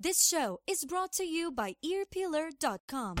This 0.00 0.24
show 0.24 0.60
is 0.64 0.84
brought 0.84 1.10
to 1.14 1.24
you 1.24 1.50
by 1.50 1.74
earpeeler.com. 1.84 3.16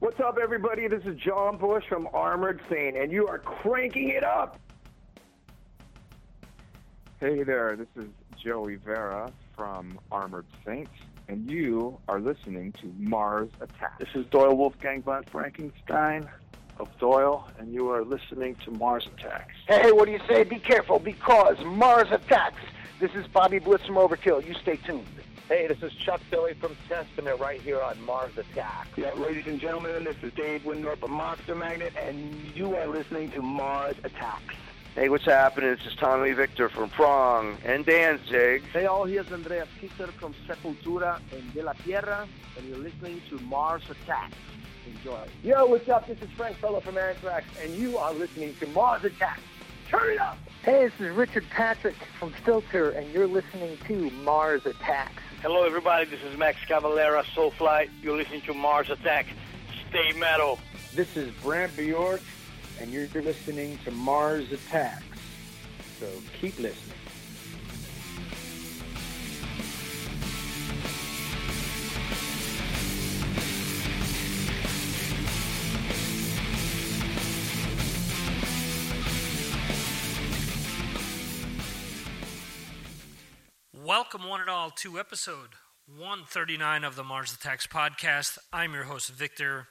What's 0.00 0.20
up, 0.20 0.36
everybody? 0.36 0.86
This 0.86 1.02
is 1.06 1.16
John 1.16 1.56
Bush 1.56 1.84
from 1.88 2.10
Armored 2.12 2.60
Saint, 2.70 2.98
and 2.98 3.10
you 3.10 3.26
are 3.26 3.38
cranking 3.38 4.10
it 4.10 4.22
up. 4.22 4.60
Hey 7.20 7.42
there, 7.42 7.74
this 7.74 7.88
is 7.96 8.10
Joey 8.36 8.74
Vera 8.74 9.32
from 9.56 9.98
Armored 10.12 10.44
Saints, 10.66 10.92
and 11.28 11.50
you 11.50 11.98
are 12.06 12.20
listening 12.20 12.72
to 12.82 12.92
Mars 12.98 13.48
Attack. 13.62 13.98
This 13.98 14.10
is 14.14 14.26
Doyle 14.26 14.54
Wolfgang 14.54 15.02
von 15.02 15.24
Frankenstein 15.32 16.28
of 16.78 16.88
Doyle, 16.98 17.48
and 17.58 17.72
you 17.72 17.90
are 17.90 18.04
listening 18.04 18.56
to 18.64 18.70
Mars 18.70 19.06
Attacks. 19.06 19.54
Hey, 19.68 19.92
what 19.92 20.06
do 20.06 20.12
you 20.12 20.20
say? 20.28 20.44
Be 20.44 20.58
careful 20.58 20.98
because 20.98 21.56
Mars 21.64 22.08
attacks. 22.10 22.62
This 23.00 23.12
is 23.14 23.26
Bobby 23.28 23.58
Blitz 23.58 23.86
from 23.86 23.96
Overkill. 23.96 24.46
You 24.46 24.54
stay 24.54 24.76
tuned. 24.76 25.06
Hey, 25.48 25.66
this 25.66 25.82
is 25.82 25.92
Chuck 25.92 26.22
Billy 26.30 26.54
from 26.54 26.74
Testament 26.88 27.38
right 27.38 27.60
here 27.60 27.80
on 27.80 28.00
Mars 28.06 28.32
Attacks. 28.38 28.88
Yeah, 28.96 29.12
ladies 29.12 29.46
and 29.46 29.60
gentlemen, 29.60 30.04
this 30.04 30.16
is 30.22 30.32
Dave 30.32 30.62
Wyndorf 30.62 31.02
of 31.02 31.10
Monster 31.10 31.54
Magnet, 31.54 31.92
and 32.00 32.34
you 32.54 32.74
are 32.74 32.86
listening 32.86 33.30
to 33.32 33.42
Mars 33.42 33.96
Attacks. 34.04 34.54
Hey, 34.94 35.08
what's 35.08 35.24
happening? 35.24 35.70
This 35.70 35.86
is 35.86 35.96
Tommy 35.96 36.30
Victor 36.30 36.68
from 36.68 36.88
Prong 36.88 37.58
and 37.64 37.84
Danzig. 37.84 38.62
Hey 38.72 38.86
all, 38.86 39.04
here's 39.04 39.30
Andreas 39.32 39.66
Kisser 39.80 40.06
from 40.06 40.36
Sepultura 40.46 41.20
and 41.32 41.52
De 41.52 41.64
La 41.64 41.72
Tierra, 41.72 42.28
and 42.56 42.68
you're 42.68 42.78
listening 42.78 43.20
to 43.28 43.36
Mars 43.40 43.82
Attacks. 43.90 44.36
Enjoy. 44.86 45.18
Yo, 45.42 45.66
what's 45.66 45.88
up? 45.88 46.06
This 46.06 46.22
is 46.22 46.30
Frank 46.36 46.60
Bello 46.60 46.78
from 46.78 46.96
Anthrax, 46.96 47.44
and 47.60 47.74
you 47.74 47.98
are 47.98 48.14
listening 48.14 48.54
to 48.60 48.68
Mars 48.68 49.02
Attacks. 49.02 49.40
Turn 49.88 50.12
it 50.12 50.20
up! 50.20 50.38
Hey, 50.62 50.84
this 50.84 51.00
is 51.00 51.16
Richard 51.16 51.44
Patrick 51.50 51.96
from 52.20 52.32
Filter, 52.44 52.90
and 52.90 53.12
you're 53.12 53.26
listening 53.26 53.76
to 53.88 54.10
Mars 54.22 54.64
Attacks. 54.64 55.24
Hello, 55.42 55.64
everybody. 55.64 56.04
This 56.04 56.22
is 56.22 56.38
Max 56.38 56.58
Cavalera, 56.68 57.24
Soulfly. 57.34 57.90
You're 58.00 58.16
listening 58.16 58.42
to 58.42 58.54
Mars 58.54 58.90
Attack. 58.90 59.26
Stay 59.90 60.12
metal. 60.12 60.60
This 60.94 61.16
is 61.16 61.34
Brant 61.42 61.76
Bjork, 61.76 62.20
and 62.80 62.92
you're 62.92 63.08
listening 63.14 63.78
to 63.84 63.90
Mars 63.90 64.50
Attacks. 64.52 65.04
So 66.00 66.08
keep 66.40 66.58
listening. 66.58 66.96
Welcome, 83.72 84.28
one 84.28 84.40
and 84.40 84.50
all, 84.50 84.70
to 84.70 84.98
episode 84.98 85.50
139 85.86 86.84
of 86.84 86.96
the 86.96 87.04
Mars 87.04 87.34
Attacks 87.34 87.66
podcast. 87.66 88.38
I'm 88.52 88.72
your 88.72 88.84
host, 88.84 89.10
Victor. 89.10 89.68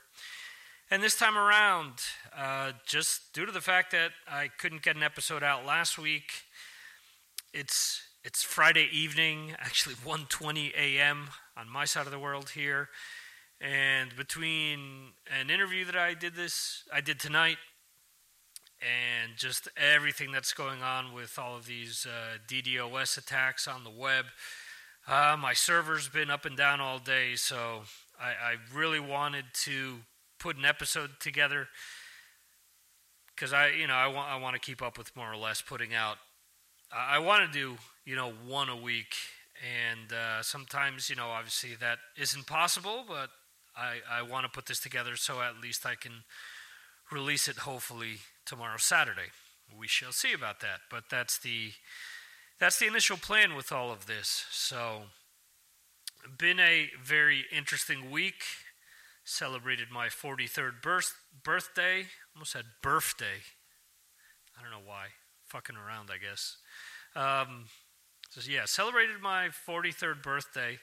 And 0.94 1.02
this 1.02 1.16
time 1.16 1.36
around, 1.36 1.94
uh, 2.38 2.70
just 2.86 3.32
due 3.32 3.44
to 3.44 3.50
the 3.50 3.60
fact 3.60 3.90
that 3.90 4.12
I 4.28 4.46
couldn't 4.46 4.82
get 4.82 4.94
an 4.94 5.02
episode 5.02 5.42
out 5.42 5.66
last 5.66 5.98
week, 5.98 6.44
it's 7.52 8.00
it's 8.22 8.44
Friday 8.44 8.88
evening, 8.92 9.56
actually 9.58 9.96
1:20 9.96 10.72
a.m. 10.76 11.30
on 11.56 11.68
my 11.68 11.84
side 11.84 12.06
of 12.06 12.12
the 12.12 12.18
world 12.20 12.50
here, 12.50 12.90
and 13.60 14.14
between 14.16 15.14
an 15.28 15.50
interview 15.50 15.84
that 15.84 15.96
I 15.96 16.14
did 16.14 16.36
this 16.36 16.84
I 16.92 17.00
did 17.00 17.18
tonight 17.18 17.58
and 18.80 19.36
just 19.36 19.66
everything 19.76 20.30
that's 20.30 20.52
going 20.52 20.80
on 20.80 21.12
with 21.12 21.40
all 21.40 21.56
of 21.56 21.66
these 21.66 22.06
uh, 22.06 22.38
DDoS 22.46 23.18
attacks 23.18 23.66
on 23.66 23.82
the 23.82 23.90
web. 23.90 24.26
Uh, 25.08 25.36
my 25.36 25.54
server's 25.54 26.08
been 26.08 26.30
up 26.30 26.44
and 26.44 26.56
down 26.56 26.80
all 26.80 27.00
day, 27.00 27.34
so 27.34 27.82
I, 28.16 28.28
I 28.28 28.56
really 28.72 29.00
wanted 29.00 29.46
to 29.64 29.96
put 30.44 30.58
an 30.58 30.66
episode 30.66 31.08
together 31.20 31.68
because 33.34 33.54
I, 33.54 33.70
you 33.70 33.86
know, 33.86 33.94
I 33.94 34.08
want 34.08 34.30
I 34.30 34.36
want 34.36 34.54
to 34.54 34.60
keep 34.60 34.82
up 34.82 34.98
with 34.98 35.16
more 35.16 35.32
or 35.32 35.38
less 35.38 35.62
putting 35.62 35.94
out. 35.94 36.18
I, 36.92 37.16
I 37.16 37.18
want 37.18 37.50
to 37.50 37.58
do, 37.58 37.78
you 38.04 38.14
know, 38.14 38.30
one 38.46 38.68
a 38.68 38.76
week, 38.76 39.14
and 39.64 40.12
uh, 40.12 40.42
sometimes, 40.42 41.08
you 41.08 41.16
know, 41.16 41.28
obviously 41.28 41.70
that 41.80 41.96
isn't 42.18 42.46
possible, 42.46 43.04
but 43.08 43.30
I 43.74 44.00
I 44.18 44.20
want 44.20 44.44
to 44.44 44.50
put 44.50 44.66
this 44.66 44.80
together 44.80 45.16
so 45.16 45.40
at 45.40 45.62
least 45.62 45.86
I 45.86 45.94
can 45.94 46.24
release 47.10 47.48
it 47.48 47.60
hopefully 47.60 48.18
tomorrow 48.44 48.76
Saturday. 48.76 49.30
We 49.74 49.88
shall 49.88 50.12
see 50.12 50.34
about 50.34 50.60
that, 50.60 50.80
but 50.90 51.04
that's 51.10 51.38
the 51.38 51.72
that's 52.60 52.78
the 52.78 52.86
initial 52.86 53.16
plan 53.16 53.54
with 53.54 53.72
all 53.72 53.90
of 53.90 54.04
this. 54.04 54.44
So 54.50 55.04
been 56.36 56.60
a 56.60 56.90
very 57.02 57.46
interesting 57.50 58.10
week. 58.10 58.44
Celebrated 59.24 59.88
my 59.90 60.08
43rd 60.08 60.82
birth, 60.82 61.14
birthday. 61.42 62.04
Almost 62.36 62.52
said 62.52 62.64
birthday. 62.82 63.40
I 64.58 64.62
don't 64.62 64.70
know 64.70 64.86
why. 64.86 65.06
Fucking 65.46 65.76
around, 65.76 66.10
I 66.12 66.18
guess. 66.18 66.58
Um, 67.16 67.64
so 68.30 68.40
yeah, 68.46 68.66
celebrated 68.66 69.22
my 69.22 69.48
43rd 69.66 70.22
birthday. 70.22 70.78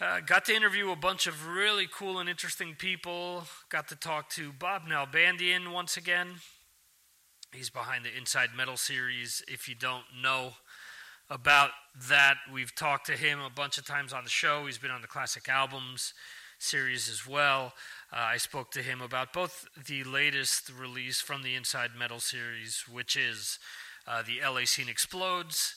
Uh, 0.00 0.20
got 0.20 0.44
to 0.46 0.54
interview 0.54 0.90
a 0.90 0.96
bunch 0.96 1.26
of 1.26 1.48
really 1.48 1.88
cool 1.92 2.20
and 2.20 2.28
interesting 2.28 2.74
people. 2.78 3.44
Got 3.68 3.88
to 3.88 3.96
talk 3.96 4.30
to 4.30 4.52
Bob 4.52 4.82
Nalbandian 4.86 5.72
once 5.72 5.96
again. 5.96 6.36
He's 7.52 7.70
behind 7.70 8.04
the 8.04 8.16
Inside 8.16 8.50
Metal 8.56 8.76
series. 8.76 9.42
If 9.48 9.68
you 9.68 9.74
don't 9.74 10.04
know 10.22 10.52
about 11.28 11.70
that, 12.08 12.36
we've 12.52 12.74
talked 12.74 13.06
to 13.06 13.12
him 13.12 13.40
a 13.40 13.50
bunch 13.50 13.78
of 13.78 13.84
times 13.84 14.12
on 14.12 14.22
the 14.22 14.30
show. 14.30 14.66
He's 14.66 14.78
been 14.78 14.92
on 14.92 15.02
the 15.02 15.08
Classic 15.08 15.48
Albums 15.48 16.14
series 16.62 17.08
as 17.08 17.26
well. 17.26 17.72
Uh, 18.12 18.16
I 18.32 18.36
spoke 18.36 18.70
to 18.72 18.82
him 18.82 19.00
about 19.00 19.32
both 19.32 19.66
the 19.86 20.04
latest 20.04 20.70
release 20.70 21.20
from 21.20 21.42
the 21.42 21.54
Inside 21.54 21.90
Metal 21.98 22.20
series, 22.20 22.84
which 22.90 23.16
is 23.16 23.58
uh, 24.06 24.22
the 24.22 24.40
LA 24.46 24.64
Scene 24.64 24.88
Explodes, 24.88 25.76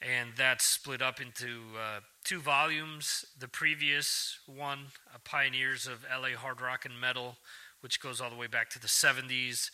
and 0.00 0.30
that's 0.36 0.64
split 0.64 1.02
up 1.02 1.20
into 1.20 1.60
uh, 1.78 2.00
two 2.24 2.40
volumes. 2.40 3.24
The 3.38 3.48
previous 3.48 4.38
one, 4.46 4.86
uh, 5.12 5.18
Pioneers 5.24 5.86
of 5.86 6.04
LA 6.10 6.36
Hard 6.36 6.60
Rock 6.60 6.84
and 6.84 7.00
Metal, 7.00 7.36
which 7.80 8.00
goes 8.00 8.20
all 8.20 8.30
the 8.30 8.36
way 8.36 8.46
back 8.46 8.70
to 8.70 8.78
the 8.78 8.88
70s. 8.88 9.70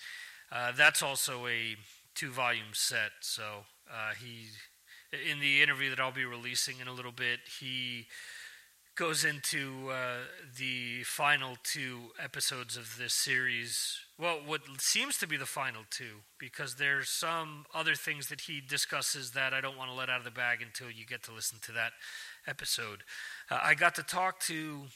Uh, 0.51 0.73
that's 0.73 1.03
also 1.03 1.47
a 1.47 1.77
two 2.15 2.31
volume 2.31 2.73
set. 2.73 3.13
So 3.21 3.65
uh, 3.91 4.13
he, 4.21 4.47
in 5.31 5.41
the 5.41 5.63
interview 5.63 5.91
that 5.91 6.01
I'll 6.01 6.13
be 6.13 6.25
releasing 6.25 6.81
in 6.81 6.89
a 6.89 6.93
little 6.93 7.13
bit, 7.13 7.41
he 7.61 8.07
goes 8.99 9.25
into 9.25 9.91
uh, 9.91 10.25
the 10.59 11.05
final 11.05 11.57
two 11.63 12.11
episodes 12.23 12.77
of 12.77 12.97
this 12.99 13.15
series. 13.15 13.97
Well, 14.19 14.41
what 14.45 14.63
seems 14.79 15.19
to 15.19 15.27
be 15.29 15.37
the 15.37 15.47
final 15.47 15.83
two, 15.89 16.23
because 16.37 16.75
there's 16.75 17.09
some 17.09 17.65
other 17.73 17.95
things 17.95 18.27
that 18.27 18.43
he 18.43 18.61
discusses 18.61 19.31
that 19.31 19.55
I 19.55 19.61
don't 19.61 19.77
want 19.77 19.89
to 19.91 19.97
let 19.97 20.11
out 20.11 20.19
of 20.19 20.25
the 20.25 20.33
bag 20.33 20.63
until 20.63 20.91
you 20.91 21.07
get 21.07 21.23
to 21.25 21.33
listen 21.33 21.61
to 21.63 21.73
that 21.73 21.93
episode. 22.45 23.05
Uh, 23.49 23.61
I 23.63 23.75
got 23.75 23.95
to 23.95 24.03
talk 24.03 24.41
to 24.41 24.87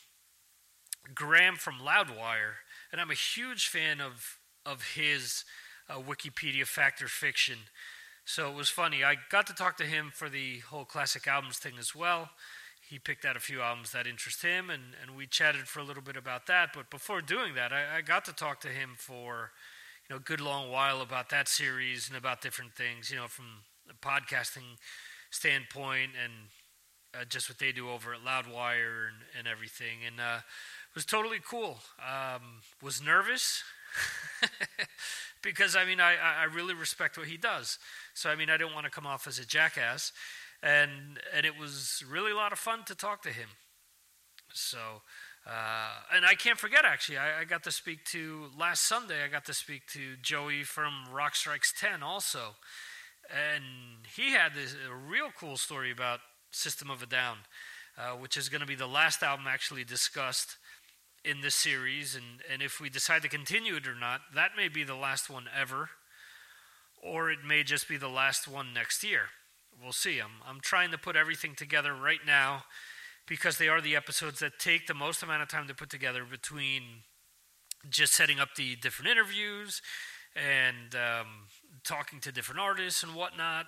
Graham 1.15 1.55
from 1.55 1.75
Loudwire, 1.75 2.55
and 2.91 3.01
I'm 3.01 3.11
a 3.11 3.15
huge 3.15 3.69
fan 3.69 4.01
of 4.01 4.39
of 4.67 4.95
his 4.95 5.45
uh, 5.89 5.99
Wikipedia 5.99 6.67
fact 6.67 7.01
or 7.03 7.09
fiction. 7.09 7.59
So 8.25 8.51
it 8.51 8.57
was 8.57 8.69
funny. 8.69 9.05
I 9.05 9.17
got 9.31 9.47
to 9.47 9.55
talk 9.55 9.77
to 9.77 9.85
him 9.85 10.11
for 10.13 10.29
the 10.29 10.61
whole 10.61 10.85
classic 10.85 11.27
albums 11.29 11.59
thing 11.59 11.75
as 11.79 11.95
well. 11.95 12.31
He 12.93 12.99
picked 12.99 13.25
out 13.25 13.39
a 13.39 13.41
few 13.41 13.63
albums 13.63 13.93
that 13.93 14.07
interest 14.07 14.43
him, 14.43 14.69
and, 14.69 14.83
and 15.01 15.17
we 15.17 15.27
chatted 15.27 15.67
for 15.67 15.81
a 15.81 15.83
little 15.83 16.03
bit 16.03 16.15
about 16.15 16.47
that. 16.49 16.75
But 16.75 16.91
before 16.91 17.23
doing 17.23 17.55
that, 17.55 17.73
I, 17.73 17.97
I 17.97 18.01
got 18.03 18.27
to 18.27 18.35
talk 18.35 18.61
to 18.61 18.69
him 18.69 18.91
for 18.99 19.51
you 20.07 20.15
know 20.15 20.19
a 20.19 20.23
good 20.23 20.43
long 20.43 20.71
while 20.71 21.01
about 21.01 21.31
that 21.31 21.49
series 21.49 22.09
and 22.09 22.19
about 22.19 22.43
different 22.43 22.75
things. 22.75 23.11
You 23.11 23.17
know, 23.17 23.29
from 23.29 23.47
a 23.89 23.95
podcasting 23.95 24.77
standpoint 25.31 26.11
and 26.23 26.33
uh, 27.19 27.25
just 27.25 27.49
what 27.49 27.59
they 27.59 27.73
do 27.73 27.89
over 27.89 28.13
at 28.13 28.21
Loudwire 28.21 29.09
and, 29.09 29.17
and 29.39 29.49
everything. 29.49 30.05
And 30.07 30.21
uh, 30.21 30.41
it 30.41 30.95
was 30.95 31.07
totally 31.07 31.41
cool. 31.43 31.79
Um, 31.99 32.61
was 32.83 33.03
nervous 33.03 33.65
because 35.43 35.77
I 35.77 35.87
mean 35.87 35.99
I, 35.99 36.17
I 36.17 36.45
really 36.45 36.75
respect 36.75 37.17
what 37.17 37.29
he 37.29 37.39
does. 37.39 37.79
So 38.13 38.29
I 38.29 38.37
mean 38.37 38.51
I 38.51 38.59
don't 38.59 38.75
want 38.75 38.85
to 38.85 38.91
come 38.91 39.07
off 39.07 39.27
as 39.27 39.39
a 39.39 39.47
jackass. 39.47 40.13
And 40.63 41.21
and 41.37 41.45
it 41.47 41.59
was 41.59 42.05
really 42.09 42.33
a 42.33 42.37
lot 42.37 42.53
of 42.53 42.59
fun 42.59 42.85
to 42.87 42.95
talk 42.95 43.23
to 43.23 43.31
him. 43.31 43.49
So 44.53 45.03
uh, 45.47 46.15
and 46.15 46.25
I 46.25 46.35
can't 46.35 46.59
forget 46.59 46.85
actually 46.85 47.19
I, 47.19 47.41
I 47.41 47.45
got 47.45 47.63
to 47.65 47.73
speak 47.73 48.05
to 48.07 48.47
last 48.59 48.85
Sunday 48.87 49.25
I 49.25 49.29
got 49.29 49.45
to 49.47 49.55
speak 49.55 49.87
to 49.89 50.17
Joey 50.23 50.63
from 50.65 51.07
Rock 51.13 51.35
Strikes 51.35 51.73
Ten 51.79 52.03
also. 52.03 52.57
And 53.31 54.07
he 54.17 54.33
had 54.33 54.55
this 54.55 54.75
a 54.89 54.95
real 54.95 55.31
cool 55.39 55.57
story 55.57 55.91
about 55.91 56.21
System 56.51 56.91
of 56.91 57.03
a 57.03 57.07
Down, 57.07 57.39
uh, 57.99 58.13
which 58.17 58.37
is 58.37 58.49
going 58.49 58.61
to 58.61 58.67
be 58.67 58.75
the 58.75 58.87
last 58.87 59.23
album 59.23 59.47
actually 59.49 59.85
discussed 59.85 60.57
in 61.25 61.41
this 61.41 61.55
series. 61.55 62.15
And, 62.15 62.43
and 62.53 62.63
if 62.63 62.81
we 62.81 62.91
decide 62.91 63.23
to 63.23 63.29
continue 63.29 63.77
it 63.77 63.87
or 63.89 63.95
not, 63.95 64.21
that 64.35 64.51
may 64.57 64.69
be 64.69 64.85
the 64.85 64.97
last 64.97 65.31
one 65.31 65.45
ever. 65.59 65.91
or 67.03 67.31
it 67.31 67.45
may 67.45 67.63
just 67.63 67.89
be 67.89 67.97
the 67.97 68.09
last 68.09 68.47
one 68.49 68.73
next 68.73 69.03
year. 69.05 69.31
We'll 69.83 69.93
see. 69.93 70.21
I'm, 70.21 70.31
I'm 70.47 70.61
trying 70.61 70.93
to 70.93 70.99
put 70.99 71.17
everything 71.17 71.55
together 71.55 71.93
right 71.95 72.21
now 72.25 72.65
because 73.27 73.59
they 73.59 73.69
are 73.69 73.81
the 73.81 73.97
episodes 73.97 74.39
that 74.41 74.59
take 74.59 74.87
the 74.87 74.95
most 74.95 75.23
amount 75.23 75.43
of 75.43 75.49
time 75.49 75.67
to 75.69 75.75
put 75.75 75.91
together 75.91 76.25
between 76.29 76.83
just 77.91 78.13
setting 78.13 78.39
up 78.39 78.55
the 78.57 78.77
different 78.77 79.11
interviews 79.11 79.83
and 80.35 80.95
um, 80.95 81.27
talking 81.85 82.21
to 82.21 82.33
different 82.33 82.61
artists 82.61 83.03
and 83.03 83.15
whatnot, 83.15 83.67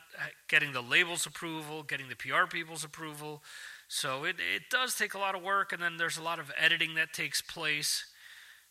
getting 0.48 0.72
the 0.72 0.80
labels 0.80 1.26
approval, 1.26 1.82
getting 1.82 2.08
the 2.08 2.16
PR 2.16 2.46
people's 2.48 2.84
approval. 2.84 3.42
So 3.88 4.24
it, 4.24 4.36
it 4.54 4.62
does 4.70 4.94
take 4.94 5.14
a 5.14 5.18
lot 5.18 5.34
of 5.34 5.42
work, 5.42 5.72
and 5.72 5.82
then 5.82 5.96
there's 5.96 6.16
a 6.16 6.22
lot 6.22 6.38
of 6.38 6.50
editing 6.58 6.94
that 6.94 7.12
takes 7.12 7.42
place. 7.42 8.04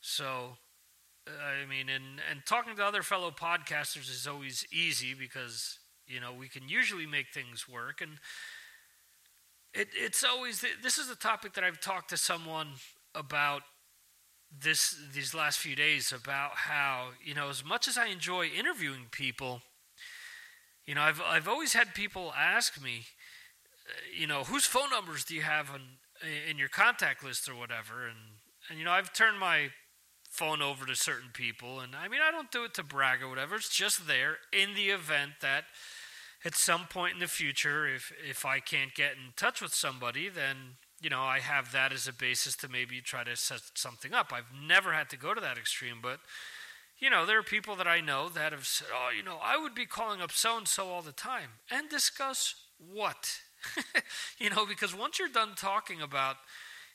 So, 0.02 0.58
I 1.28 1.66
mean, 1.70 1.88
and, 1.90 2.20
and 2.30 2.42
talking 2.46 2.76
to 2.76 2.84
other 2.84 3.04
fellow 3.04 3.32
podcasters 3.32 4.10
is 4.10 4.28
always 4.28 4.66
easy 4.72 5.14
because, 5.14 5.78
you 6.08 6.20
know, 6.20 6.34
we 6.34 6.48
can 6.48 6.68
usually 6.68 7.06
make 7.06 7.28
things 7.34 7.68
work. 7.68 8.02
And 8.02 8.14
it, 9.74 9.90
it's 9.96 10.24
always, 10.24 10.64
this 10.82 10.98
is 10.98 11.10
a 11.10 11.16
topic 11.16 11.54
that 11.54 11.64
I've 11.64 11.80
talked 11.80 12.10
to 12.10 12.18
someone 12.18 12.70
about 13.16 13.64
this 14.62 14.96
these 15.14 15.34
last 15.34 15.60
few 15.60 15.76
days 15.76 16.12
about 16.12 16.52
how 16.56 17.10
you 17.24 17.34
know 17.34 17.50
as 17.50 17.64
much 17.66 17.88
as 17.88 17.98
I 17.98 18.08
enjoy 18.08 18.48
interviewing 18.48 19.08
people, 19.12 19.62
you 20.86 20.96
know 20.96 21.02
I've 21.02 21.22
I've 21.22 21.48
always 21.48 21.74
had 21.74 21.94
people 21.94 22.34
ask 22.38 22.82
me, 22.82 23.06
uh, 23.90 23.94
you 24.18 24.28
know 24.28 24.44
whose 24.44 24.66
phone 24.66 24.90
numbers 24.90 25.24
do 25.24 25.36
you 25.36 25.42
have 25.42 25.72
on 25.72 25.82
in 26.50 26.58
your 26.58 26.70
contact 26.70 27.24
list 27.24 27.50
or 27.50 27.56
whatever, 27.56 28.08
and 28.08 28.18
and 28.70 28.78
you 28.78 28.86
know 28.86 28.92
I've 28.92 29.14
turned 29.14 29.40
my 29.40 29.70
phone 30.34 30.64
over 30.64 30.86
to 30.88 30.96
certain 30.96 31.30
people, 31.32 31.80
and 31.80 31.96
I 31.96 32.08
mean 32.08 32.20
I 32.28 32.32
don't 32.32 32.52
do 32.52 32.64
it 32.64 32.74
to 32.76 32.84
brag 32.84 33.22
or 33.22 33.30
whatever. 33.30 33.56
It's 33.56 33.70
just 33.70 34.08
there 34.08 34.38
in 34.52 34.74
the 34.74 34.90
event 34.90 35.34
that 35.42 35.66
at 36.44 36.56
some 36.56 36.86
point 36.88 37.14
in 37.14 37.20
the 37.20 37.28
future, 37.28 37.88
if 37.88 38.12
if 38.28 38.44
I 38.44 38.60
can't 38.60 38.96
get 38.96 39.12
in 39.12 39.34
touch 39.38 39.62
with 39.62 39.76
somebody, 39.76 40.30
then 40.30 40.78
you 41.02 41.10
know, 41.10 41.22
I 41.22 41.40
have 41.40 41.72
that 41.74 41.94
as 41.94 42.08
a 42.08 42.14
basis 42.14 42.56
to 42.58 42.68
maybe 42.68 43.00
try 43.00 43.24
to 43.24 43.36
set 43.36 43.62
something 43.76 44.14
up. 44.14 44.32
I've 44.34 44.52
never 44.68 44.94
had 44.94 45.10
to 45.12 45.18
go 45.18 45.34
to 45.34 45.42
that 45.42 45.58
extreme, 45.58 45.98
but 46.02 46.20
you 46.98 47.10
know, 47.10 47.26
there 47.26 47.38
are 47.38 47.44
people 47.44 47.76
that 47.76 47.88
I 47.88 48.00
know 48.00 48.30
that 48.30 48.54
have 48.54 48.66
said, 48.66 48.88
"Oh, 48.92 49.10
you 49.16 49.22
know, 49.22 49.38
I 49.44 49.58
would 49.58 49.76
be 49.76 49.86
calling 49.86 50.20
up 50.20 50.32
so 50.32 50.58
and 50.58 50.68
so 50.68 50.90
all 50.90 51.04
the 51.04 51.12
time 51.12 51.60
and 51.70 51.90
discuss 51.90 52.56
what." 52.80 53.40
you 54.40 54.50
know, 54.50 54.66
because 54.66 54.96
once 54.96 55.20
you're 55.20 55.30
done 55.30 55.54
talking 55.56 56.02
about, 56.02 56.38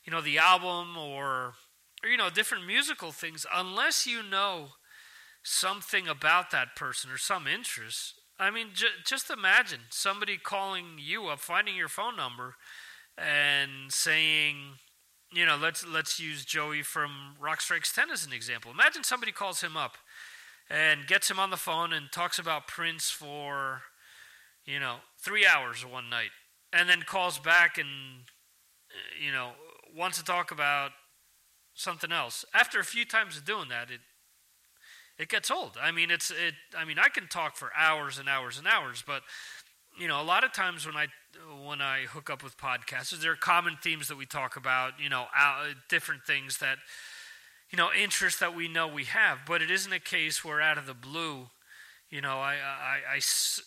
you 0.03 0.11
know, 0.11 0.21
the 0.21 0.37
album 0.37 0.97
or 0.97 1.53
or 2.03 2.09
you 2.09 2.17
know, 2.17 2.29
different 2.29 2.65
musical 2.65 3.11
things, 3.11 3.45
unless 3.53 4.05
you 4.07 4.23
know 4.23 4.69
something 5.43 6.07
about 6.07 6.51
that 6.51 6.75
person 6.75 7.11
or 7.11 7.17
some 7.17 7.47
interest, 7.47 8.15
I 8.39 8.51
mean, 8.51 8.67
j- 8.73 8.87
just 9.05 9.29
imagine 9.29 9.81
somebody 9.89 10.37
calling 10.37 10.97
you 10.97 11.27
up, 11.27 11.39
finding 11.39 11.75
your 11.75 11.89
phone 11.89 12.15
number, 12.15 12.55
and 13.17 13.91
saying, 13.91 14.75
you 15.33 15.45
know, 15.45 15.57
let's 15.57 15.85
let's 15.85 16.19
use 16.19 16.45
Joey 16.45 16.81
from 16.81 17.35
Rock 17.39 17.61
Strikes 17.61 17.93
Ten 17.93 18.09
as 18.09 18.25
an 18.25 18.33
example. 18.33 18.71
Imagine 18.71 19.03
somebody 19.03 19.31
calls 19.31 19.61
him 19.61 19.75
up 19.75 19.97
and 20.69 21.05
gets 21.05 21.29
him 21.29 21.39
on 21.39 21.49
the 21.49 21.57
phone 21.57 21.91
and 21.91 22.11
talks 22.11 22.39
about 22.39 22.67
Prince 22.67 23.09
for, 23.09 23.81
you 24.65 24.79
know, 24.79 24.97
three 25.21 25.45
hours 25.45 25.85
one 25.85 26.09
night, 26.09 26.31
and 26.71 26.89
then 26.89 27.01
calls 27.01 27.39
back 27.39 27.77
and, 27.77 27.87
you 29.23 29.31
know, 29.31 29.51
wants 29.95 30.17
to 30.17 30.23
talk 30.23 30.51
about 30.51 30.91
something 31.79 32.11
else. 32.11 32.45
After 32.53 32.79
a 32.79 32.83
few 32.83 33.05
times 33.05 33.37
of 33.37 33.45
doing 33.45 33.69
that, 33.69 33.89
it 33.89 34.01
it 35.17 35.27
gets 35.27 35.51
old. 35.51 35.77
I 35.81 35.91
mean, 35.91 36.11
it's 36.11 36.31
it. 36.31 36.53
I 36.77 36.85
mean, 36.85 36.97
I 36.99 37.09
can 37.09 37.27
talk 37.27 37.57
for 37.57 37.71
hours 37.77 38.19
and 38.19 38.29
hours 38.29 38.57
and 38.57 38.67
hours, 38.67 39.03
but 39.05 39.21
you 39.97 40.07
know, 40.07 40.21
a 40.21 40.23
lot 40.23 40.43
of 40.43 40.53
times 40.53 40.85
when 40.85 40.95
I 40.95 41.07
when 41.65 41.81
I 41.81 42.03
hook 42.03 42.29
up 42.29 42.43
with 42.43 42.57
podcasters, 42.57 43.21
there 43.21 43.31
are 43.31 43.37
common 43.37 43.77
themes 43.81 44.07
that 44.07 44.17
we 44.17 44.25
talk 44.25 44.55
about. 44.55 44.93
You 45.01 45.09
know, 45.09 45.25
different 45.89 46.23
things 46.25 46.59
that 46.59 46.77
you 47.69 47.77
know 47.77 47.89
interests 47.91 48.39
that 48.39 48.55
we 48.55 48.67
know 48.67 48.87
we 48.87 49.05
have, 49.05 49.39
but 49.45 49.61
it 49.61 49.71
isn't 49.71 49.91
a 49.91 49.99
case 49.99 50.43
where 50.43 50.61
out 50.61 50.77
of 50.77 50.85
the 50.85 50.93
blue, 50.93 51.47
you 52.09 52.21
know, 52.21 52.39
I 52.39 52.55
I, 52.55 53.15
I, 53.15 53.19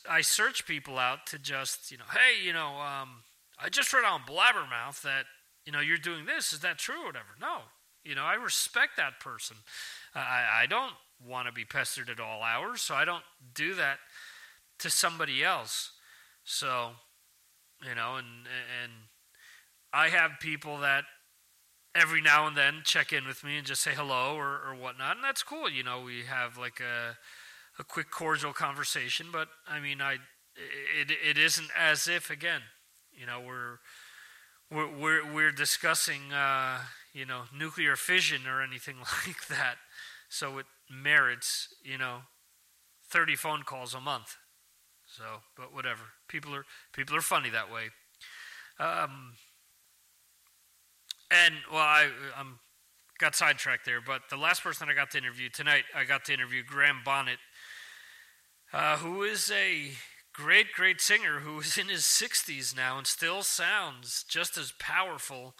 I 0.09 0.21
search 0.23 0.67
people 0.67 0.99
out 0.99 1.27
to 1.29 1.39
just 1.39 1.91
you 1.91 1.99
know, 1.99 2.05
hey, 2.13 2.45
you 2.45 2.53
know, 2.55 2.81
um, 2.81 3.25
I 3.59 3.69
just 3.69 3.93
read 3.93 4.05
on 4.05 4.23
Blabbermouth 4.23 5.03
that 5.03 5.25
you 5.67 5.73
know 5.73 5.81
you're 5.81 5.99
doing 5.99 6.25
this. 6.25 6.55
Is 6.55 6.61
that 6.61 6.79
true 6.79 7.03
or 7.03 7.07
whatever? 7.07 7.37
No, 7.39 7.59
you 8.05 8.15
know, 8.15 8.25
I 8.25 8.35
respect 8.35 8.97
that 8.97 9.21
person. 9.21 9.57
I 10.15 10.63
I 10.63 10.67
don't 10.67 10.95
want 11.27 11.47
to 11.47 11.53
be 11.53 11.65
pestered 11.65 12.11
at 12.11 12.21
all 12.21 12.43
hours, 12.43 12.81
so 12.83 12.95
I 12.95 13.05
don't 13.05 13.25
do 13.55 13.75
that 13.75 13.99
to 14.81 14.91
somebody 14.91 15.45
else. 15.45 15.93
So, 16.45 16.91
you 17.87 17.95
know, 17.95 18.17
and 18.17 18.47
and 18.83 18.93
I 19.93 20.09
have 20.09 20.33
people 20.41 20.79
that 20.79 21.05
every 21.95 22.23
now 22.23 22.47
and 22.47 22.57
then 22.57 22.81
check 22.85 23.13
in 23.13 23.27
with 23.27 23.45
me 23.45 23.59
and 23.59 23.67
just 23.67 23.83
say 23.83 23.93
hello 23.95 24.35
or, 24.35 24.61
or 24.67 24.75
whatnot, 24.75 25.17
and 25.17 25.25
that's 25.25 25.43
cool. 25.43 25.71
You 25.71 25.83
know, 25.83 26.03
we 26.03 26.23
have 26.25 26.59
like 26.59 26.81
a 26.81 27.17
a 27.79 27.85
quick 27.85 28.11
cordial 28.11 28.53
conversation, 28.53 29.27
but 29.33 29.49
I 29.69 29.81
mean, 29.81 30.01
I 30.01 30.15
it 30.99 31.11
it 31.11 31.39
isn't 31.39 31.71
as 31.79 32.09
if 32.09 32.31
again, 32.31 32.63
you 33.13 33.27
know, 33.27 33.41
we're 33.41 33.79
we're 34.71 34.99
we're, 34.99 35.33
we're 35.33 35.53
discussing 35.53 36.33
uh, 36.33 36.79
you 37.13 37.27
know 37.27 37.43
nuclear 37.57 37.97
fission 37.97 38.47
or 38.47 38.63
anything 38.63 38.97
like 39.27 39.47
that. 39.49 39.77
So 40.29 40.59
it 40.59 40.67
merits 40.91 41.69
you 41.85 41.99
know 41.99 42.21
thirty 43.11 43.37
phone 43.37 43.63
calls 43.63 43.95
a 43.95 44.01
month. 44.01 44.37
So, 45.07 45.25
but 45.57 45.75
whatever. 45.75 46.03
People 46.29 46.55
are 46.55 46.65
people 46.93 47.17
are 47.17 47.21
funny 47.21 47.51
that 47.51 47.71
way. 47.71 47.91
Um, 48.79 49.35
and 51.31 51.55
well, 51.71 51.83
I 51.83 52.09
I'm 52.37 52.59
got 53.19 53.35
sidetracked 53.37 53.85
there, 53.85 54.01
but 54.01 54.23
the 54.31 54.37
last 54.37 54.63
person 54.63 54.89
I 54.89 54.95
got 54.95 55.13
to 55.13 55.19
interview 55.19 55.49
tonight, 55.49 55.85
I 55.95 56.05
got 56.05 56.25
to 56.25 56.35
interview 56.35 56.65
Graham 56.65 57.03
Bonnet, 57.05 57.39
uh, 58.73 58.97
who 58.97 59.23
is 59.23 59.51
a 59.55 59.93
great, 60.33 60.73
great 60.73 61.01
singer 61.01 61.41
who 61.41 61.61
is 61.61 61.79
in 61.79 61.89
his 61.89 62.03
60s 62.03 62.75
now 62.77 62.99
and 62.99 63.07
still 63.07 63.43
sounds 63.43 64.25
just 64.29 64.57
as 64.57 64.73
powerful 64.79 65.55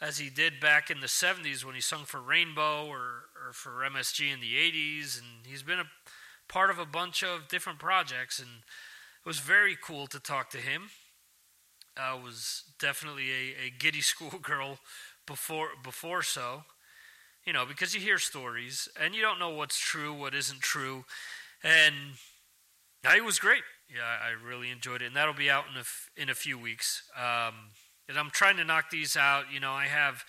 as 0.00 0.18
he 0.18 0.28
did 0.28 0.60
back 0.60 0.90
in 0.90 1.00
the 1.00 1.06
70s 1.06 1.64
when 1.64 1.74
he 1.74 1.80
sung 1.80 2.04
for 2.04 2.20
Rainbow 2.20 2.86
or, 2.86 3.26
or 3.46 3.52
for 3.52 3.82
MSG 3.82 4.32
in 4.32 4.40
the 4.40 4.54
80s. 4.54 5.18
And 5.18 5.46
he's 5.46 5.62
been 5.62 5.78
a 5.80 5.90
part 6.48 6.70
of 6.70 6.78
a 6.78 6.86
bunch 6.86 7.22
of 7.22 7.48
different 7.48 7.78
projects. 7.78 8.38
And 8.38 8.48
it 8.48 9.28
was 9.28 9.38
very 9.38 9.76
cool 9.82 10.06
to 10.08 10.20
talk 10.20 10.50
to 10.50 10.58
him. 10.58 10.90
I 11.96 12.14
was 12.14 12.64
definitely 12.78 13.30
a, 13.30 13.66
a 13.66 13.70
giddy 13.78 14.00
schoolgirl 14.02 14.78
before 15.26 15.70
before 15.82 16.22
so, 16.22 16.64
you 17.44 17.52
know, 17.52 17.64
because 17.66 17.94
you 17.94 18.00
hear 18.00 18.18
stories 18.18 18.88
and 19.00 19.14
you 19.14 19.22
don't 19.22 19.38
know 19.38 19.50
what's 19.50 19.78
true, 19.78 20.12
what 20.12 20.34
isn't 20.34 20.60
true, 20.60 21.04
and 21.64 21.94
it 23.04 23.24
was 23.24 23.38
great. 23.38 23.62
Yeah, 23.88 24.02
I 24.02 24.30
really 24.46 24.70
enjoyed 24.70 25.02
it, 25.02 25.06
and 25.06 25.16
that'll 25.16 25.34
be 25.34 25.50
out 25.50 25.64
in 25.72 25.80
a 25.80 26.22
in 26.22 26.28
a 26.28 26.34
few 26.34 26.58
weeks. 26.58 27.02
Um, 27.16 27.70
and 28.08 28.18
I'm 28.18 28.30
trying 28.30 28.56
to 28.56 28.64
knock 28.64 28.90
these 28.90 29.16
out. 29.16 29.44
You 29.52 29.60
know, 29.60 29.72
I 29.72 29.86
have 29.86 30.24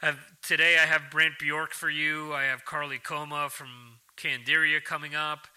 have 0.00 0.18
today 0.42 0.76
I 0.80 0.86
have 0.86 1.10
Brant 1.10 1.38
Bjork 1.38 1.72
for 1.72 1.90
you. 1.90 2.32
I 2.32 2.44
have 2.44 2.64
Carley 2.64 2.98
Coma 2.98 3.48
from 3.50 3.68
Candiria 4.16 4.82
coming 4.82 5.14
up. 5.14 5.48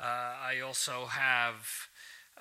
Uh, 0.00 0.34
I 0.42 0.60
also 0.64 1.06
have 1.06 1.88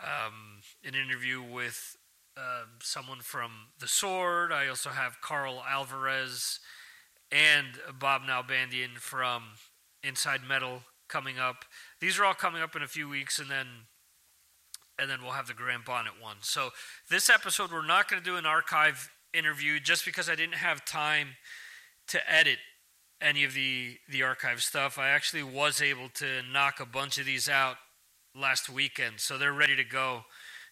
um, 0.01 0.61
an 0.83 0.95
interview 0.95 1.41
with 1.41 1.97
uh, 2.35 2.63
someone 2.81 3.19
from 3.19 3.51
The 3.79 3.87
Sword. 3.87 4.51
I 4.51 4.67
also 4.67 4.89
have 4.89 5.21
Carl 5.21 5.63
Alvarez 5.69 6.59
and 7.31 7.79
Bob 7.99 8.23
Nalbandian 8.23 8.97
from 8.97 9.43
Inside 10.03 10.41
Metal 10.47 10.81
coming 11.07 11.37
up. 11.37 11.65
These 11.99 12.19
are 12.19 12.25
all 12.25 12.33
coming 12.33 12.61
up 12.61 12.75
in 12.75 12.81
a 12.81 12.87
few 12.87 13.07
weeks, 13.07 13.37
and 13.37 13.49
then 13.49 13.67
and 14.99 15.09
then 15.09 15.19
we'll 15.21 15.31
have 15.31 15.47
the 15.47 15.53
Graham 15.53 15.83
Bonnet 15.85 16.13
one. 16.21 16.37
So 16.41 16.69
this 17.09 17.29
episode, 17.29 17.71
we're 17.71 17.85
not 17.85 18.09
going 18.09 18.21
to 18.21 18.29
do 18.29 18.37
an 18.37 18.45
archive 18.45 19.09
interview 19.33 19.79
just 19.79 20.05
because 20.05 20.29
I 20.29 20.35
didn't 20.35 20.55
have 20.55 20.85
time 20.85 21.29
to 22.07 22.31
edit 22.31 22.59
any 23.21 23.43
of 23.43 23.53
the 23.53 23.97
the 24.09 24.23
archive 24.23 24.61
stuff. 24.61 24.99
I 24.99 25.09
actually 25.09 25.43
was 25.43 25.81
able 25.81 26.09
to 26.15 26.41
knock 26.51 26.79
a 26.79 26.85
bunch 26.85 27.17
of 27.17 27.25
these 27.25 27.49
out 27.49 27.77
last 28.35 28.69
weekend, 28.69 29.19
so 29.19 29.37
they're 29.37 29.53
ready 29.53 29.75
to 29.75 29.83
go, 29.83 30.23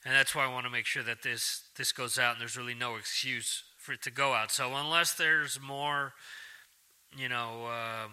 and 0.06 0.14
that's 0.14 0.36
why 0.36 0.46
I 0.46 0.52
want 0.52 0.66
to 0.66 0.72
make 0.72 0.86
sure 0.86 1.04
that 1.04 1.24
this 1.24 1.64
this 1.78 1.92
goes 1.92 2.20
out, 2.20 2.34
and 2.34 2.42
there's 2.42 2.58
really 2.58 2.74
no 2.74 2.96
excuse 2.96 3.64
for 3.78 3.94
it 3.94 4.02
to 4.04 4.12
go 4.12 4.34
out. 4.34 4.52
So 4.52 4.76
unless 4.76 5.14
there's 5.14 5.60
more, 5.60 6.14
you 7.18 7.30
know, 7.30 7.68
um, 7.68 8.12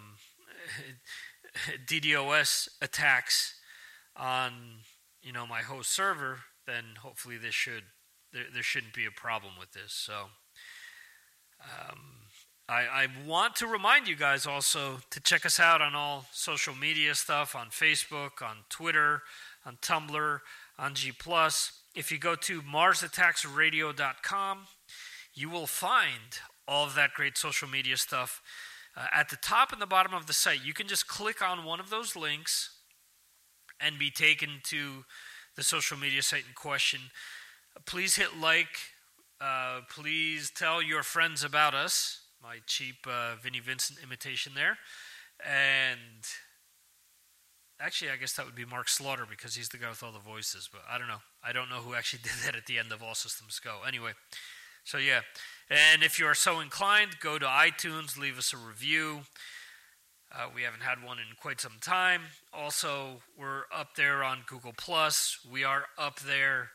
DDoS 1.85 2.69
attacks 2.81 3.55
on 4.15 4.51
you 5.21 5.31
know 5.31 5.45
my 5.45 5.61
host 5.61 5.91
server, 5.91 6.39
then 6.65 6.95
hopefully 7.01 7.37
this 7.37 7.53
should 7.53 7.83
there, 8.33 8.45
there 8.53 8.63
shouldn't 8.63 8.93
be 8.93 9.05
a 9.05 9.11
problem 9.11 9.53
with 9.59 9.73
this. 9.73 9.93
So. 9.93 10.25
Um, 11.61 12.19
I, 12.69 13.03
I, 13.03 13.07
want 13.25 13.55
to 13.57 13.67
remind 13.67 14.07
you 14.07 14.15
guys 14.15 14.45
also 14.45 14.99
to 15.09 15.19
check 15.19 15.43
us 15.43 15.59
out 15.59 15.81
on 15.81 15.95
all 15.95 16.27
social 16.31 16.75
media 16.75 17.15
stuff 17.15 17.55
on 17.55 17.69
Facebook, 17.69 18.43
on 18.43 18.57
Twitter, 18.69 19.23
on 19.65 19.77
Tumblr, 19.77 20.39
on 20.77 20.93
G 20.93 21.11
Plus. 21.11 21.71
If 21.95 22.11
you 22.11 22.19
go 22.19 22.35
to 22.35 22.61
MarsAttacksRadio.com, 22.61 24.67
you 25.33 25.49
will 25.49 25.65
find 25.65 26.37
all 26.67 26.85
of 26.85 26.93
that 26.93 27.13
great 27.13 27.39
social 27.39 27.67
media 27.67 27.97
stuff. 27.97 28.39
Uh, 28.95 29.07
at 29.13 29.29
the 29.29 29.37
top 29.37 29.71
and 29.71 29.81
the 29.81 29.87
bottom 29.87 30.13
of 30.13 30.27
the 30.27 30.33
site, 30.33 30.63
you 30.63 30.73
can 30.73 30.87
just 30.87 31.07
click 31.07 31.41
on 31.41 31.65
one 31.65 31.79
of 31.79 31.89
those 31.89 32.15
links 32.15 32.69
and 33.79 33.99
be 33.99 34.11
taken 34.11 34.61
to 34.63 35.05
the 35.55 35.63
social 35.63 35.97
media 35.97 36.21
site 36.21 36.43
in 36.47 36.53
question. 36.55 36.99
Please 37.85 38.15
hit 38.15 38.37
like. 38.39 38.77
Uh, 39.41 39.81
please 39.89 40.51
tell 40.53 40.81
your 40.81 41.03
friends 41.03 41.43
about 41.43 41.73
us. 41.73 42.21
My 42.41 42.57
cheap 42.65 42.95
uh, 43.07 43.35
Vinnie 43.41 43.59
Vincent 43.59 43.99
imitation 44.03 44.53
there. 44.55 44.77
And 45.45 46.25
actually, 47.79 48.11
I 48.11 48.17
guess 48.17 48.33
that 48.33 48.45
would 48.45 48.55
be 48.55 48.65
Mark 48.65 48.89
Slaughter 48.89 49.25
because 49.29 49.55
he's 49.55 49.69
the 49.69 49.77
guy 49.77 49.89
with 49.89 50.03
all 50.03 50.11
the 50.11 50.19
voices. 50.19 50.69
But 50.71 50.81
I 50.89 50.97
don't 50.97 51.07
know. 51.07 51.21
I 51.43 51.53
don't 51.53 51.69
know 51.69 51.77
who 51.77 51.93
actually 51.93 52.19
did 52.23 52.33
that 52.45 52.55
at 52.55 52.65
the 52.65 52.77
end 52.77 52.91
of 52.91 53.01
All 53.01 53.15
Systems 53.15 53.59
Go. 53.59 53.79
Anyway, 53.87 54.11
so 54.83 54.97
yeah. 54.97 55.21
And 55.69 56.03
if 56.03 56.19
you 56.19 56.25
are 56.25 56.35
so 56.35 56.59
inclined, 56.59 57.19
go 57.19 57.37
to 57.37 57.45
iTunes, 57.45 58.17
leave 58.17 58.37
us 58.37 58.53
a 58.53 58.57
review. 58.57 59.21
Uh, 60.31 60.47
we 60.53 60.61
haven't 60.61 60.83
had 60.83 61.03
one 61.03 61.17
in 61.17 61.35
quite 61.41 61.59
some 61.59 61.77
time. 61.81 62.21
Also, 62.53 63.21
we're 63.37 63.63
up 63.75 63.95
there 63.95 64.23
on 64.23 64.43
Google 64.47 64.73
Plus. 64.77 65.39
We 65.49 65.63
are 65.63 65.85
up 65.97 66.19
there 66.19 66.69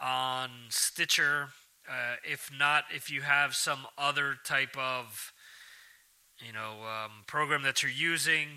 on 0.00 0.50
Stitcher. 0.68 1.48
Uh, 1.88 2.16
if 2.24 2.50
not, 2.56 2.84
if 2.94 3.10
you 3.10 3.22
have 3.22 3.54
some 3.54 3.86
other 3.98 4.36
type 4.44 4.76
of 4.78 5.32
you 6.44 6.52
know 6.52 6.82
um, 6.82 7.24
program 7.26 7.62
that 7.62 7.82
you're 7.82 7.90
using, 7.90 8.48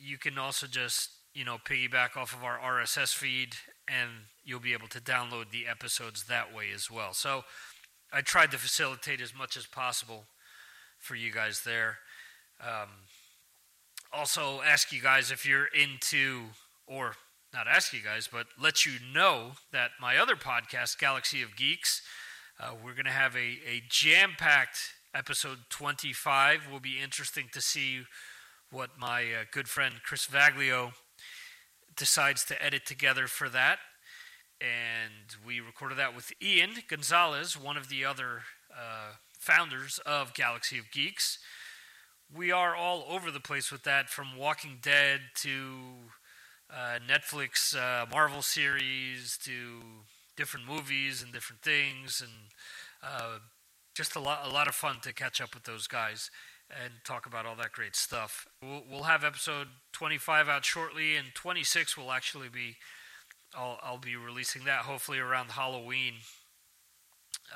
you 0.00 0.18
can 0.18 0.38
also 0.38 0.66
just 0.66 1.10
you 1.34 1.44
know 1.44 1.56
piggyback 1.58 2.16
off 2.16 2.34
of 2.34 2.44
our 2.44 2.58
RSS 2.58 3.12
feed, 3.12 3.54
and 3.88 4.10
you'll 4.44 4.60
be 4.60 4.72
able 4.72 4.88
to 4.88 5.00
download 5.00 5.50
the 5.50 5.66
episodes 5.66 6.24
that 6.24 6.54
way 6.54 6.66
as 6.72 6.90
well. 6.90 7.12
So 7.12 7.42
I 8.12 8.20
tried 8.20 8.52
to 8.52 8.58
facilitate 8.58 9.20
as 9.20 9.34
much 9.34 9.56
as 9.56 9.66
possible 9.66 10.26
for 10.98 11.16
you 11.16 11.32
guys 11.32 11.62
there. 11.64 11.98
Um, 12.60 12.88
also, 14.12 14.60
ask 14.64 14.92
you 14.92 15.02
guys 15.02 15.30
if 15.30 15.46
you're 15.46 15.66
into, 15.66 16.46
or 16.86 17.14
not 17.52 17.66
ask 17.66 17.92
you 17.92 18.00
guys, 18.02 18.28
but 18.30 18.46
let 18.60 18.86
you 18.86 18.92
know 19.12 19.52
that 19.72 19.90
my 20.00 20.16
other 20.16 20.36
podcast, 20.36 20.98
Galaxy 20.98 21.42
of 21.42 21.56
Geeks, 21.56 22.02
uh, 22.60 22.72
we're 22.74 22.94
going 22.94 23.04
to 23.04 23.10
have 23.10 23.36
a, 23.36 23.58
a 23.68 23.82
jam 23.88 24.32
packed 24.38 24.78
episode 25.14 25.58
25. 25.70 26.68
Will 26.70 26.80
be 26.80 26.98
interesting 27.02 27.46
to 27.52 27.60
see 27.60 28.00
what 28.70 28.90
my 28.98 29.22
uh, 29.22 29.44
good 29.52 29.68
friend 29.68 29.94
Chris 30.04 30.26
Vaglio 30.26 30.92
decides 31.96 32.44
to 32.46 32.62
edit 32.64 32.86
together 32.86 33.26
for 33.26 33.48
that. 33.48 33.78
And 34.60 35.36
we 35.46 35.60
recorded 35.60 35.98
that 35.98 36.16
with 36.16 36.32
Ian 36.42 36.70
Gonzalez, 36.88 37.56
one 37.56 37.76
of 37.76 37.88
the 37.88 38.04
other 38.04 38.42
uh, 38.72 39.12
founders 39.38 40.00
of 40.04 40.34
Galaxy 40.34 40.78
of 40.78 40.90
Geeks. 40.90 41.38
We 42.34 42.52
are 42.52 42.76
all 42.76 43.06
over 43.08 43.30
the 43.30 43.40
place 43.40 43.72
with 43.72 43.84
that, 43.84 44.10
from 44.10 44.36
Walking 44.36 44.78
Dead 44.82 45.20
to 45.36 45.78
uh, 46.70 46.98
Netflix 47.08 47.74
uh, 47.74 48.04
Marvel 48.10 48.42
series 48.42 49.38
to 49.44 49.80
different 50.36 50.66
movies 50.66 51.22
and 51.22 51.32
different 51.32 51.62
things, 51.62 52.20
and 52.20 52.52
uh, 53.02 53.38
just 53.94 54.14
a 54.14 54.20
lot, 54.20 54.40
a 54.44 54.50
lot 54.50 54.68
of 54.68 54.74
fun 54.74 54.96
to 55.04 55.14
catch 55.14 55.40
up 55.40 55.54
with 55.54 55.64
those 55.64 55.86
guys 55.86 56.30
and 56.70 56.92
talk 57.02 57.24
about 57.24 57.46
all 57.46 57.56
that 57.56 57.72
great 57.72 57.96
stuff. 57.96 58.46
We'll, 58.62 58.82
we'll 58.90 59.02
have 59.04 59.24
episode 59.24 59.68
25 59.92 60.50
out 60.50 60.66
shortly, 60.66 61.16
and 61.16 61.28
26 61.34 61.96
will 61.96 62.12
actually 62.12 62.50
be. 62.50 62.76
I'll, 63.56 63.78
I'll 63.82 63.96
be 63.96 64.16
releasing 64.16 64.64
that 64.64 64.80
hopefully 64.80 65.18
around 65.18 65.52
Halloween, 65.52 66.16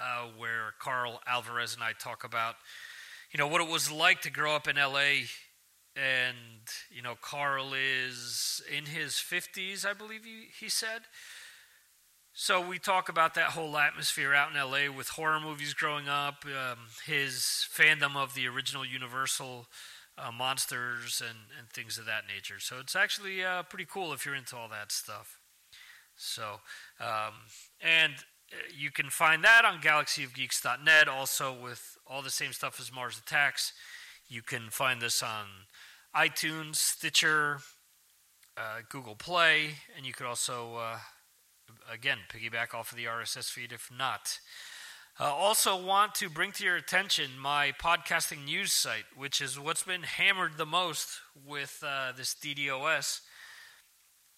uh, 0.00 0.28
where 0.34 0.72
Carl 0.78 1.20
Alvarez 1.26 1.74
and 1.74 1.84
I 1.84 1.92
talk 1.92 2.24
about, 2.24 2.54
you 3.32 3.38
know, 3.38 3.46
what 3.46 3.60
it 3.60 3.68
was 3.68 3.90
like 3.90 4.20
to 4.22 4.30
grow 4.30 4.54
up 4.54 4.68
in 4.68 4.76
LA. 4.76 5.26
And, 5.94 6.68
you 6.90 7.02
know, 7.02 7.14
Carl 7.20 7.72
is 7.74 8.62
in 8.70 8.86
his 8.86 9.12
50s, 9.14 9.86
I 9.86 9.92
believe 9.92 10.24
he, 10.24 10.48
he 10.58 10.68
said. 10.68 11.02
So 12.34 12.66
we 12.66 12.78
talk 12.78 13.10
about 13.10 13.34
that 13.34 13.50
whole 13.50 13.76
atmosphere 13.76 14.32
out 14.32 14.50
in 14.50 14.56
LA 14.56 14.94
with 14.94 15.08
horror 15.08 15.40
movies 15.40 15.74
growing 15.74 16.08
up, 16.08 16.46
um, 16.46 16.78
his 17.04 17.66
fandom 17.74 18.16
of 18.16 18.34
the 18.34 18.48
original 18.48 18.86
Universal 18.86 19.66
uh, 20.16 20.30
monsters 20.32 21.22
and, 21.26 21.38
and 21.58 21.68
things 21.68 21.98
of 21.98 22.06
that 22.06 22.24
nature. 22.26 22.58
So 22.58 22.76
it's 22.80 22.96
actually 22.96 23.44
uh, 23.44 23.64
pretty 23.64 23.86
cool 23.90 24.14
if 24.14 24.24
you're 24.24 24.34
into 24.34 24.56
all 24.56 24.68
that 24.68 24.92
stuff. 24.92 25.40
So, 26.16 26.60
um, 27.00 27.34
and 27.80 28.14
you 28.76 28.90
can 28.90 29.10
find 29.10 29.44
that 29.44 29.64
on 29.64 29.80
galaxyofgeeks.net, 29.80 31.08
also 31.08 31.52
with 31.52 31.96
all 32.06 32.22
the 32.22 32.30
same 32.30 32.52
stuff 32.52 32.80
as 32.80 32.92
Mars 32.92 33.18
Attacks. 33.18 33.72
You 34.28 34.42
can 34.42 34.70
find 34.70 35.00
this 35.00 35.22
on 35.22 35.46
iTunes, 36.14 36.76
Stitcher, 36.76 37.58
uh, 38.56 38.80
Google 38.88 39.16
Play, 39.16 39.76
and 39.96 40.06
you 40.06 40.12
could 40.12 40.26
also 40.26 40.76
uh, 40.76 40.98
again, 41.90 42.18
piggyback 42.28 42.74
off 42.74 42.92
of 42.92 42.96
the 42.96 43.04
RSS 43.04 43.50
feed 43.50 43.72
if 43.72 43.90
not. 43.96 44.38
Uh, 45.20 45.24
also, 45.24 45.80
want 45.80 46.14
to 46.14 46.30
bring 46.30 46.52
to 46.52 46.64
your 46.64 46.76
attention 46.76 47.30
my 47.38 47.72
podcasting 47.72 48.46
news 48.46 48.72
site, 48.72 49.04
which 49.14 49.42
is 49.42 49.60
what's 49.60 49.82
been 49.82 50.02
hammered 50.02 50.56
the 50.56 50.64
most 50.64 51.20
with 51.46 51.84
uh, 51.86 52.12
this 52.16 52.34
DDoS, 52.34 53.20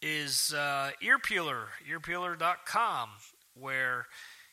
is 0.03 0.53
uh, 0.53 0.91
Earpeeler, 1.01 1.67
earpeeler.com, 1.89 3.09
where 3.55 4.07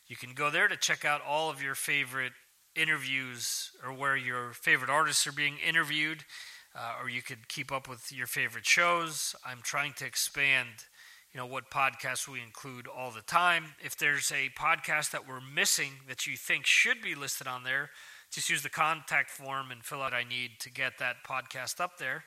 you 0.08 0.16
can 0.16 0.34
go 0.34 0.50
there 0.50 0.68
to 0.68 0.76
check 0.76 1.04
out 1.04 1.20
all 1.26 1.50
of 1.50 1.62
your 1.62 1.74
favorite 1.74 2.32
interviews 2.74 3.70
or 3.84 3.92
where 3.92 4.16
your 4.16 4.52
favorite 4.52 4.90
artists 4.90 5.26
are 5.26 5.32
being 5.32 5.56
interviewed, 5.66 6.24
uh, 6.74 6.94
or 7.02 7.08
you 7.08 7.22
could 7.22 7.48
keep 7.48 7.70
up 7.70 7.88
with 7.88 8.10
your 8.12 8.26
favorite 8.26 8.66
shows. 8.66 9.34
I'm 9.44 9.60
trying 9.62 9.92
to 9.94 10.06
expand 10.06 10.68
you 11.32 11.38
know 11.38 11.46
what 11.46 11.70
podcasts 11.70 12.28
we 12.28 12.42
include 12.42 12.86
all 12.86 13.10
the 13.10 13.22
time. 13.22 13.74
If 13.82 13.96
there's 13.96 14.30
a 14.30 14.50
podcast 14.50 15.12
that 15.12 15.26
we're 15.26 15.40
missing 15.40 15.92
that 16.06 16.26
you 16.26 16.36
think 16.36 16.66
should 16.66 17.00
be 17.00 17.14
listed 17.14 17.46
on 17.46 17.64
there, 17.64 17.90
just 18.30 18.50
use 18.50 18.62
the 18.62 18.68
contact 18.68 19.30
form 19.30 19.70
and 19.70 19.82
fill 19.82 20.02
out 20.02 20.12
I 20.12 20.24
need 20.24 20.52
to 20.60 20.70
get 20.70 20.98
that 20.98 21.16
podcast 21.26 21.80
up 21.80 21.98
there. 21.98 22.24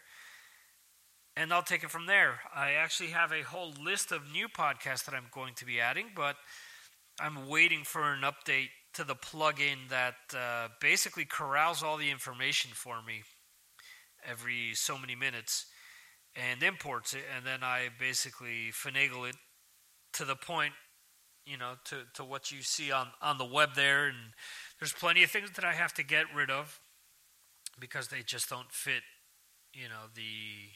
And 1.38 1.54
I'll 1.54 1.62
take 1.62 1.84
it 1.84 1.92
from 1.92 2.08
there. 2.08 2.40
I 2.54 2.72
actually 2.72 3.10
have 3.10 3.32
a 3.32 3.44
whole 3.44 3.74
list 3.84 4.12
of 4.12 4.32
new 4.32 4.48
podcasts 4.48 5.06
that 5.06 5.14
I'm 5.14 5.28
going 5.32 5.54
to 5.56 5.66
be 5.66 5.80
adding, 5.80 6.08
but 6.16 6.38
I'm 7.20 7.48
waiting 7.48 7.84
for 7.84 8.04
an 8.14 8.22
update 8.22 8.70
to 8.94 9.04
the 9.04 9.16
plugin 9.16 9.90
that 9.90 10.16
uh, 10.34 10.70
basically 10.82 11.26
corrals 11.26 11.84
all 11.84 11.98
the 11.98 12.12
information 12.12 12.72
for 12.74 13.02
me 13.06 13.24
every 14.28 14.74
so 14.74 14.98
many 14.98 15.16
minutes 15.16 15.66
and 16.36 16.62
imports 16.62 17.14
it, 17.14 17.24
and 17.36 17.46
then 17.46 17.60
I 17.64 17.90
basically 17.98 18.72
finagle 18.72 19.30
it 19.30 19.36
to 20.14 20.26
the 20.26 20.36
point, 20.36 20.74
you 21.46 21.58
know, 21.58 21.74
to, 21.86 22.04
to 22.16 22.24
what 22.24 22.52
you 22.52 22.62
see 22.62 22.92
on, 22.92 23.08
on 23.22 23.38
the 23.38 23.46
web 23.46 23.70
there. 23.76 24.08
And 24.08 24.34
there's 24.80 24.94
plenty 24.94 25.24
of 25.24 25.32
things 25.32 25.52
that 25.52 25.66
I 25.66 25.74
have 25.74 25.94
to 25.94 26.04
get 26.04 26.26
rid 26.36 26.50
of 26.50 26.80
because 27.80 28.10
they 28.10 28.22
just 28.26 28.50
don't 28.50 28.72
fit, 28.72 29.04
you 29.74 29.88
know, 29.88 30.10
the 30.14 30.72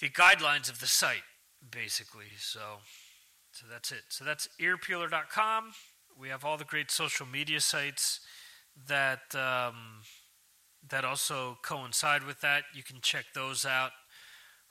the 0.00 0.08
guidelines 0.08 0.68
of 0.68 0.80
the 0.80 0.86
site, 0.86 1.22
basically. 1.70 2.26
So, 2.36 2.78
so 3.52 3.66
that's 3.70 3.92
it. 3.92 4.02
So 4.08 4.24
that's 4.24 4.48
earpeeler.com. 4.60 5.72
We 6.18 6.28
have 6.28 6.44
all 6.44 6.56
the 6.56 6.64
great 6.64 6.90
social 6.90 7.26
media 7.26 7.60
sites 7.60 8.20
that. 8.88 9.34
Um, 9.34 10.02
that 10.90 11.04
also 11.04 11.58
coincide 11.62 12.24
with 12.24 12.40
that. 12.40 12.64
You 12.74 12.82
can 12.82 12.96
check 13.00 13.26
those 13.34 13.64
out 13.64 13.92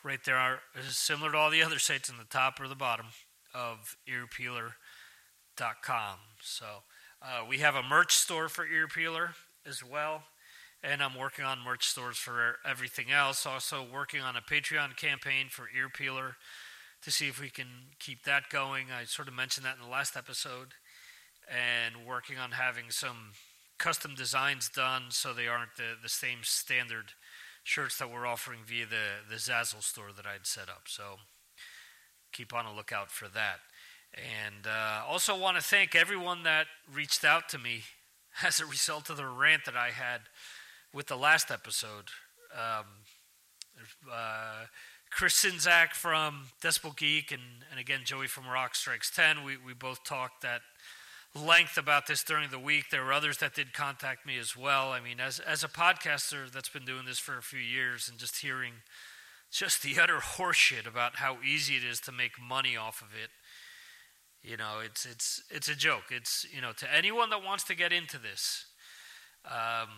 right 0.04 0.20
there. 0.26 0.36
Are 0.36 0.60
similar 0.90 1.32
to 1.32 1.38
all 1.38 1.50
the 1.50 1.64
other 1.64 1.80
sites 1.80 2.10
in 2.10 2.18
the 2.18 2.26
top 2.26 2.60
or 2.60 2.68
the 2.68 2.76
bottom 2.76 3.06
of 3.54 3.96
earpeeler.com. 4.10 6.18
So 6.42 6.66
uh, 7.22 7.46
we 7.48 7.60
have 7.60 7.76
a 7.76 7.84
merch 7.84 8.16
store 8.16 8.50
for 8.50 8.66
Earpeeler 8.66 9.30
as 9.66 9.84
well, 9.84 10.24
and 10.84 11.04
I'm 11.04 11.18
working 11.18 11.46
on 11.46 11.60
merch 11.64 11.88
stores 11.88 12.18
for 12.18 12.58
everything 12.68 13.12
else. 13.12 13.46
Also 13.46 13.86
working 13.92 14.22
on 14.22 14.36
a 14.36 14.42
Patreon 14.42 14.98
campaign 14.98 15.48
for 15.50 15.70
Earpeeler 15.76 16.34
to 17.04 17.12
see 17.12 17.28
if 17.28 17.42
we 17.42 17.50
can 17.50 17.68
keep 18.00 18.24
that 18.24 18.50
going. 18.50 18.88
I 18.92 19.06
sort 19.06 19.28
of 19.28 19.34
mentioned 19.34 19.66
that 19.66 19.76
in 19.78 19.84
the 19.84 19.92
last 19.92 20.16
episode, 20.16 20.74
and 21.50 22.06
working 22.06 22.38
on 22.38 22.52
having 22.52 22.90
some 22.90 23.32
custom 23.78 24.14
designs 24.16 24.70
done 24.70 25.06
so 25.10 25.34
they 25.34 25.48
aren't 25.48 25.76
the, 25.76 25.96
the 26.02 26.10
same 26.10 26.40
standard 26.44 27.14
shirts 27.64 27.98
that 27.98 28.12
we're 28.12 28.28
offering 28.28 28.60
via 28.66 28.86
the, 28.86 29.28
the 29.30 29.36
Zazzle 29.36 29.84
store 29.84 30.12
that 30.16 30.26
I'd 30.26 30.46
set 30.46 30.70
up. 30.70 30.84
So 30.86 31.16
keep 32.32 32.54
on 32.54 32.66
a 32.66 32.74
lookout 32.74 33.12
for 33.12 33.28
that. 33.30 33.60
And 34.14 34.68
uh, 34.68 35.04
also 35.08 35.38
want 35.38 35.58
to 35.58 35.64
thank 35.64 35.96
everyone 35.96 36.44
that 36.44 36.68
reached 36.92 37.24
out 37.24 37.50
to 37.50 37.58
me 37.58 37.82
as 38.44 38.60
a 38.60 38.66
result 38.66 39.10
of 39.10 39.18
the 39.18 39.26
rant 39.26 39.66
that 39.66 39.78
I 39.78 39.90
had 39.90 40.22
with 40.94 41.08
the 41.08 41.16
last 41.16 41.50
episode. 41.50 42.10
Um, 42.54 42.86
uh, 44.12 44.66
Chris 45.12 45.44
Czynszak 45.44 45.94
from 45.94 46.48
Decibel 46.64 46.96
Geek 46.96 47.32
and, 47.32 47.42
and 47.70 47.80
again 47.80 48.00
Joey 48.06 48.28
from 48.28 48.48
Rock 48.48 48.76
Strikes 48.76 49.12
10. 49.12 49.44
We, 49.44 49.58
we 49.58 49.74
both 49.74 50.04
talked 50.04 50.46
at 50.46 50.62
length 51.36 51.78
about 51.78 52.08
this 52.08 52.24
during 52.24 52.50
the 52.50 52.58
week. 52.58 52.86
There 52.90 53.04
were 53.04 53.14
others 53.14 53.38
that 53.40 53.54
did 53.54 53.74
contact 53.74 54.26
me 54.26 54.38
as 54.40 54.56
well. 54.56 54.92
I 54.92 55.02
mean, 55.02 55.20
as, 55.20 55.40
as 55.40 55.64
a 55.64 55.68
podcaster 55.68 56.50
that's 56.52 56.70
been 56.70 56.86
doing 56.86 57.06
this 57.06 57.20
for 57.20 57.38
a 57.38 57.44
few 57.44 57.60
years 57.60 58.08
and 58.10 58.18
just 58.18 58.38
hearing 58.38 58.74
just 59.52 59.84
the 59.84 60.00
utter 60.02 60.20
horseshit 60.20 60.88
about 60.88 61.18
how 61.18 61.38
easy 61.46 61.76
it 61.76 61.84
is 61.84 62.00
to 62.02 62.12
make 62.12 62.42
money 62.42 62.78
off 62.78 63.02
of 63.02 63.10
it. 63.14 63.30
You 64.50 64.58
know, 64.58 64.80
it's 64.84 65.06
it's 65.06 65.44
it's 65.52 65.68
a 65.68 65.76
joke. 65.76 66.06
It's 66.10 66.48
you 66.52 66.62
know 66.62 66.72
to 66.78 66.92
anyone 66.92 67.30
that 67.30 67.44
wants 67.44 67.64
to 67.66 67.76
get 67.76 67.94
into 67.94 68.18
this, 68.18 68.66
um, 69.46 69.90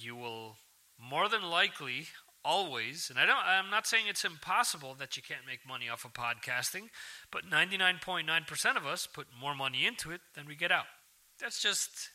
you 0.00 0.16
will 0.16 0.56
more 0.98 1.28
than 1.28 1.42
likely 1.42 2.08
always, 2.46 3.10
and 3.10 3.18
I 3.18 3.26
don't. 3.26 3.44
I'm 3.44 3.70
not 3.70 3.86
saying 3.86 4.04
it's 4.08 4.24
impossible 4.24 4.94
that 4.98 5.16
you 5.16 5.22
can't 5.22 5.46
make 5.46 5.66
money 5.66 5.88
off 5.88 6.04
of 6.04 6.12
podcasting, 6.12 6.88
but 7.32 7.50
99.9% 7.50 8.76
of 8.76 8.86
us 8.86 9.06
put 9.06 9.26
more 9.38 9.54
money 9.54 9.84
into 9.84 10.12
it 10.12 10.20
than 10.34 10.46
we 10.46 10.54
get 10.54 10.70
out. 10.70 10.86
That's 11.40 11.60
just 11.60 12.10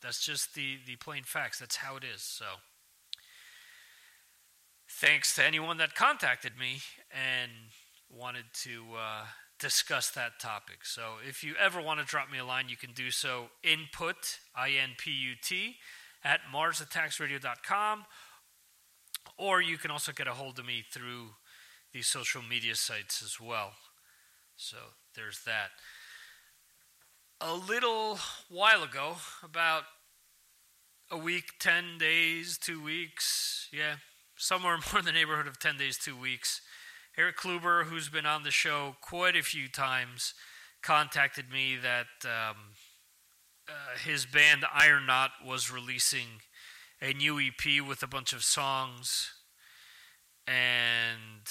that's 0.00 0.24
just 0.24 0.54
the 0.54 0.78
the 0.86 0.96
plain 0.96 1.24
facts. 1.24 1.58
That's 1.58 1.76
how 1.76 1.96
it 1.96 2.04
is. 2.04 2.22
So 2.22 2.44
thanks 4.88 5.34
to 5.34 5.44
anyone 5.44 5.78
that 5.78 5.94
contacted 5.94 6.52
me 6.58 6.80
and 7.10 7.50
wanted 8.08 8.44
to 8.62 8.84
uh, 8.96 9.24
discuss 9.58 10.10
that 10.10 10.38
topic. 10.40 10.84
So 10.84 11.14
if 11.28 11.42
you 11.42 11.54
ever 11.60 11.80
want 11.80 12.00
to 12.00 12.06
drop 12.06 12.30
me 12.30 12.38
a 12.38 12.44
line, 12.44 12.68
you 12.68 12.76
can 12.76 12.92
do 12.92 13.10
so 13.10 13.46
input, 13.64 14.38
I 14.54 14.70
N 14.70 14.90
P 14.96 15.10
U 15.10 15.34
T, 15.42 15.76
at 16.24 16.40
marsattacksradio.com, 16.54 18.04
or 19.38 19.60
you 19.60 19.78
can 19.78 19.90
also 19.90 20.12
get 20.12 20.26
a 20.26 20.32
hold 20.32 20.58
of 20.58 20.66
me 20.66 20.84
through 20.90 21.30
the 21.92 22.02
social 22.02 22.42
media 22.42 22.74
sites 22.74 23.22
as 23.22 23.40
well. 23.40 23.72
So 24.56 24.76
there's 25.14 25.42
that. 25.44 25.70
A 27.40 27.54
little 27.54 28.18
while 28.48 28.82
ago, 28.82 29.16
about 29.42 29.84
a 31.10 31.18
week, 31.18 31.52
10 31.60 31.98
days, 31.98 32.58
two 32.58 32.82
weeks, 32.82 33.68
yeah, 33.72 33.96
somewhere 34.36 34.78
more 34.92 35.00
in 35.00 35.04
the 35.04 35.12
neighborhood 35.12 35.46
of 35.46 35.58
10 35.58 35.76
days, 35.76 35.98
two 35.98 36.18
weeks. 36.18 36.62
Eric 37.18 37.38
Kluber, 37.38 37.84
who's 37.84 38.08
been 38.08 38.26
on 38.26 38.42
the 38.42 38.50
show 38.50 38.96
quite 39.00 39.36
a 39.36 39.42
few 39.42 39.68
times, 39.68 40.34
contacted 40.82 41.50
me 41.50 41.76
that 41.76 42.06
um, 42.24 42.56
uh, 43.68 43.98
his 44.04 44.26
band 44.26 44.64
Iron 44.72 45.06
Knot 45.06 45.30
was 45.44 45.70
releasing 45.70 46.40
a 47.00 47.12
new 47.12 47.38
EP 47.38 47.86
with 47.86 48.02
a 48.02 48.06
bunch 48.06 48.32
of 48.32 48.42
songs. 48.42 49.32
And 50.46 51.42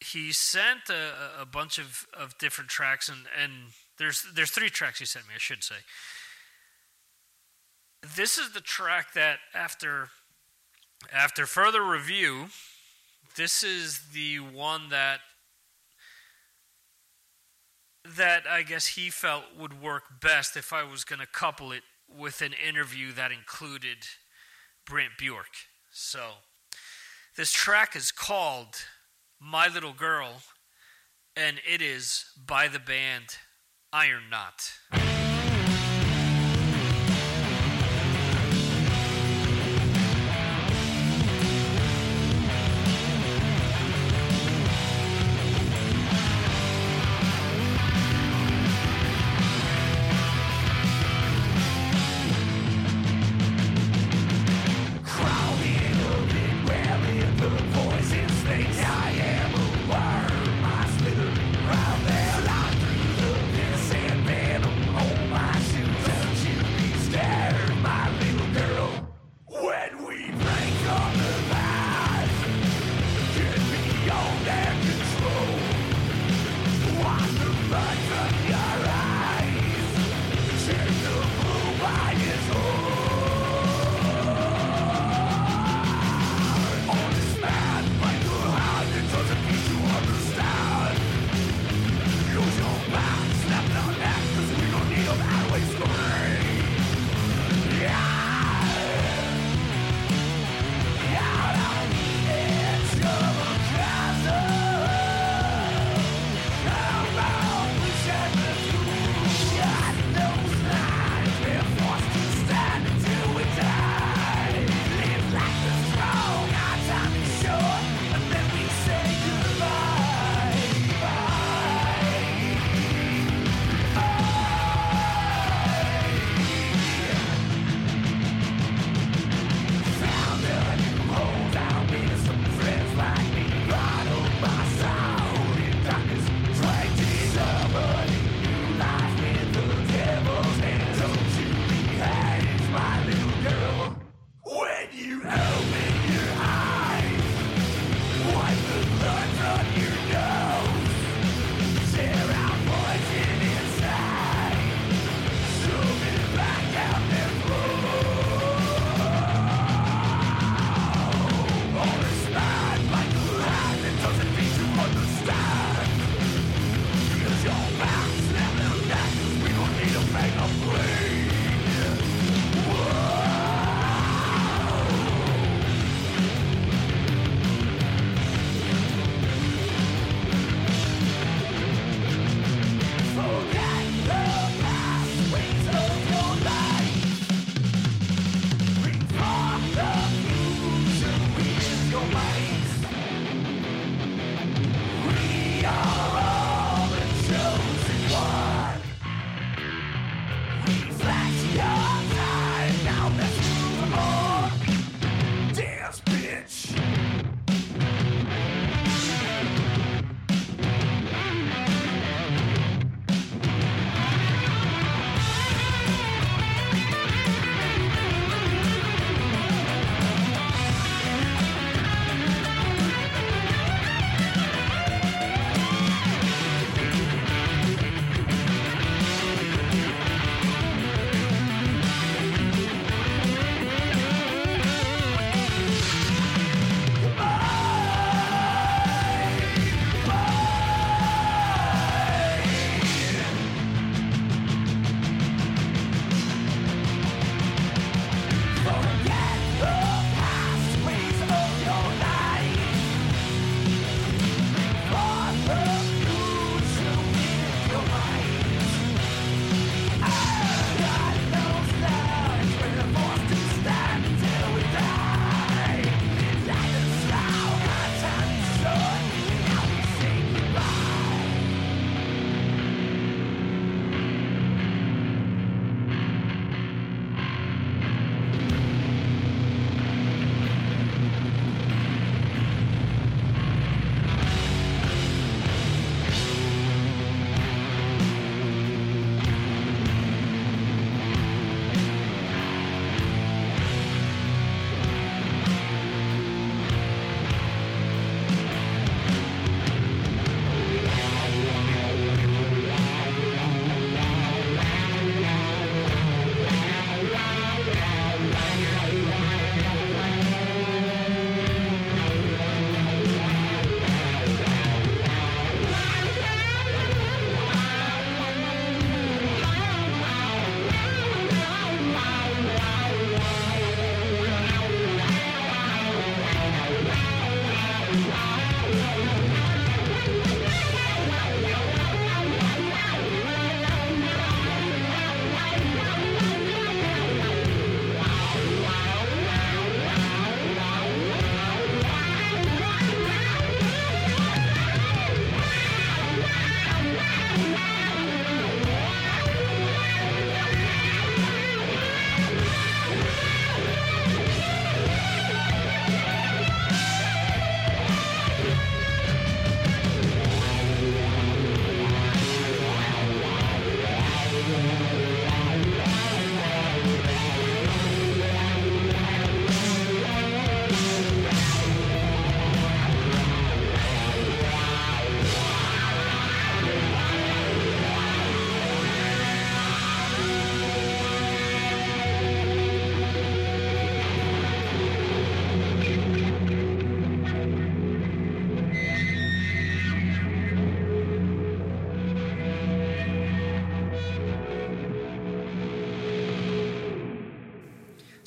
he 0.00 0.32
sent 0.32 0.88
a, 0.90 1.42
a 1.42 1.46
bunch 1.46 1.78
of, 1.78 2.06
of 2.12 2.36
different 2.38 2.70
tracks, 2.70 3.08
and, 3.08 3.20
and 3.40 3.52
there's, 3.98 4.26
there's 4.34 4.50
three 4.50 4.70
tracks 4.70 4.98
he 4.98 5.04
sent 5.04 5.26
me, 5.26 5.34
I 5.34 5.38
should 5.38 5.64
say. 5.64 5.76
This 8.16 8.38
is 8.38 8.52
the 8.52 8.60
track 8.60 9.14
that, 9.14 9.38
after 9.54 10.08
after 11.12 11.46
further 11.46 11.82
review, 11.82 12.46
this 13.36 13.62
is 13.62 14.00
the 14.12 14.38
one 14.38 14.88
that 14.90 15.20
that 18.04 18.46
I 18.48 18.62
guess 18.62 18.86
he 18.86 19.10
felt 19.10 19.44
would 19.58 19.82
work 19.82 20.20
best 20.20 20.56
if 20.56 20.72
I 20.72 20.84
was 20.84 21.02
going 21.02 21.18
to 21.18 21.26
couple 21.26 21.72
it 21.72 21.82
with 22.08 22.42
an 22.42 22.52
interview 22.52 23.12
that 23.12 23.32
included 23.32 23.98
Brant 24.86 25.12
Bjork. 25.18 25.48
So, 25.92 26.20
this 27.36 27.52
track 27.52 27.96
is 27.96 28.12
called 28.12 28.76
My 29.40 29.68
Little 29.68 29.92
Girl, 29.92 30.42
and 31.36 31.60
it 31.68 31.82
is 31.82 32.24
by 32.36 32.68
the 32.68 32.78
band 32.78 33.36
Iron 33.92 34.30
Knot. 34.30 35.05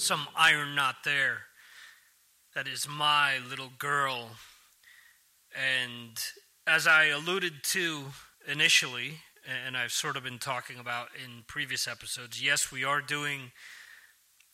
Some 0.10 0.28
iron 0.36 0.74
not 0.74 1.04
there. 1.06 1.42
That 2.56 2.68
is 2.68 2.88
my 2.90 3.38
little 3.48 3.70
girl. 3.78 4.32
And 5.54 6.18
as 6.66 6.88
I 6.88 7.06
alluded 7.06 7.64
to 7.66 8.06
initially, 8.48 9.20
and 9.46 9.78
I've 9.78 9.92
sort 9.92 10.18
of 10.18 10.24
been 10.24 10.40
talking 10.40 10.80
about 10.80 11.10
in 11.24 11.44
previous 11.46 11.88
episodes, 11.88 12.44
yes, 12.44 12.72
we 12.72 12.84
are 12.84 13.02
doing 13.02 13.52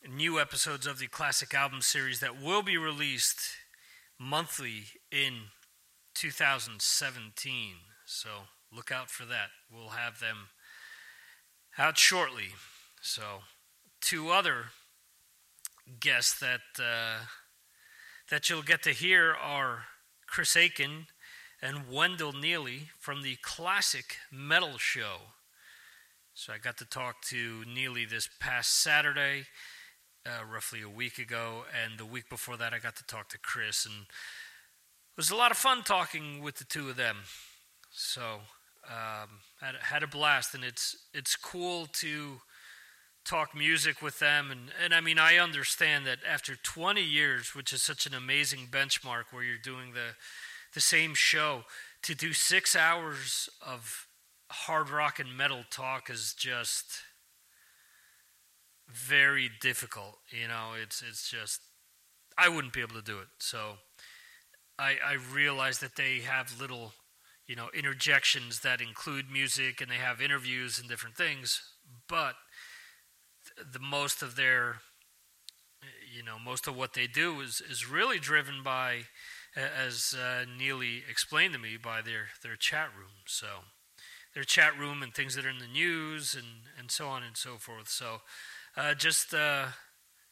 new 0.06 0.38
episodes 0.38 0.86
of 0.86 0.98
the 0.98 1.06
classic 1.06 1.54
album 1.54 1.80
series 1.80 2.20
that 2.20 2.38
will 2.38 2.62
be 2.62 2.76
released 2.76 3.40
monthly 4.20 4.84
in 5.10 5.44
2017. 6.16 7.76
So 8.04 8.28
look 8.70 8.92
out 8.92 9.08
for 9.08 9.24
that. 9.24 9.48
We'll 9.72 9.88
have 9.88 10.20
them 10.20 10.48
out 11.78 11.96
shortly. 11.96 12.48
So, 13.00 13.40
two 14.02 14.28
other 14.28 14.66
guests 16.00 16.38
that 16.40 16.60
uh, 16.78 17.26
that 18.30 18.50
you'll 18.50 18.62
get 18.62 18.82
to 18.82 18.90
hear 18.90 19.34
are 19.34 19.84
Chris 20.26 20.56
Akin 20.56 21.06
and 21.62 21.88
Wendell 21.90 22.32
Neely 22.32 22.88
from 22.98 23.22
the 23.22 23.36
Classic 23.42 24.16
Metal 24.30 24.78
Show. 24.78 25.18
So 26.34 26.52
I 26.52 26.58
got 26.58 26.76
to 26.78 26.84
talk 26.84 27.22
to 27.28 27.64
Neely 27.66 28.04
this 28.04 28.28
past 28.40 28.82
Saturday, 28.82 29.46
uh, 30.26 30.44
roughly 30.44 30.82
a 30.82 30.88
week 30.88 31.18
ago, 31.18 31.64
and 31.82 31.98
the 31.98 32.04
week 32.04 32.28
before 32.28 32.56
that 32.58 32.74
I 32.74 32.78
got 32.78 32.96
to 32.96 33.06
talk 33.06 33.28
to 33.30 33.38
Chris, 33.38 33.86
and 33.86 34.02
it 34.02 35.16
was 35.16 35.30
a 35.30 35.36
lot 35.36 35.50
of 35.50 35.56
fun 35.56 35.82
talking 35.82 36.42
with 36.42 36.56
the 36.56 36.64
two 36.64 36.90
of 36.90 36.96
them. 36.96 37.16
So 37.90 38.40
um, 38.86 39.40
had 39.60 39.76
had 39.80 40.02
a 40.02 40.06
blast, 40.06 40.54
and 40.54 40.62
it's 40.62 40.94
it's 41.14 41.36
cool 41.36 41.86
to 41.94 42.40
talk 43.26 43.54
music 43.54 44.00
with 44.00 44.18
them, 44.18 44.50
and 44.50 44.70
and 44.82 44.94
I 44.94 45.00
mean 45.00 45.18
I 45.18 45.36
understand 45.36 46.06
that 46.06 46.18
after 46.28 46.56
20 46.56 47.02
years, 47.02 47.54
which 47.54 47.72
is 47.72 47.82
such 47.82 48.06
an 48.06 48.14
amazing 48.14 48.68
benchmark, 48.70 49.24
where 49.30 49.42
you're 49.42 49.58
doing 49.58 49.92
the 49.92 50.14
the 50.74 50.80
same 50.80 51.14
show, 51.14 51.64
to 52.02 52.14
do 52.14 52.32
six 52.32 52.76
hours 52.76 53.48
of 53.66 54.06
hard 54.50 54.90
rock 54.90 55.18
and 55.18 55.36
metal 55.36 55.64
talk 55.70 56.08
is 56.08 56.34
just 56.34 57.00
very 58.88 59.50
difficult. 59.60 60.18
You 60.30 60.48
know, 60.48 60.72
it's 60.80 61.02
it's 61.02 61.28
just 61.28 61.60
I 62.38 62.48
wouldn't 62.48 62.72
be 62.72 62.80
able 62.80 62.96
to 62.96 63.02
do 63.02 63.18
it. 63.18 63.28
So 63.38 63.74
I 64.78 64.96
I 65.04 65.16
realize 65.32 65.80
that 65.80 65.96
they 65.96 66.20
have 66.20 66.60
little 66.60 66.92
you 67.46 67.54
know, 67.54 67.68
interjections 67.72 68.60
that 68.60 68.80
include 68.80 69.30
music 69.30 69.80
and 69.80 69.90
they 69.90 69.96
have 69.96 70.20
interviews 70.20 70.78
and 70.78 70.88
different 70.88 71.16
things, 71.16 71.62
but 72.08 72.34
the 73.56 73.78
most 73.78 74.22
of 74.22 74.36
their 74.36 74.76
you 76.14 76.22
know 76.22 76.38
most 76.38 76.66
of 76.66 76.76
what 76.76 76.94
they 76.94 77.06
do 77.06 77.40
is 77.40 77.62
is 77.68 77.88
really 77.88 78.18
driven 78.18 78.62
by 78.62 79.02
as 79.56 80.14
uh, 80.14 80.44
Neely 80.58 81.02
explained 81.08 81.54
to 81.54 81.58
me 81.58 81.76
by 81.76 82.02
their 82.02 82.28
their 82.42 82.56
chat 82.56 82.88
room. 82.96 83.24
So 83.26 83.46
their 84.34 84.44
chat 84.44 84.78
room 84.78 85.02
and 85.02 85.14
things 85.14 85.34
that 85.34 85.46
are 85.46 85.50
in 85.50 85.58
the 85.58 85.66
news 85.66 86.34
and 86.34 86.68
and 86.78 86.90
so 86.90 87.08
on 87.08 87.22
and 87.22 87.36
so 87.36 87.56
forth. 87.56 87.88
So 87.88 88.20
uh, 88.76 88.94
just 88.94 89.32
uh, 89.32 89.66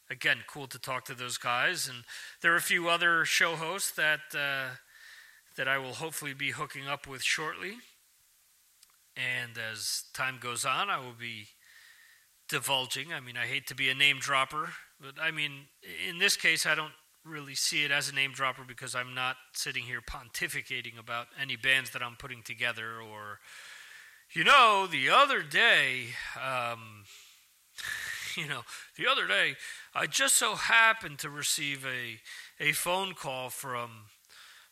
again 0.09 0.39
cool 0.47 0.67
to 0.67 0.79
talk 0.79 1.05
to 1.05 1.15
those 1.15 1.37
guys. 1.37 1.87
And 1.87 2.03
there 2.41 2.53
are 2.53 2.57
a 2.57 2.61
few 2.61 2.87
other 2.87 3.25
show 3.25 3.55
hosts 3.55 3.91
that 3.91 4.19
uh, 4.33 4.75
that 5.57 5.67
I 5.67 5.77
will 5.77 5.93
hopefully 5.93 6.33
be 6.33 6.51
hooking 6.51 6.87
up 6.87 7.07
with 7.07 7.23
shortly. 7.23 7.77
And 9.17 9.57
as 9.57 10.03
time 10.13 10.37
goes 10.41 10.65
on, 10.65 10.89
I 10.89 10.97
will 10.97 11.15
be 11.17 11.47
divulging. 12.55 13.11
I 13.11 13.19
mean, 13.19 13.35
I 13.35 13.47
hate 13.47 13.67
to 13.67 13.75
be 13.75 13.89
a 13.89 13.93
name 13.93 14.19
dropper, 14.19 14.69
but 15.01 15.15
I 15.21 15.29
mean, 15.29 15.67
in 16.07 16.19
this 16.19 16.37
case, 16.37 16.65
I 16.65 16.73
don't 16.73 16.93
really 17.25 17.53
see 17.53 17.83
it 17.83 17.91
as 17.91 18.07
a 18.07 18.15
name 18.15 18.31
dropper 18.31 18.63
because 18.65 18.95
I'm 18.95 19.13
not 19.13 19.35
sitting 19.51 19.83
here 19.83 19.99
pontificating 19.99 20.97
about 20.97 21.27
any 21.37 21.57
bands 21.57 21.89
that 21.89 22.01
I'm 22.01 22.15
putting 22.15 22.43
together 22.43 23.01
or, 23.01 23.39
you 24.31 24.45
know, 24.45 24.87
the 24.89 25.09
other 25.09 25.43
day, 25.43 26.13
um, 26.41 27.03
you 28.37 28.47
know, 28.47 28.61
the 28.97 29.05
other 29.05 29.27
day, 29.27 29.57
I 29.93 30.07
just 30.07 30.35
so 30.35 30.55
happened 30.55 31.19
to 31.19 31.29
receive 31.29 31.85
a, 31.85 32.21
a 32.65 32.71
phone 32.71 33.15
call 33.15 33.49
from 33.49 34.05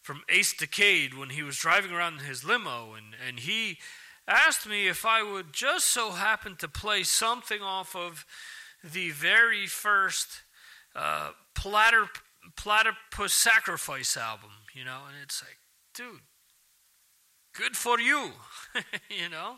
from 0.02 0.22
Ace 0.28 0.54
Decade 0.54 1.13
when 1.13 1.30
he 1.30 1.43
was 1.43 1.58
driving 1.58 1.91
around 1.91 2.19
in 2.19 2.26
his 2.26 2.43
limo, 2.43 2.93
and, 2.93 3.15
and 3.26 3.39
he 3.39 3.78
asked 4.27 4.67
me 4.67 4.88
if 4.88 5.05
I 5.05 5.23
would 5.23 5.53
just 5.53 5.88
so 5.88 6.12
happen 6.12 6.55
to 6.57 6.67
play 6.67 7.03
something 7.03 7.62
off 7.62 7.95
of 7.95 8.25
the 8.83 9.12
very 9.12 9.67
first 9.67 10.43
uh, 10.95 11.31
Platter, 11.55 12.05
Platypus 12.55 13.33
Sacrifice 13.33 14.17
album, 14.17 14.51
you 14.73 14.83
know, 14.83 15.01
and 15.07 15.15
it's 15.21 15.41
like, 15.41 15.57
dude, 15.93 16.21
good 17.53 17.75
for 17.75 17.99
you, 17.99 18.31
you 19.09 19.29
know, 19.29 19.55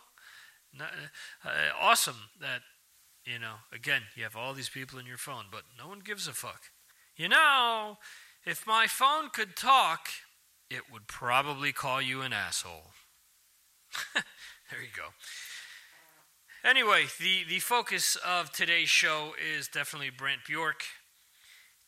uh, 0.80 1.50
awesome 1.80 2.30
that, 2.40 2.62
you 3.26 3.40
know, 3.40 3.56
again, 3.74 4.02
you 4.16 4.24
have 4.24 4.36
all 4.36 4.54
these 4.54 4.70
people 4.70 5.00
in 5.00 5.06
your 5.06 5.18
phone, 5.18 5.46
but 5.52 5.64
no 5.78 5.88
one 5.88 6.00
gives 6.00 6.28
a 6.28 6.34
fuck. 6.34 6.64
You 7.16 7.30
know, 7.30 7.98
if 8.46 8.68
my 8.68 8.88
phone 8.88 9.30
could 9.30 9.56
talk, 9.56 10.10
it 10.70 10.92
would 10.92 11.08
probably 11.08 11.72
call 11.72 12.02
you 12.02 12.22
an 12.22 12.34
asshole. 12.34 12.92
there 14.72 14.82
you 14.82 14.88
go. 14.96 15.10
Anyway, 16.68 17.06
the, 17.20 17.44
the 17.48 17.60
focus 17.60 18.18
of 18.26 18.52
today's 18.52 18.90
show 18.90 19.34
is 19.56 19.68
definitely 19.68 20.10
Brant 20.10 20.42
Bjork. 20.48 20.84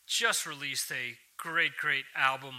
Just 0.06 0.46
released 0.46 0.90
a 0.92 1.16
great, 1.36 1.76
great 1.76 2.04
album. 2.14 2.54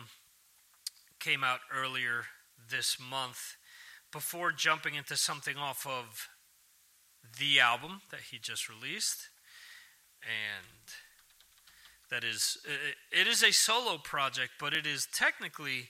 Came 1.19 1.43
out 1.43 1.59
earlier 1.73 2.25
this 2.69 2.97
month. 2.99 3.55
Before 4.11 4.51
jumping 4.51 4.95
into 4.95 5.15
something 5.15 5.55
off 5.55 5.85
of 5.87 6.27
the 7.39 7.59
album 7.59 8.01
that 8.11 8.21
he 8.31 8.39
just 8.39 8.67
released, 8.67 9.29
and 10.23 10.65
that 12.09 12.23
is, 12.23 12.57
it 13.11 13.27
is 13.27 13.43
a 13.43 13.51
solo 13.51 13.97
project, 13.97 14.53
but 14.59 14.73
it 14.73 14.87
is 14.87 15.07
technically 15.13 15.89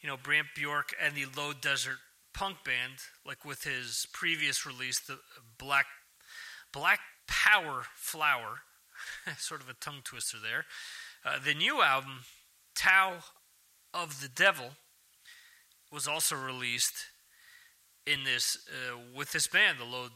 you 0.00 0.08
know, 0.08 0.16
Brant 0.16 0.46
Bjork 0.54 0.94
and 1.02 1.14
the 1.14 1.26
Low 1.36 1.52
Desert 1.52 1.98
Punk 2.32 2.64
Band, 2.64 2.94
like 3.26 3.44
with 3.44 3.64
his 3.64 4.06
previous 4.12 4.64
release, 4.66 5.00
the 5.00 5.18
Black 5.58 5.86
Black 6.72 7.00
Power 7.26 7.84
Flower, 7.94 8.60
sort 9.38 9.60
of 9.60 9.68
a 9.68 9.74
tongue 9.74 10.02
twister 10.04 10.36
there. 10.40 10.64
Uh, 11.24 11.38
the 11.44 11.54
new 11.54 11.82
album, 11.82 12.20
Tao 12.74 13.18
of 13.92 14.20
the 14.20 14.28
Devil, 14.28 14.70
was 15.90 16.06
also 16.06 16.36
released 16.36 17.06
in 18.06 18.24
this 18.24 18.56
uh, 18.68 18.96
with 19.16 19.32
this 19.32 19.46
band, 19.46 19.78
the 19.78 19.84
Low 19.84 20.08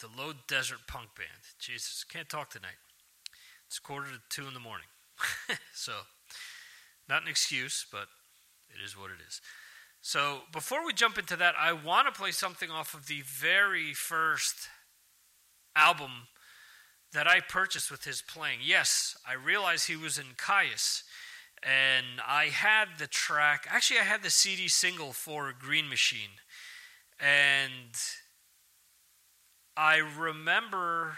the 0.00 0.08
Low 0.16 0.32
Desert 0.48 0.80
Punk 0.86 1.08
Band. 1.16 1.42
Jesus, 1.58 2.04
can't 2.04 2.28
talk 2.28 2.50
tonight. 2.50 2.78
It's 3.66 3.78
quarter 3.78 4.08
to 4.10 4.20
two 4.30 4.46
in 4.46 4.54
the 4.54 4.60
morning, 4.60 4.86
so 5.74 5.92
not 7.08 7.22
an 7.22 7.28
excuse, 7.28 7.86
but 7.90 8.08
it 8.70 8.82
is 8.84 8.96
what 8.96 9.10
it 9.10 9.18
is. 9.26 9.40
So 10.00 10.40
before 10.52 10.84
we 10.86 10.92
jump 10.92 11.18
into 11.18 11.36
that, 11.36 11.54
I 11.58 11.72
want 11.72 12.06
to 12.06 12.18
play 12.18 12.30
something 12.30 12.70
off 12.70 12.94
of 12.94 13.06
the 13.06 13.22
very 13.22 13.92
first 13.92 14.68
album 15.74 16.28
that 17.12 17.26
I 17.26 17.40
purchased 17.40 17.90
with 17.90 18.04
his 18.04 18.22
playing. 18.22 18.60
Yes, 18.62 19.16
I 19.26 19.34
realize 19.34 19.84
he 19.84 19.96
was 19.96 20.18
in 20.18 20.36
Kyuss, 20.36 21.02
and 21.62 22.20
I 22.26 22.46
had 22.46 22.98
the 22.98 23.06
track. 23.06 23.66
Actually, 23.68 24.00
I 24.00 24.04
had 24.04 24.22
the 24.22 24.30
CD 24.30 24.68
single 24.68 25.12
for 25.12 25.52
Green 25.58 25.88
Machine, 25.88 26.40
and 27.18 27.96
I 29.76 29.96
remember, 29.96 31.16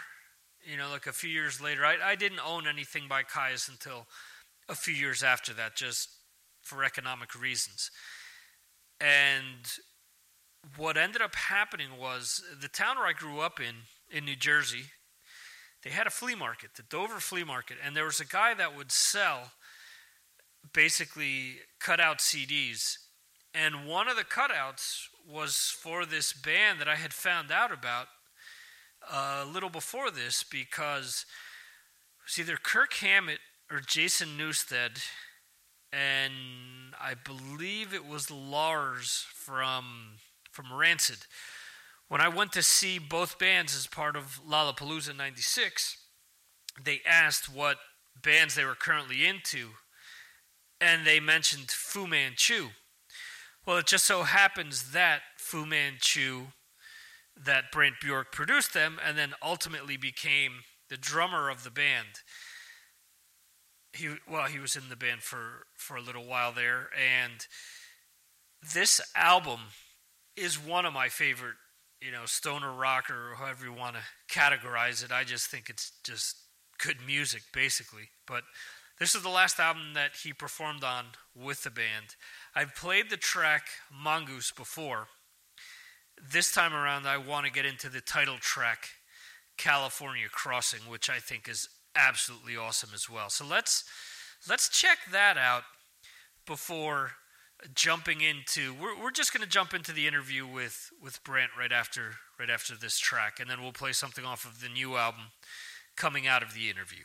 you 0.63 0.77
know, 0.77 0.89
like 0.89 1.07
a 1.07 1.13
few 1.13 1.29
years 1.29 1.59
later, 1.59 1.85
I, 1.85 1.97
I 2.03 2.15
didn't 2.15 2.39
own 2.45 2.67
anything 2.67 3.07
by 3.09 3.23
Kyuss 3.23 3.69
until 3.69 4.07
a 4.69 4.75
few 4.75 4.93
years 4.93 5.23
after 5.23 5.53
that, 5.53 5.75
just 5.75 6.09
for 6.61 6.83
economic 6.83 7.39
reasons. 7.39 7.91
And 9.01 9.65
what 10.77 10.95
ended 10.95 11.21
up 11.21 11.35
happening 11.35 11.97
was 11.99 12.43
the 12.61 12.67
town 12.67 12.97
where 12.97 13.07
I 13.07 13.13
grew 13.13 13.39
up 13.39 13.59
in, 13.59 13.75
in 14.15 14.25
New 14.25 14.35
Jersey, 14.35 14.91
they 15.83 15.89
had 15.89 16.05
a 16.05 16.11
flea 16.11 16.35
market, 16.35 16.71
the 16.75 16.83
Dover 16.83 17.19
Flea 17.19 17.43
Market, 17.43 17.77
and 17.83 17.95
there 17.95 18.05
was 18.05 18.19
a 18.19 18.25
guy 18.25 18.53
that 18.53 18.77
would 18.77 18.91
sell 18.91 19.53
basically 20.73 21.61
cut 21.79 21.99
out 21.99 22.19
CDs. 22.19 22.97
And 23.55 23.87
one 23.87 24.07
of 24.07 24.15
the 24.15 24.23
cutouts 24.23 25.07
was 25.27 25.55
for 25.55 26.05
this 26.05 26.33
band 26.33 26.79
that 26.79 26.87
I 26.87 26.95
had 26.95 27.13
found 27.13 27.51
out 27.51 27.71
about 27.71 28.07
a 29.11 29.43
little 29.45 29.69
before 29.69 30.11
this 30.11 30.43
because 30.43 31.25
it 32.19 32.23
was 32.25 32.39
either 32.39 32.57
Kirk 32.57 32.93
Hammett 32.93 33.39
or 33.71 33.79
Jason 33.79 34.37
Newsted 34.37 35.01
and 35.93 36.33
I 36.99 37.13
believe 37.13 37.93
it 37.93 38.05
was 38.05 38.31
Lars 38.31 39.25
from 39.33 40.17
from 40.51 40.73
Rancid. 40.73 41.25
When 42.07 42.21
I 42.21 42.27
went 42.27 42.51
to 42.53 42.63
see 42.63 42.99
both 42.99 43.39
bands 43.39 43.75
as 43.75 43.87
part 43.87 44.15
of 44.15 44.41
Lollapalooza 44.47 45.15
'96, 45.15 45.97
they 46.83 47.01
asked 47.05 47.53
what 47.53 47.77
bands 48.21 48.55
they 48.55 48.65
were 48.65 48.75
currently 48.75 49.25
into, 49.25 49.71
and 50.79 51.05
they 51.05 51.19
mentioned 51.19 51.71
Fu 51.71 52.07
Manchu. 52.07 52.69
Well, 53.65 53.77
it 53.77 53.87
just 53.87 54.05
so 54.05 54.23
happens 54.23 54.91
that 54.91 55.21
Fu 55.37 55.65
Manchu, 55.65 56.47
that 57.35 57.71
Brant 57.71 57.95
Bjork 58.01 58.31
produced 58.31 58.73
them, 58.73 58.99
and 59.05 59.17
then 59.17 59.33
ultimately 59.41 59.97
became 59.97 60.63
the 60.89 60.97
drummer 60.97 61.49
of 61.49 61.63
the 61.63 61.71
band. 61.71 62.21
He 63.93 64.15
well, 64.29 64.47
he 64.47 64.59
was 64.59 64.75
in 64.75 64.89
the 64.89 64.95
band 64.95 65.21
for 65.21 65.65
for 65.75 65.97
a 65.97 66.01
little 66.01 66.25
while 66.25 66.53
there, 66.53 66.89
and 66.95 67.45
this 68.73 69.01
album 69.15 69.59
is 70.35 70.55
one 70.57 70.85
of 70.85 70.93
my 70.93 71.09
favorite, 71.09 71.55
you 72.01 72.11
know, 72.11 72.25
stoner 72.25 72.71
rock 72.71 73.09
or 73.09 73.35
however 73.35 73.65
you 73.65 73.73
want 73.73 73.95
to 73.95 74.01
categorize 74.33 75.03
it. 75.03 75.11
I 75.11 75.23
just 75.23 75.47
think 75.47 75.69
it's 75.69 75.91
just 76.03 76.37
good 76.77 76.97
music, 77.05 77.43
basically. 77.53 78.09
But 78.25 78.43
this 78.99 79.15
is 79.15 79.23
the 79.23 79.29
last 79.29 79.59
album 79.59 79.93
that 79.93 80.11
he 80.23 80.33
performed 80.33 80.83
on 80.83 81.05
with 81.35 81.63
the 81.63 81.71
band. 81.71 82.15
I've 82.55 82.75
played 82.75 83.09
the 83.09 83.17
track 83.17 83.67
Mongoose 83.91 84.51
before. 84.51 85.07
This 86.21 86.51
time 86.51 86.73
around, 86.73 87.07
I 87.07 87.17
want 87.17 87.45
to 87.45 87.51
get 87.51 87.65
into 87.65 87.89
the 87.89 88.01
title 88.01 88.37
track, 88.39 88.89
California 89.57 90.27
Crossing, 90.31 90.81
which 90.81 91.09
I 91.09 91.17
think 91.17 91.49
is 91.49 91.67
absolutely 91.95 92.57
awesome 92.57 92.89
as 92.93 93.09
well. 93.09 93.29
So 93.29 93.45
let's 93.45 93.83
let's 94.47 94.69
check 94.69 94.97
that 95.11 95.37
out 95.37 95.63
before 96.45 97.11
jumping 97.75 98.21
into 98.21 98.73
we're, 98.73 98.99
we're 98.99 99.11
just 99.11 99.33
going 99.33 99.43
to 99.43 99.49
jump 99.49 99.73
into 99.73 99.91
the 99.91 100.07
interview 100.07 100.47
with 100.47 100.89
with 101.01 101.23
Brant 101.23 101.51
right 101.57 101.71
after 101.71 102.15
right 102.39 102.49
after 102.49 102.75
this 102.75 102.97
track 102.97 103.39
and 103.39 103.49
then 103.49 103.61
we'll 103.61 103.71
play 103.71 103.91
something 103.91 104.25
off 104.25 104.45
of 104.45 104.61
the 104.61 104.69
new 104.69 104.95
album 104.95 105.25
coming 105.95 106.25
out 106.25 106.41
of 106.41 106.55
the 106.55 106.69
interview. 106.69 107.03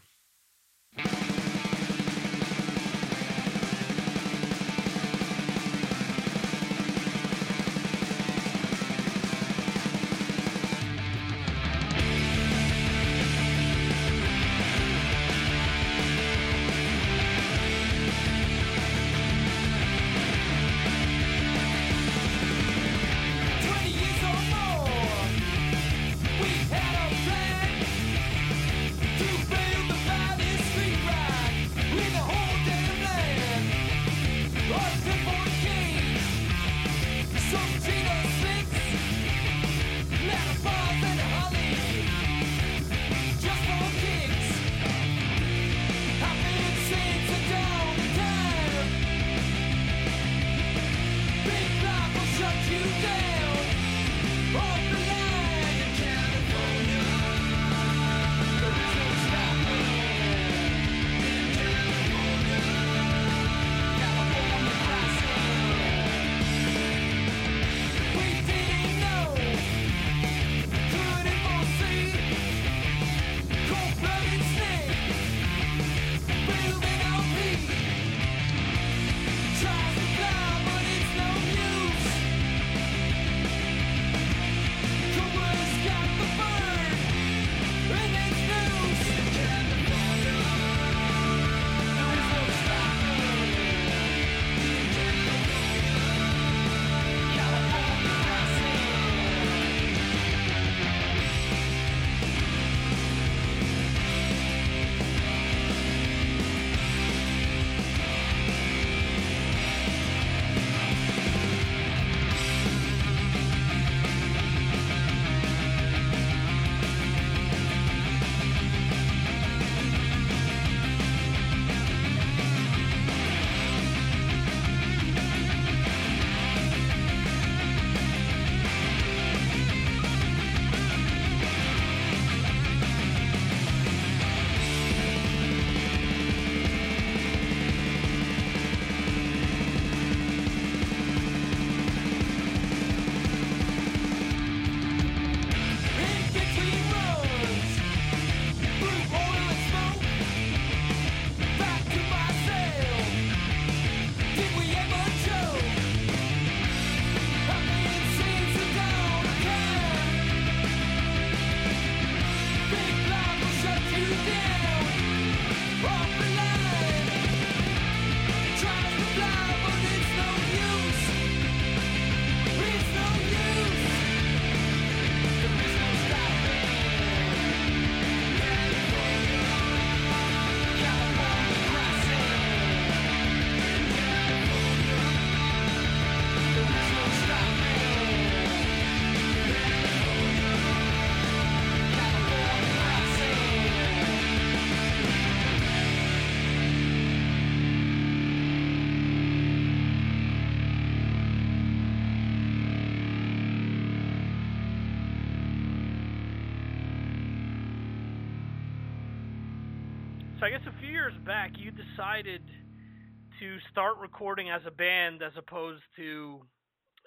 Start 213.76 213.98
recording 214.00 214.48
as 214.48 214.62
a 214.66 214.70
band 214.70 215.20
as 215.22 215.32
opposed 215.36 215.82
to 215.94 216.40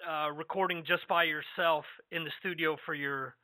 uh, 0.08 0.30
recording 0.30 0.84
just 0.86 1.02
by 1.08 1.24
yourself 1.24 1.84
in 2.12 2.22
the 2.22 2.30
studio 2.38 2.76
for 2.86 2.94
your 2.94 3.34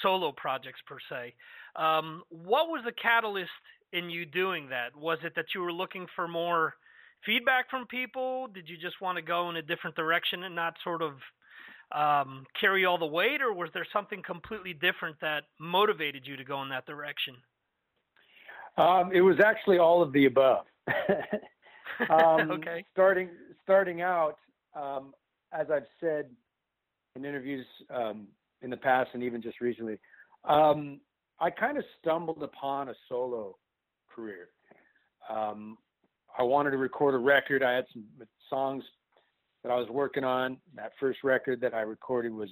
solo 0.00 0.32
projects 0.32 0.80
per 0.86 0.96
se. 1.10 1.34
Um, 1.76 2.22
what 2.30 2.68
was 2.68 2.80
the 2.86 2.92
catalyst 2.92 3.50
in 3.92 4.08
you 4.08 4.24
doing 4.24 4.70
that? 4.70 4.96
Was 4.96 5.18
it 5.24 5.34
that 5.36 5.44
you 5.54 5.60
were 5.60 5.74
looking 5.74 6.06
for 6.16 6.26
more 6.26 6.72
feedback 7.26 7.68
from 7.68 7.86
people? 7.86 8.46
Did 8.46 8.66
you 8.66 8.78
just 8.78 8.98
want 9.02 9.16
to 9.16 9.22
go 9.22 9.50
in 9.50 9.56
a 9.56 9.62
different 9.62 9.94
direction 9.94 10.44
and 10.44 10.54
not 10.54 10.72
sort 10.82 11.02
of 11.02 11.16
um, 11.94 12.46
carry 12.58 12.86
all 12.86 12.96
the 12.96 13.04
weight, 13.04 13.42
or 13.42 13.52
was 13.52 13.68
there 13.74 13.86
something 13.92 14.22
completely 14.22 14.72
different 14.72 15.20
that 15.20 15.42
motivated 15.58 16.26
you 16.26 16.34
to 16.38 16.44
go 16.44 16.62
in 16.62 16.70
that 16.70 16.86
direction? 16.86 17.34
Um, 18.78 19.10
it 19.12 19.20
was 19.20 19.36
actually 19.38 19.76
all 19.76 20.00
of 20.00 20.14
the 20.14 20.24
above. 20.24 20.64
um, 22.10 22.50
okay. 22.50 22.84
Starting 22.92 23.28
starting 23.62 24.02
out, 24.02 24.36
um, 24.74 25.12
as 25.52 25.66
I've 25.70 25.86
said 26.00 26.30
in 27.16 27.24
interviews 27.24 27.66
um, 27.94 28.28
in 28.62 28.70
the 28.70 28.76
past 28.76 29.10
and 29.14 29.22
even 29.22 29.42
just 29.42 29.60
recently, 29.60 29.98
um, 30.44 31.00
I 31.40 31.50
kind 31.50 31.76
of 31.76 31.84
stumbled 32.00 32.42
upon 32.42 32.88
a 32.88 32.94
solo 33.08 33.56
career. 34.14 34.48
Um, 35.28 35.78
I 36.38 36.42
wanted 36.42 36.70
to 36.70 36.76
record 36.76 37.14
a 37.14 37.18
record. 37.18 37.62
I 37.62 37.72
had 37.72 37.86
some 37.92 38.04
songs 38.48 38.84
that 39.62 39.70
I 39.70 39.76
was 39.76 39.88
working 39.88 40.24
on. 40.24 40.58
That 40.74 40.92
first 40.98 41.20
record 41.24 41.60
that 41.60 41.74
I 41.74 41.80
recorded 41.80 42.32
was 42.32 42.48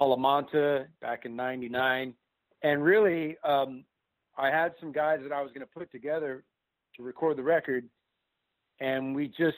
Jalamanta 0.00 0.86
back 1.00 1.24
in 1.24 1.34
'99, 1.34 2.14
and 2.62 2.82
really, 2.82 3.36
um, 3.44 3.84
I 4.36 4.48
had 4.48 4.72
some 4.78 4.92
guys 4.92 5.20
that 5.22 5.32
I 5.32 5.40
was 5.42 5.50
going 5.52 5.66
to 5.66 5.72
put 5.72 5.90
together 5.90 6.44
to 6.96 7.02
record 7.02 7.38
the 7.38 7.42
record, 7.42 7.84
and 8.80 9.14
we 9.14 9.28
just 9.28 9.56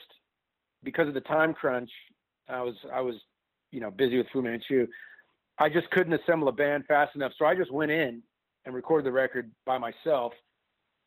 because 0.82 1.08
of 1.08 1.14
the 1.14 1.20
time 1.20 1.54
crunch, 1.54 1.90
I 2.48 2.62
was 2.62 2.74
I 2.92 3.00
was 3.00 3.16
you 3.70 3.80
know 3.80 3.90
busy 3.90 4.18
with 4.18 4.26
Fu 4.32 4.42
Manchu. 4.42 4.86
I 5.58 5.68
just 5.68 5.90
couldn't 5.90 6.12
assemble 6.12 6.48
a 6.48 6.52
band 6.52 6.84
fast 6.86 7.16
enough, 7.16 7.32
so 7.38 7.44
I 7.44 7.54
just 7.54 7.72
went 7.72 7.90
in 7.90 8.22
and 8.64 8.74
recorded 8.74 9.06
the 9.06 9.12
record 9.12 9.50
by 9.66 9.78
myself. 9.78 10.32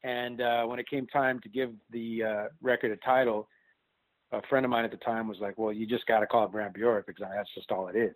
And 0.03 0.41
uh, 0.41 0.65
when 0.65 0.79
it 0.79 0.89
came 0.89 1.07
time 1.07 1.39
to 1.41 1.49
give 1.49 1.71
the 1.91 2.23
uh, 2.23 2.43
record 2.61 2.91
a 2.91 2.97
title, 2.97 3.47
a 4.31 4.41
friend 4.49 4.65
of 4.65 4.71
mine 4.71 4.83
at 4.83 4.91
the 4.91 4.97
time 4.97 5.27
was 5.27 5.37
like, 5.39 5.57
"Well, 5.57 5.71
you 5.71 5.85
just 5.85 6.05
got 6.07 6.19
to 6.19 6.27
call 6.27 6.45
it 6.45 6.51
Brant 6.51 6.73
Bjork 6.73 7.07
because 7.07 7.25
that's 7.33 7.53
just 7.55 7.71
all 7.71 7.87
it 7.87 7.95
is." 7.95 8.15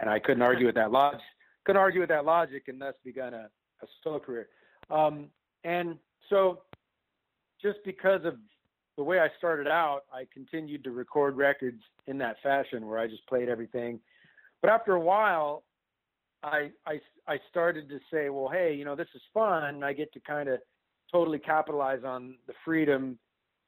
And 0.00 0.10
I 0.10 0.18
couldn't 0.18 0.42
argue 0.42 0.66
with 0.66 0.74
that 0.74 0.90
logic. 0.90 1.20
Couldn't 1.64 1.80
argue 1.80 2.00
with 2.00 2.08
that 2.08 2.24
logic, 2.24 2.64
and 2.68 2.80
thus 2.80 2.94
begun 3.04 3.34
a, 3.34 3.48
a 3.82 3.86
solo 4.02 4.18
career. 4.18 4.48
Um, 4.90 5.28
and 5.62 5.96
so, 6.30 6.62
just 7.62 7.78
because 7.84 8.24
of 8.24 8.36
the 8.96 9.02
way 9.02 9.18
I 9.18 9.28
started 9.38 9.66
out, 9.66 10.02
I 10.12 10.26
continued 10.32 10.84
to 10.84 10.90
record 10.90 11.36
records 11.36 11.82
in 12.06 12.18
that 12.18 12.36
fashion 12.42 12.86
where 12.86 12.98
I 12.98 13.06
just 13.06 13.26
played 13.26 13.48
everything. 13.48 14.00
But 14.62 14.70
after 14.70 14.94
a 14.94 15.00
while, 15.00 15.64
I 16.42 16.70
I 16.86 17.00
I 17.26 17.38
started 17.50 17.88
to 17.88 17.98
say, 18.12 18.28
well, 18.28 18.48
hey, 18.48 18.74
you 18.74 18.84
know, 18.84 18.94
this 18.94 19.08
is 19.14 19.22
fun. 19.32 19.82
I 19.82 19.92
get 19.92 20.12
to 20.12 20.20
kind 20.20 20.48
of 20.48 20.60
totally 21.10 21.38
capitalize 21.38 22.04
on 22.04 22.36
the 22.46 22.54
freedom 22.64 23.18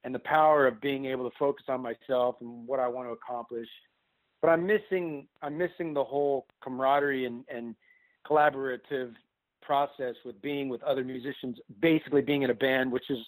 and 0.04 0.14
the 0.14 0.20
power 0.20 0.66
of 0.66 0.80
being 0.80 1.06
able 1.06 1.28
to 1.28 1.36
focus 1.38 1.64
on 1.68 1.80
myself 1.80 2.36
and 2.40 2.66
what 2.66 2.78
I 2.78 2.88
want 2.88 3.08
to 3.08 3.12
accomplish. 3.12 3.68
But 4.40 4.48
I'm 4.48 4.66
missing 4.66 5.26
I'm 5.42 5.58
missing 5.58 5.92
the 5.92 6.04
whole 6.04 6.46
camaraderie 6.62 7.24
and, 7.24 7.44
and 7.52 7.74
collaborative 8.28 9.12
process 9.62 10.14
with 10.24 10.40
being 10.42 10.68
with 10.68 10.82
other 10.82 11.02
musicians, 11.02 11.58
basically 11.80 12.22
being 12.22 12.42
in 12.42 12.50
a 12.50 12.54
band, 12.54 12.92
which 12.92 13.10
is 13.10 13.18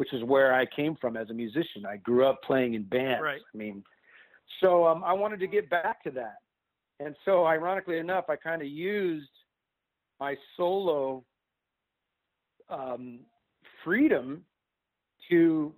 which 0.00 0.14
is 0.14 0.24
where 0.24 0.54
I 0.54 0.64
came 0.64 0.96
from 0.98 1.14
as 1.18 1.28
a 1.28 1.34
musician. 1.34 1.84
I 1.86 1.98
grew 1.98 2.24
up 2.24 2.42
playing 2.42 2.72
in 2.72 2.84
bands. 2.84 3.22
Right. 3.22 3.42
I 3.54 3.58
mean, 3.58 3.84
so 4.62 4.86
um, 4.86 5.04
I 5.04 5.12
wanted 5.12 5.40
to 5.40 5.46
get 5.46 5.68
back 5.68 6.02
to 6.04 6.10
that, 6.12 6.36
and 7.00 7.14
so 7.26 7.44
ironically 7.44 7.98
enough, 7.98 8.24
I 8.30 8.36
kind 8.36 8.62
of 8.62 8.68
used 8.68 9.28
my 10.18 10.36
solo 10.56 11.22
um, 12.70 13.20
freedom 13.84 14.42
to 15.28 15.74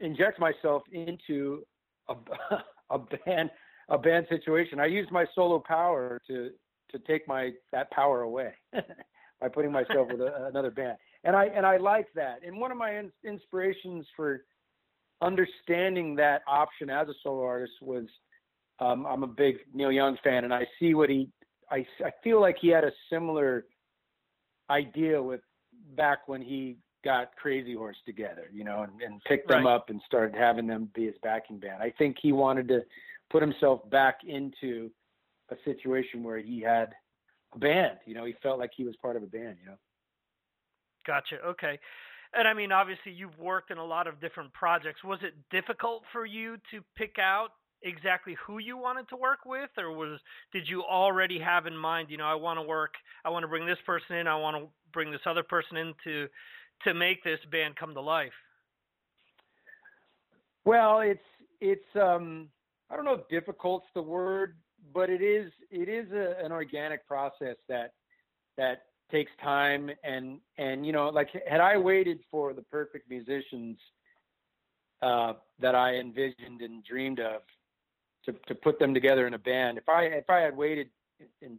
inject 0.00 0.40
myself 0.40 0.82
into 0.90 1.64
a, 2.08 2.16
a 2.90 2.98
band 2.98 3.50
a 3.88 3.98
band 3.98 4.26
situation. 4.28 4.80
I 4.80 4.86
used 4.86 5.12
my 5.12 5.26
solo 5.36 5.60
power 5.60 6.20
to 6.26 6.50
to 6.90 6.98
take 7.06 7.28
my 7.28 7.52
that 7.70 7.88
power 7.92 8.22
away 8.22 8.54
by 9.40 9.46
putting 9.46 9.70
myself 9.70 10.08
with 10.10 10.22
a, 10.22 10.48
another 10.48 10.72
band. 10.72 10.98
And 11.24 11.34
I 11.34 11.46
and 11.46 11.66
I 11.66 11.76
like 11.76 12.06
that. 12.14 12.40
And 12.46 12.58
one 12.58 12.70
of 12.70 12.78
my 12.78 12.98
in, 12.98 13.10
inspirations 13.24 14.06
for 14.16 14.42
understanding 15.20 16.14
that 16.16 16.42
option 16.46 16.90
as 16.90 17.08
a 17.08 17.14
solo 17.22 17.44
artist 17.44 17.72
was 17.82 18.04
um, 18.80 19.04
I'm 19.06 19.24
a 19.24 19.28
big 19.28 19.56
Neil 19.74 19.90
Young 19.90 20.16
fan, 20.22 20.44
and 20.44 20.54
I 20.54 20.66
see 20.78 20.94
what 20.94 21.10
he 21.10 21.28
I 21.70 21.86
I 22.04 22.10
feel 22.22 22.40
like 22.40 22.56
he 22.60 22.68
had 22.68 22.84
a 22.84 22.92
similar 23.10 23.66
idea 24.70 25.22
with 25.22 25.40
back 25.96 26.28
when 26.28 26.42
he 26.42 26.76
got 27.04 27.34
Crazy 27.36 27.74
Horse 27.74 27.96
together, 28.04 28.50
you 28.52 28.64
know, 28.64 28.82
and, 28.82 29.00
and 29.02 29.22
picked 29.24 29.48
them 29.48 29.66
up 29.66 29.88
and 29.88 30.00
started 30.06 30.36
having 30.36 30.66
them 30.66 30.90
be 30.94 31.06
his 31.06 31.14
backing 31.22 31.58
band. 31.58 31.82
I 31.82 31.92
think 31.96 32.16
he 32.20 32.32
wanted 32.32 32.68
to 32.68 32.82
put 33.30 33.42
himself 33.42 33.88
back 33.90 34.18
into 34.26 34.90
a 35.50 35.56
situation 35.64 36.22
where 36.22 36.38
he 36.38 36.60
had 36.60 36.92
a 37.54 37.58
band. 37.58 37.98
You 38.04 38.14
know, 38.14 38.24
he 38.24 38.34
felt 38.42 38.58
like 38.58 38.70
he 38.76 38.84
was 38.84 38.94
part 39.00 39.16
of 39.16 39.22
a 39.22 39.26
band. 39.26 39.56
You 39.60 39.70
know. 39.70 39.78
Gotcha. 41.06 41.36
Okay. 41.44 41.78
And 42.34 42.46
I 42.46 42.52
mean, 42.52 42.72
obviously, 42.72 43.12
you've 43.12 43.38
worked 43.38 43.70
in 43.70 43.78
a 43.78 43.84
lot 43.84 44.06
of 44.06 44.20
different 44.20 44.52
projects. 44.52 45.02
Was 45.02 45.18
it 45.22 45.34
difficult 45.50 46.02
for 46.12 46.26
you 46.26 46.56
to 46.70 46.82
pick 46.96 47.16
out 47.18 47.48
exactly 47.82 48.36
who 48.46 48.58
you 48.58 48.76
wanted 48.76 49.08
to 49.08 49.16
work 49.16 49.40
with, 49.46 49.70
or 49.78 49.92
was 49.92 50.20
did 50.52 50.68
you 50.68 50.82
already 50.82 51.38
have 51.38 51.66
in 51.66 51.76
mind? 51.76 52.08
You 52.10 52.18
know, 52.18 52.26
I 52.26 52.34
want 52.34 52.58
to 52.58 52.62
work. 52.62 52.94
I 53.24 53.30
want 53.30 53.44
to 53.44 53.48
bring 53.48 53.66
this 53.66 53.78
person 53.86 54.16
in. 54.16 54.26
I 54.26 54.36
want 54.36 54.56
to 54.56 54.68
bring 54.92 55.10
this 55.10 55.20
other 55.26 55.42
person 55.42 55.76
in 55.76 55.94
to 56.04 56.26
to 56.84 56.94
make 56.94 57.24
this 57.24 57.40
band 57.50 57.76
come 57.76 57.94
to 57.94 58.00
life. 58.00 58.32
Well, 60.64 61.00
it's 61.00 61.20
it's 61.60 61.96
um 61.96 62.48
I 62.90 62.96
don't 62.96 63.04
know 63.04 63.14
if 63.14 63.28
difficult's 63.28 63.86
the 63.94 64.02
word, 64.02 64.56
but 64.92 65.08
it 65.08 65.22
is 65.22 65.50
it 65.70 65.88
is 65.88 66.10
a, 66.12 66.44
an 66.44 66.52
organic 66.52 67.06
process 67.06 67.56
that 67.68 67.94
that 68.56 68.82
takes 69.10 69.30
time 69.42 69.90
and 70.04 70.38
and 70.58 70.86
you 70.86 70.92
know 70.92 71.08
like 71.08 71.28
had 71.48 71.60
I 71.60 71.76
waited 71.76 72.20
for 72.30 72.52
the 72.52 72.62
perfect 72.62 73.08
musicians 73.08 73.78
uh, 75.02 75.34
that 75.60 75.74
I 75.74 75.94
envisioned 75.94 76.60
and 76.60 76.84
dreamed 76.84 77.20
of 77.20 77.42
to 78.24 78.32
to 78.46 78.54
put 78.54 78.78
them 78.78 78.94
together 78.94 79.26
in 79.26 79.34
a 79.34 79.38
band, 79.38 79.78
if 79.78 79.88
I 79.88 80.04
if 80.04 80.28
I 80.28 80.40
had 80.40 80.56
waited 80.56 80.88
in, 81.40 81.58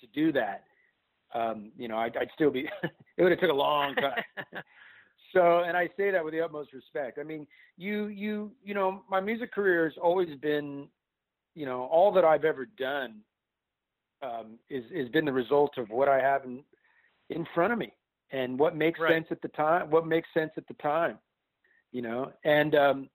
to 0.00 0.06
do 0.08 0.32
that, 0.32 0.64
um, 1.34 1.72
you 1.76 1.88
know 1.88 1.96
I'd, 1.96 2.16
I'd 2.16 2.30
still 2.34 2.50
be 2.50 2.68
it 3.16 3.22
would 3.22 3.32
have 3.32 3.40
took 3.40 3.50
a 3.50 3.54
long 3.54 3.94
time. 3.94 4.22
so 5.34 5.64
and 5.66 5.76
i 5.76 5.88
say 5.96 6.10
that 6.10 6.24
with 6.24 6.32
the 6.32 6.40
utmost 6.40 6.72
respect 6.72 7.18
i 7.18 7.22
mean 7.22 7.46
you 7.76 8.06
you 8.06 8.52
you 8.64 8.72
know 8.72 9.02
my 9.10 9.20
music 9.20 9.52
career 9.52 9.84
has 9.84 9.98
always 10.00 10.28
been 10.40 10.86
you 11.54 11.66
know 11.66 11.82
all 11.84 12.12
that 12.12 12.24
i've 12.24 12.44
ever 12.44 12.66
done 12.78 13.16
um 14.22 14.58
is 14.70 14.84
has 14.96 15.08
been 15.08 15.24
the 15.24 15.32
result 15.32 15.76
of 15.76 15.90
what 15.90 16.08
i 16.08 16.20
have 16.20 16.44
in 16.44 16.62
in 17.30 17.46
front 17.54 17.72
of 17.72 17.78
me 17.78 17.92
and 18.32 18.58
what 18.58 18.76
makes 18.76 19.00
Right. 19.00 19.12
sense 19.12 19.26
at 19.30 19.40
the 19.42 19.48
time 19.48 19.90
what 19.90 20.06
makes 20.06 20.28
sense 20.34 20.52
at 20.56 20.66
the 20.68 20.74
time 20.74 21.18
you 21.92 22.02
know 22.02 22.32
and 22.44 22.74
um 22.74 23.08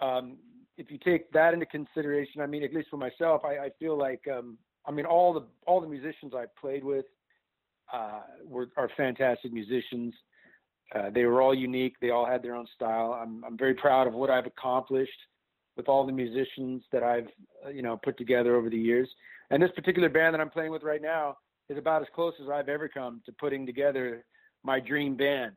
um 0.00 0.36
if 0.76 0.90
you 0.90 0.98
take 0.98 1.30
that 1.32 1.54
into 1.54 1.66
consideration 1.66 2.40
i 2.40 2.46
mean 2.46 2.62
at 2.62 2.72
least 2.72 2.88
for 2.90 2.96
myself 2.96 3.42
i 3.44 3.58
i 3.58 3.70
feel 3.78 3.96
like 3.96 4.22
um 4.32 4.58
i 4.86 4.90
mean 4.90 5.06
all 5.06 5.32
the 5.32 5.44
all 5.66 5.80
the 5.80 5.88
musicians 5.88 6.32
i 6.34 6.44
played 6.60 6.84
with 6.84 7.06
uh 7.92 8.20
were 8.44 8.68
are 8.76 8.90
fantastic 8.96 9.52
musicians 9.52 10.14
uh, 10.94 11.10
they 11.10 11.24
were 11.24 11.42
all 11.42 11.54
unique. 11.54 11.96
They 12.00 12.10
all 12.10 12.24
had 12.24 12.42
their 12.42 12.54
own 12.54 12.66
style. 12.74 13.12
I'm 13.12 13.44
I'm 13.44 13.58
very 13.58 13.74
proud 13.74 14.06
of 14.06 14.14
what 14.14 14.30
I've 14.30 14.46
accomplished 14.46 15.10
with 15.76 15.88
all 15.88 16.06
the 16.06 16.12
musicians 16.12 16.82
that 16.92 17.02
I've 17.02 17.28
uh, 17.64 17.68
you 17.68 17.82
know 17.82 17.98
put 18.02 18.16
together 18.16 18.56
over 18.56 18.70
the 18.70 18.78
years. 18.78 19.08
And 19.50 19.62
this 19.62 19.70
particular 19.74 20.08
band 20.08 20.34
that 20.34 20.40
I'm 20.40 20.50
playing 20.50 20.72
with 20.72 20.82
right 20.82 21.02
now 21.02 21.36
is 21.68 21.78
about 21.78 22.02
as 22.02 22.08
close 22.14 22.34
as 22.42 22.48
I've 22.48 22.68
ever 22.68 22.88
come 22.88 23.20
to 23.26 23.32
putting 23.32 23.66
together 23.66 24.24
my 24.62 24.80
dream 24.80 25.16
band. 25.16 25.56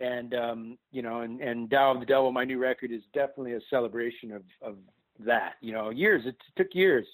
And 0.00 0.34
um, 0.34 0.78
you 0.90 1.02
know, 1.02 1.20
and 1.20 1.40
and 1.40 1.70
Tao 1.70 1.92
of 1.92 2.00
the 2.00 2.06
Devil, 2.06 2.32
my 2.32 2.44
new 2.44 2.58
record, 2.58 2.90
is 2.90 3.02
definitely 3.14 3.52
a 3.52 3.60
celebration 3.70 4.32
of 4.32 4.42
of 4.60 4.76
that. 5.20 5.54
You 5.60 5.72
know, 5.72 5.90
years. 5.90 6.22
It 6.26 6.36
took 6.56 6.74
years. 6.74 7.06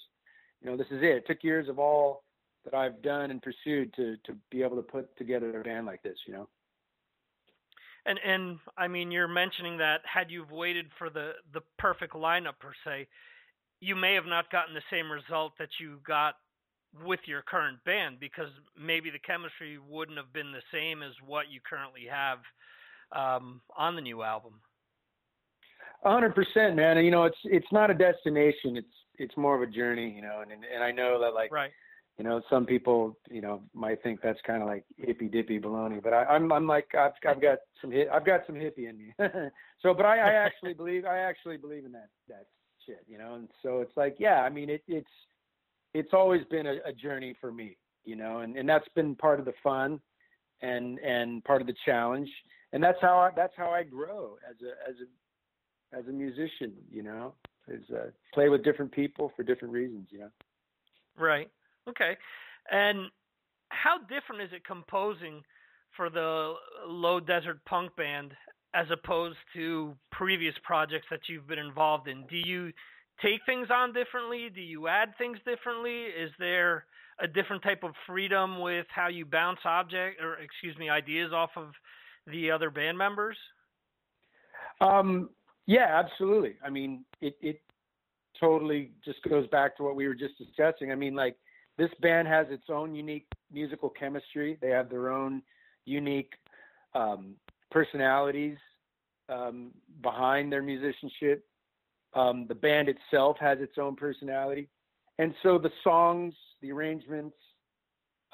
You 0.61 0.71
know, 0.71 0.77
this 0.77 0.87
is 0.87 1.01
it. 1.03 1.17
It 1.17 1.27
took 1.27 1.43
years 1.43 1.69
of 1.69 1.77
all 1.77 2.23
that 2.65 2.73
I've 2.73 3.01
done 3.01 3.31
and 3.31 3.41
pursued 3.41 3.93
to 3.95 4.15
to 4.25 4.35
be 4.49 4.63
able 4.63 4.77
to 4.77 4.81
put 4.81 5.15
together 5.17 5.59
a 5.59 5.63
band 5.63 5.85
like 5.85 6.01
this. 6.01 6.17
You 6.25 6.33
know. 6.33 6.49
And 8.05 8.19
and 8.25 8.57
I 8.77 8.87
mean, 8.87 9.11
you're 9.11 9.27
mentioning 9.27 9.77
that 9.77 10.01
had 10.03 10.31
you 10.31 10.45
waited 10.49 10.87
for 10.97 11.09
the 11.11 11.33
the 11.53 11.61
perfect 11.77 12.13
lineup 12.13 12.57
per 12.59 12.71
se, 12.83 13.07
you 13.81 13.95
may 13.95 14.15
have 14.15 14.25
not 14.25 14.49
gotten 14.51 14.73
the 14.73 14.81
same 14.89 15.11
result 15.11 15.53
that 15.59 15.69
you 15.79 15.99
got 16.07 16.35
with 17.05 17.19
your 17.25 17.41
current 17.41 17.83
band 17.85 18.19
because 18.19 18.49
maybe 18.79 19.09
the 19.09 19.19
chemistry 19.19 19.77
wouldn't 19.77 20.17
have 20.17 20.33
been 20.33 20.51
the 20.51 20.61
same 20.73 21.03
as 21.03 21.11
what 21.25 21.51
you 21.51 21.59
currently 21.67 22.07
have 22.09 22.39
um, 23.11 23.61
on 23.77 23.95
the 23.95 24.01
new 24.01 24.23
album. 24.23 24.53
A 26.03 26.11
hundred 26.11 26.33
percent, 26.33 26.75
man. 26.75 27.03
You 27.03 27.11
know, 27.11 27.25
it's 27.25 27.37
it's 27.43 27.71
not 27.71 27.91
a 27.91 27.93
destination. 27.93 28.77
It's 28.77 28.87
it's 29.17 29.35
more 29.35 29.55
of 29.55 29.61
a 29.61 29.71
journey, 29.71 30.13
you 30.15 30.21
know. 30.21 30.39
And 30.41 30.51
and, 30.51 30.63
and 30.63 30.83
I 30.83 30.91
know 30.91 31.19
that 31.19 31.33
like 31.33 31.51
Right. 31.51 31.71
you 32.17 32.23
know 32.23 32.41
some 32.49 32.65
people 32.65 33.17
you 33.29 33.41
know 33.41 33.61
might 33.73 34.01
think 34.01 34.21
that's 34.21 34.39
kind 34.47 34.61
of 34.61 34.67
like 34.69 34.85
hippy 34.97 35.27
dippy 35.27 35.59
baloney, 35.59 36.01
but 36.01 36.13
I, 36.13 36.23
I'm 36.25 36.51
I'm 36.53 36.67
like 36.67 36.95
I've 36.95 37.11
I've 37.27 37.41
got 37.41 37.59
some 37.81 37.91
hit 37.91 38.07
I've 38.13 38.25
got 38.25 38.41
some 38.47 38.55
hippie 38.55 38.89
in 38.89 38.97
me. 38.97 39.13
so, 39.81 39.93
but 39.93 40.05
I, 40.05 40.19
I 40.19 40.33
actually 40.35 40.73
believe 40.81 41.05
I 41.05 41.19
actually 41.19 41.57
believe 41.57 41.85
in 41.85 41.91
that 41.91 42.09
that 42.29 42.45
shit, 42.85 43.03
you 43.07 43.17
know. 43.17 43.35
And 43.35 43.49
so 43.61 43.81
it's 43.81 43.95
like 43.97 44.15
yeah, 44.19 44.41
I 44.41 44.49
mean 44.49 44.69
it 44.69 44.83
it's 44.87 45.07
it's 45.93 46.13
always 46.13 46.43
been 46.49 46.67
a, 46.67 46.77
a 46.85 46.93
journey 46.93 47.35
for 47.39 47.51
me, 47.51 47.77
you 48.05 48.15
know, 48.15 48.39
and 48.39 48.55
and 48.55 48.67
that's 48.67 48.87
been 48.95 49.15
part 49.15 49.39
of 49.39 49.45
the 49.45 49.53
fun 49.63 49.99
and 50.61 50.99
and 50.99 51.43
part 51.43 51.61
of 51.61 51.67
the 51.67 51.75
challenge. 51.85 52.29
And 52.71 52.83
that's 52.83 52.99
how 53.01 53.17
I, 53.17 53.29
that's 53.35 53.53
how 53.57 53.71
I 53.71 53.83
grow 53.83 54.37
as 54.47 54.55
a 54.61 54.89
as 54.89 54.95
a 55.01 55.99
as 55.99 56.07
a 56.07 56.11
musician. 56.11 56.73
You 56.91 57.03
know, 57.03 57.33
is 57.67 57.83
uh, 57.89 58.09
play 58.33 58.49
with 58.49 58.63
different 58.63 58.91
people 58.91 59.31
for 59.35 59.43
different 59.43 59.73
reasons. 59.73 60.07
You 60.11 60.19
know. 60.19 60.29
Right. 61.17 61.49
Okay. 61.87 62.17
And 62.71 63.09
how 63.69 63.97
different 63.97 64.41
is 64.41 64.49
it 64.53 64.65
composing 64.65 65.41
for 65.95 66.09
the 66.09 66.53
low 66.87 67.19
desert 67.19 67.63
punk 67.65 67.95
band 67.95 68.33
as 68.73 68.85
opposed 68.91 69.37
to 69.53 69.95
previous 70.11 70.53
projects 70.63 71.07
that 71.09 71.21
you've 71.27 71.47
been 71.47 71.59
involved 71.59 72.07
in? 72.07 72.25
Do 72.27 72.37
you 72.37 72.71
take 73.21 73.41
things 73.45 73.67
on 73.71 73.93
differently? 73.93 74.49
Do 74.53 74.61
you 74.61 74.87
add 74.87 75.17
things 75.17 75.37
differently? 75.45 76.03
Is 76.03 76.31
there 76.39 76.85
a 77.19 77.27
different 77.27 77.63
type 77.63 77.83
of 77.83 77.91
freedom 78.07 78.61
with 78.61 78.85
how 78.93 79.07
you 79.07 79.25
bounce 79.25 79.59
object 79.65 80.21
or 80.21 80.35
excuse 80.35 80.77
me 80.77 80.89
ideas 80.89 81.31
off 81.33 81.51
of 81.55 81.71
the 82.27 82.51
other 82.51 82.69
band 82.69 82.97
members? 82.97 83.37
Um, 84.81 85.29
yeah, 85.65 86.01
absolutely. 86.03 86.55
I 86.63 86.69
mean, 86.69 87.03
it 87.21 87.37
it 87.41 87.61
totally 88.39 88.91
just 89.03 89.21
goes 89.23 89.47
back 89.47 89.75
to 89.77 89.83
what 89.83 89.95
we 89.95 90.07
were 90.07 90.15
just 90.15 90.37
discussing. 90.37 90.91
I 90.91 90.95
mean, 90.95 91.15
like 91.15 91.35
this 91.77 91.89
band 92.01 92.27
has 92.27 92.47
its 92.49 92.63
own 92.69 92.95
unique 92.95 93.27
musical 93.51 93.89
chemistry. 93.89 94.57
They 94.61 94.69
have 94.69 94.89
their 94.89 95.09
own 95.09 95.41
unique 95.85 96.33
um, 96.95 97.35
personalities 97.71 98.57
um, 99.27 99.71
behind 100.01 100.51
their 100.51 100.61
musicianship. 100.61 101.45
Um, 102.13 102.47
the 102.47 102.55
band 102.55 102.89
itself 102.89 103.37
has 103.39 103.59
its 103.59 103.77
own 103.77 103.95
personality, 103.95 104.67
and 105.19 105.33
so 105.43 105.57
the 105.59 105.71
songs, 105.83 106.33
the 106.61 106.71
arrangements, 106.71 107.37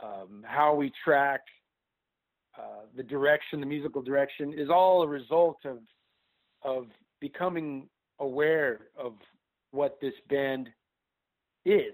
um, 0.01 0.45
how 0.47 0.73
we 0.73 0.91
track, 1.03 1.41
uh, 2.57 2.85
the 2.95 3.03
direction, 3.03 3.59
the 3.59 3.65
musical 3.65 4.01
direction, 4.01 4.53
is 4.53 4.69
all 4.69 5.01
a 5.03 5.07
result 5.07 5.57
of 5.65 5.79
of 6.63 6.87
becoming 7.19 7.89
aware 8.19 8.87
of 8.97 9.13
what 9.71 9.99
this 10.01 10.13
band 10.29 10.69
is. 11.65 11.93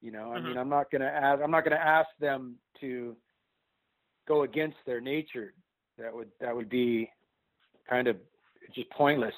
You 0.00 0.10
know, 0.10 0.32
I 0.32 0.38
Mhm. 0.38 0.44
mean, 0.44 0.56
I'm 0.56 0.68
not 0.68 0.90
gonna 0.90 1.06
ask, 1.06 1.40
I'm 1.42 1.50
not 1.50 1.64
gonna 1.64 1.76
ask 1.76 2.08
them 2.18 2.58
to 2.80 3.16
go 4.26 4.42
against 4.42 4.78
their 4.84 5.00
nature. 5.00 5.54
That 5.96 6.12
would 6.14 6.30
that 6.40 6.54
would 6.54 6.68
be 6.68 7.10
kind 7.88 8.08
of 8.08 8.20
just 8.72 8.90
pointless. 8.90 9.34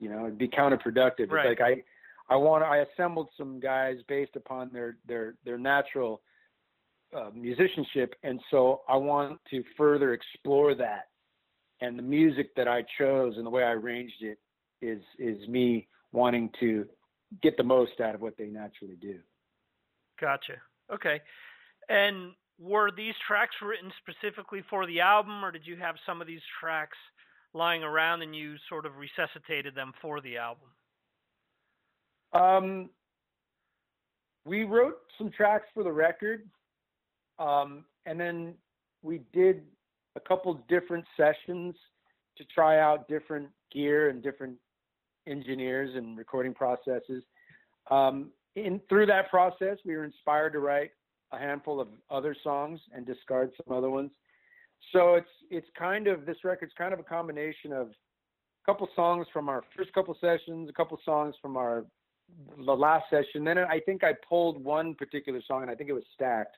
You 0.00 0.08
know, 0.08 0.24
it'd 0.24 0.38
be 0.38 0.48
counterproductive. 0.48 1.30
Right. 1.30 1.46
It's 1.46 1.60
like 1.60 1.60
I 1.60 2.34
I 2.34 2.36
want 2.36 2.64
to 2.64 2.66
I 2.66 2.78
assembled 2.78 3.28
some 3.36 3.60
guys 3.60 3.96
based 4.08 4.34
upon 4.34 4.70
their 4.72 4.96
their 5.06 5.34
their 5.44 5.58
natural 5.58 6.22
uh, 7.16 7.30
musicianship, 7.34 8.14
and 8.22 8.40
so 8.50 8.82
I 8.88 8.96
want 8.96 9.40
to 9.50 9.62
further 9.76 10.14
explore 10.14 10.74
that. 10.76 11.08
And 11.82 11.98
the 11.98 12.02
music 12.02 12.54
that 12.56 12.68
I 12.68 12.84
chose 12.98 13.34
and 13.36 13.46
the 13.46 13.50
way 13.50 13.62
I 13.62 13.72
arranged 13.72 14.22
it 14.22 14.38
is 14.82 15.02
is 15.18 15.46
me 15.48 15.86
wanting 16.12 16.50
to 16.60 16.86
get 17.42 17.56
the 17.56 17.62
most 17.62 18.00
out 18.00 18.14
of 18.14 18.20
what 18.20 18.36
they 18.36 18.46
naturally 18.46 18.96
do. 19.00 19.18
Gotcha. 20.20 20.54
Okay. 20.92 21.20
And 21.88 22.32
were 22.58 22.90
these 22.94 23.14
tracks 23.26 23.54
written 23.62 23.90
specifically 24.00 24.62
for 24.68 24.86
the 24.86 25.00
album, 25.00 25.44
or 25.44 25.50
did 25.50 25.66
you 25.66 25.76
have 25.76 25.96
some 26.04 26.20
of 26.20 26.26
these 26.26 26.42
tracks 26.60 26.98
lying 27.54 27.82
around 27.82 28.22
and 28.22 28.34
you 28.34 28.56
sort 28.68 28.86
of 28.86 28.92
resuscitated 28.96 29.74
them 29.74 29.92
for 30.00 30.20
the 30.20 30.36
album? 30.36 30.68
Um, 32.32 32.90
we 34.44 34.64
wrote 34.64 34.98
some 35.18 35.30
tracks 35.30 35.66
for 35.74 35.82
the 35.82 35.92
record, 35.92 36.48
um, 37.38 37.84
and 38.06 38.18
then 38.18 38.54
we 39.02 39.20
did 39.32 39.62
a 40.16 40.20
couple 40.20 40.54
different 40.68 41.04
sessions 41.16 41.74
to 42.36 42.44
try 42.54 42.78
out 42.80 43.08
different 43.08 43.48
gear 43.72 44.08
and 44.08 44.22
different 44.22 44.56
engineers 45.26 45.90
and 45.94 46.16
recording 46.16 46.54
processes. 46.54 47.22
Um, 47.90 48.30
in 48.56 48.80
through 48.88 49.06
that 49.06 49.30
process, 49.30 49.78
we 49.84 49.96
were 49.96 50.04
inspired 50.04 50.52
to 50.52 50.58
write 50.58 50.90
a 51.32 51.38
handful 51.38 51.80
of 51.80 51.88
other 52.10 52.34
songs 52.42 52.80
and 52.94 53.06
discard 53.06 53.52
some 53.56 53.76
other 53.76 53.90
ones. 53.90 54.10
So 54.92 55.14
it's 55.14 55.28
it's 55.50 55.68
kind 55.78 56.06
of 56.06 56.26
this 56.26 56.38
record's 56.44 56.72
kind 56.76 56.92
of 56.92 57.00
a 57.00 57.04
combination 57.04 57.72
of 57.72 57.88
a 57.88 58.66
couple 58.66 58.88
songs 58.94 59.26
from 59.32 59.48
our 59.48 59.62
first 59.76 59.92
couple 59.92 60.16
sessions, 60.20 60.68
a 60.68 60.72
couple 60.72 60.98
songs 61.04 61.34
from 61.40 61.56
our 61.56 61.84
the 62.64 62.72
last 62.72 63.04
session. 63.10 63.44
Then 63.44 63.58
I 63.58 63.80
think 63.80 64.04
I 64.04 64.12
pulled 64.28 64.62
one 64.62 64.94
particular 64.94 65.40
song, 65.46 65.62
and 65.62 65.70
I 65.70 65.74
think 65.74 65.90
it 65.90 65.94
was 65.94 66.04
Stackt. 66.20 66.56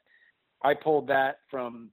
I 0.63 0.75
pulled 0.75 1.09
that 1.09 1.37
from 1.51 1.91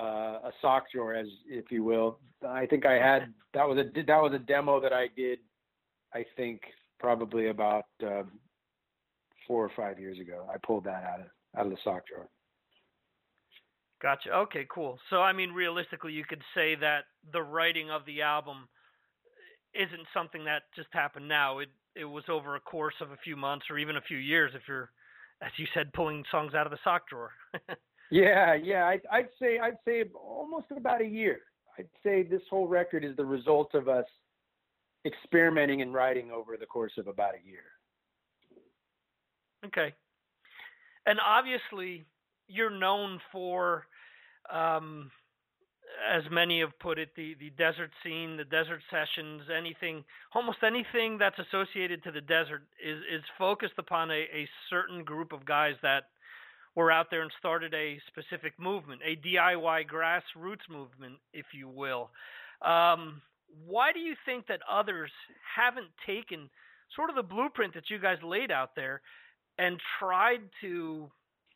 uh, 0.00 0.04
a 0.44 0.52
sock 0.60 0.84
drawer, 0.92 1.14
as 1.14 1.28
if 1.46 1.70
you 1.70 1.84
will. 1.84 2.18
I 2.46 2.66
think 2.66 2.86
I 2.86 2.94
had 2.94 3.32
that 3.54 3.68
was 3.68 3.78
a 3.78 3.84
that 4.02 4.22
was 4.22 4.32
a 4.34 4.38
demo 4.38 4.80
that 4.80 4.92
I 4.92 5.08
did. 5.16 5.38
I 6.14 6.24
think 6.36 6.62
probably 6.98 7.48
about 7.48 7.86
um, 8.02 8.32
four 9.46 9.64
or 9.64 9.70
five 9.76 9.98
years 9.98 10.18
ago. 10.18 10.46
I 10.52 10.56
pulled 10.64 10.84
that 10.84 11.04
out 11.04 11.20
of 11.20 11.26
out 11.56 11.66
of 11.66 11.72
the 11.72 11.78
sock 11.84 12.06
drawer. 12.06 12.28
Gotcha. 14.02 14.32
Okay, 14.32 14.66
cool. 14.68 14.98
So, 15.10 15.22
I 15.22 15.32
mean, 15.32 15.52
realistically, 15.52 16.12
you 16.12 16.24
could 16.24 16.42
say 16.54 16.74
that 16.74 17.04
the 17.32 17.42
writing 17.42 17.90
of 17.90 18.04
the 18.04 18.22
album 18.22 18.68
eh, 19.76 19.84
isn't 19.84 20.06
something 20.12 20.44
that 20.44 20.62
just 20.74 20.88
happened 20.92 21.28
now. 21.28 21.60
It 21.60 21.68
it 21.94 22.04
was 22.06 22.24
over 22.28 22.56
a 22.56 22.60
course 22.60 22.94
of 23.00 23.12
a 23.12 23.18
few 23.18 23.36
months 23.36 23.66
or 23.70 23.78
even 23.78 23.96
a 23.96 24.00
few 24.00 24.16
years, 24.16 24.52
if 24.54 24.62
you're, 24.66 24.90
as 25.42 25.52
you 25.58 25.66
said, 25.74 25.92
pulling 25.92 26.24
songs 26.30 26.54
out 26.54 26.66
of 26.66 26.70
the 26.70 26.78
sock 26.82 27.08
drawer. 27.08 27.30
Yeah, 28.12 28.52
yeah. 28.52 28.84
I, 28.84 29.00
I'd 29.10 29.28
say 29.40 29.58
I'd 29.58 29.78
say 29.86 30.04
almost 30.14 30.66
about 30.76 31.00
a 31.00 31.06
year. 31.06 31.40
I'd 31.78 31.88
say 32.04 32.22
this 32.22 32.42
whole 32.50 32.68
record 32.68 33.06
is 33.06 33.16
the 33.16 33.24
result 33.24 33.74
of 33.74 33.88
us 33.88 34.04
experimenting 35.06 35.80
and 35.80 35.94
writing 35.94 36.30
over 36.30 36.58
the 36.58 36.66
course 36.66 36.92
of 36.98 37.06
about 37.06 37.32
a 37.34 37.48
year. 37.48 37.62
Okay. 39.64 39.94
And 41.06 41.18
obviously, 41.26 42.04
you're 42.52 42.70
known 42.70 43.20
for, 43.30 43.86
um, 44.52 45.10
as 46.10 46.22
many 46.30 46.60
have 46.60 46.78
put 46.78 46.98
it, 46.98 47.10
the, 47.16 47.34
the 47.38 47.50
desert 47.50 47.90
scene, 48.02 48.36
the 48.36 48.44
desert 48.44 48.80
sessions, 48.90 49.42
anything, 49.54 50.04
almost 50.34 50.58
anything 50.64 51.18
that's 51.18 51.38
associated 51.38 52.02
to 52.04 52.10
the 52.10 52.20
desert 52.20 52.62
is, 52.84 52.98
is 53.12 53.22
focused 53.38 53.74
upon 53.78 54.10
a, 54.10 54.26
a 54.34 54.48
certain 54.70 55.04
group 55.04 55.32
of 55.32 55.44
guys 55.44 55.74
that 55.82 56.04
were 56.74 56.90
out 56.90 57.08
there 57.10 57.22
and 57.22 57.30
started 57.38 57.74
a 57.74 58.00
specific 58.06 58.58
movement, 58.58 59.00
a 59.04 59.16
DIY 59.16 59.84
grassroots 59.86 60.68
movement, 60.70 61.16
if 61.32 61.46
you 61.52 61.68
will. 61.68 62.10
Um, 62.62 63.20
why 63.66 63.92
do 63.92 64.00
you 64.00 64.14
think 64.24 64.46
that 64.46 64.60
others 64.70 65.10
haven't 65.56 65.88
taken 66.06 66.48
sort 66.96 67.10
of 67.10 67.16
the 67.16 67.22
blueprint 67.22 67.74
that 67.74 67.90
you 67.90 67.98
guys 67.98 68.18
laid 68.22 68.50
out 68.50 68.74
there 68.74 69.02
and 69.58 69.78
tried 69.98 70.40
to, 70.62 71.10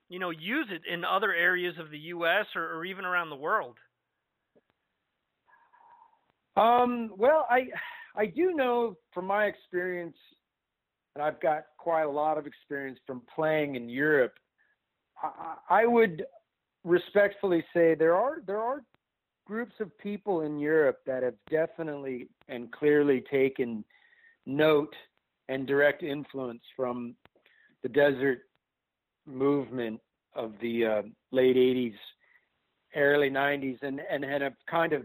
you 0.08 0.18
know, 0.18 0.30
use 0.30 0.68
it 0.70 0.82
in 0.90 1.04
other 1.04 1.32
areas 1.32 1.74
of 1.80 1.90
the 1.90 1.98
U.S. 1.98 2.46
or, 2.54 2.76
or 2.76 2.84
even 2.84 3.04
around 3.04 3.30
the 3.30 3.36
world? 3.36 3.76
Um, 6.56 7.12
well, 7.16 7.46
I 7.50 7.68
I 8.16 8.26
do 8.26 8.52
know 8.52 8.96
from 9.12 9.26
my 9.26 9.44
experience, 9.44 10.16
and 11.14 11.22
I've 11.22 11.40
got 11.40 11.64
quite 11.76 12.04
a 12.04 12.10
lot 12.10 12.38
of 12.38 12.46
experience 12.46 12.98
from 13.06 13.22
playing 13.34 13.74
in 13.74 13.88
Europe. 13.88 14.34
I, 15.22 15.56
I 15.68 15.86
would 15.86 16.24
respectfully 16.84 17.64
say 17.74 17.94
there 17.94 18.16
are 18.16 18.40
there 18.46 18.60
are 18.60 18.82
groups 19.44 19.74
of 19.80 19.96
people 19.98 20.42
in 20.42 20.58
Europe 20.58 21.00
that 21.06 21.22
have 21.22 21.34
definitely 21.50 22.28
and 22.48 22.72
clearly 22.72 23.22
taken 23.30 23.84
note 24.46 24.94
and 25.48 25.66
direct 25.66 26.02
influence 26.02 26.62
from 26.74 27.14
the 27.82 27.88
desert 27.88 28.45
movement 29.26 30.00
of 30.34 30.52
the 30.60 30.84
uh, 30.84 31.02
late 31.32 31.56
80s, 31.56 31.94
early 32.94 33.30
90s, 33.30 33.78
and, 33.82 34.00
and, 34.10 34.24
have 34.24 34.54
kind 34.70 34.92
of 34.92 35.04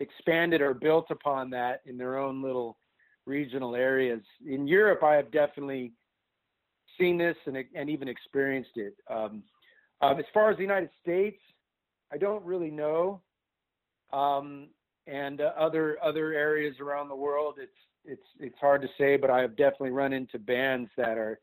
expanded 0.00 0.60
or 0.60 0.74
built 0.74 1.06
upon 1.10 1.50
that 1.50 1.80
in 1.86 1.96
their 1.96 2.18
own 2.18 2.42
little 2.42 2.76
regional 3.26 3.74
areas. 3.74 4.20
In 4.46 4.66
Europe, 4.66 5.02
I 5.02 5.14
have 5.14 5.30
definitely 5.30 5.92
seen 6.98 7.16
this 7.16 7.36
and, 7.46 7.56
and 7.74 7.90
even 7.90 8.08
experienced 8.08 8.76
it. 8.76 8.94
Um, 9.10 9.42
um, 10.00 10.18
as 10.18 10.24
far 10.34 10.50
as 10.50 10.56
the 10.56 10.62
United 10.62 10.90
States, 11.00 11.40
I 12.12 12.18
don't 12.18 12.44
really 12.44 12.70
know. 12.70 13.20
Um, 14.12 14.68
and 15.06 15.40
uh, 15.40 15.52
other 15.58 15.98
other 16.02 16.32
areas 16.32 16.76
around 16.80 17.08
the 17.08 17.16
world, 17.16 17.56
it's 17.58 17.72
it's 18.04 18.26
it's 18.38 18.58
hard 18.60 18.82
to 18.82 18.88
say, 18.98 19.16
but 19.16 19.30
I 19.30 19.40
have 19.40 19.56
definitely 19.56 19.90
run 19.90 20.12
into 20.12 20.38
bands 20.38 20.90
that 20.96 21.18
are 21.18 21.40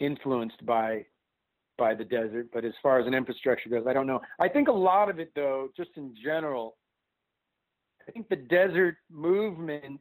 influenced 0.00 0.64
by 0.64 1.04
by 1.78 1.94
the 1.94 2.04
desert. 2.04 2.48
But 2.52 2.64
as 2.64 2.72
far 2.82 3.00
as 3.00 3.06
an 3.06 3.14
infrastructure 3.14 3.68
goes, 3.68 3.86
I 3.88 3.92
don't 3.92 4.06
know. 4.06 4.20
I 4.38 4.48
think 4.48 4.68
a 4.68 4.72
lot 4.72 5.08
of 5.08 5.18
it, 5.18 5.32
though, 5.34 5.68
just 5.76 5.90
in 5.96 6.14
general, 6.22 6.76
I 8.06 8.12
think 8.12 8.28
the 8.28 8.36
desert 8.36 8.96
movement 9.10 10.00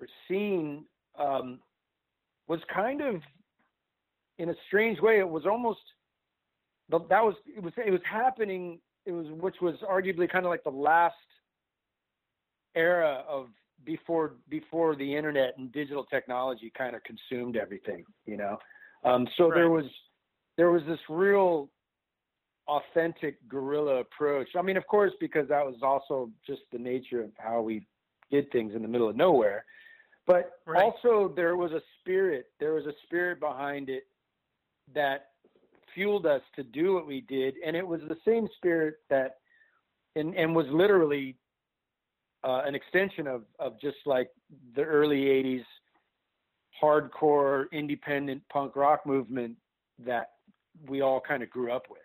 or 0.00 0.06
scene 0.28 0.84
um, 1.18 1.60
was 2.48 2.60
kind 2.72 3.00
of, 3.00 3.22
in 4.38 4.50
a 4.50 4.54
strange 4.68 5.00
way, 5.00 5.18
it 5.18 5.28
was 5.28 5.46
almost 5.46 5.80
that 6.90 7.22
was 7.22 7.34
it 7.46 7.62
was 7.62 7.72
it 7.76 7.90
was 7.90 8.00
happening 8.04 8.80
it 9.06 9.12
was 9.12 9.26
which 9.28 9.54
was 9.62 9.76
arguably 9.88 10.28
kind 10.28 10.44
of 10.44 10.50
like 10.50 10.64
the 10.64 10.70
last 10.70 11.14
era 12.74 13.22
of 13.28 13.46
before 13.84 14.34
before 14.48 14.94
the 14.96 15.16
internet 15.16 15.54
and 15.56 15.72
digital 15.72 16.04
technology 16.04 16.72
kind 16.76 16.94
of 16.94 17.02
consumed 17.04 17.56
everything, 17.56 18.04
you 18.26 18.36
know. 18.36 18.58
Um, 19.04 19.26
so 19.36 19.48
Right. 19.48 19.54
there 19.54 19.70
was 19.70 19.86
there 20.56 20.70
was 20.70 20.82
this 20.86 20.98
real 21.08 21.70
authentic 22.68 23.36
guerrilla 23.48 24.00
approach. 24.00 24.48
I 24.56 24.62
mean, 24.62 24.76
of 24.76 24.86
course, 24.86 25.12
because 25.20 25.48
that 25.48 25.64
was 25.64 25.76
also 25.82 26.30
just 26.46 26.62
the 26.72 26.78
nature 26.78 27.22
of 27.22 27.30
how 27.38 27.62
we 27.62 27.86
did 28.30 28.50
things 28.52 28.74
in 28.74 28.82
the 28.82 28.88
middle 28.88 29.08
of 29.08 29.16
nowhere. 29.16 29.64
But 30.26 30.60
Right. 30.66 30.84
also 30.84 31.32
there 31.34 31.56
was 31.56 31.72
a 31.72 31.80
spirit. 32.00 32.50
There 32.60 32.74
was 32.74 32.86
a 32.86 32.92
spirit 33.04 33.40
behind 33.40 33.88
it 33.88 34.06
that 34.94 35.30
fueled 35.94 36.26
us 36.26 36.42
to 36.56 36.62
do 36.62 36.94
what 36.94 37.06
we 37.06 37.22
did, 37.22 37.54
and 37.64 37.76
it 37.76 37.86
was 37.86 38.00
the 38.02 38.16
same 38.24 38.48
spirit 38.56 38.96
that, 39.08 39.38
and 40.14 40.34
and 40.36 40.54
was 40.54 40.66
literally 40.68 41.36
uh, 42.44 42.62
an 42.64 42.74
extension 42.74 43.26
of 43.26 43.44
of 43.58 43.80
just 43.80 43.98
like 44.06 44.30
the 44.76 44.82
early 44.82 45.24
'80s 45.24 45.64
hardcore 46.80 47.66
independent 47.72 48.42
punk 48.52 48.76
rock 48.76 49.06
movement 49.06 49.56
that 50.04 50.30
we 50.88 51.00
all 51.00 51.20
kind 51.20 51.42
of 51.42 51.50
grew 51.50 51.72
up 51.72 51.84
with, 51.90 52.00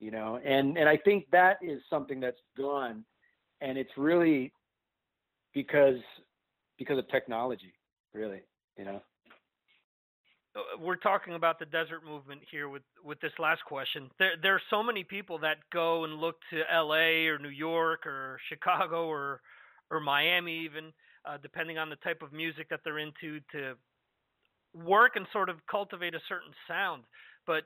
you 0.00 0.10
know. 0.10 0.38
And 0.44 0.76
and 0.76 0.88
I 0.88 0.96
think 0.96 1.26
that 1.32 1.58
is 1.62 1.80
something 1.90 2.20
that's 2.20 2.40
gone, 2.56 3.04
and 3.60 3.78
it's 3.78 3.90
really 3.96 4.52
because 5.54 5.98
because 6.78 6.98
of 6.98 7.08
technology, 7.08 7.74
really, 8.12 8.42
you 8.76 8.84
know. 8.84 9.00
Uh, 10.54 10.78
we're 10.80 10.96
talking 10.96 11.34
about 11.34 11.58
the 11.58 11.66
desert 11.66 12.04
movement 12.04 12.40
here 12.50 12.68
with 12.68 12.82
with 13.04 13.20
this 13.20 13.32
last 13.38 13.64
question. 13.64 14.10
There 14.18 14.32
there 14.40 14.54
are 14.54 14.62
so 14.70 14.82
many 14.82 15.04
people 15.04 15.38
that 15.40 15.58
go 15.72 16.04
and 16.04 16.14
look 16.14 16.36
to 16.50 16.62
L.A. 16.72 17.26
or 17.26 17.38
New 17.38 17.48
York 17.48 18.06
or 18.06 18.38
Chicago 18.48 19.06
or 19.06 19.40
or 19.90 20.00
Miami 20.00 20.64
even, 20.64 20.92
uh, 21.24 21.38
depending 21.40 21.78
on 21.78 21.88
the 21.90 21.96
type 21.96 22.22
of 22.22 22.32
music 22.32 22.68
that 22.70 22.80
they're 22.84 22.98
into, 22.98 23.40
to 23.52 23.74
work 24.84 25.12
and 25.16 25.26
sort 25.32 25.48
of 25.48 25.56
cultivate 25.70 26.14
a 26.14 26.20
certain 26.28 26.52
sound. 26.68 27.04
But 27.46 27.64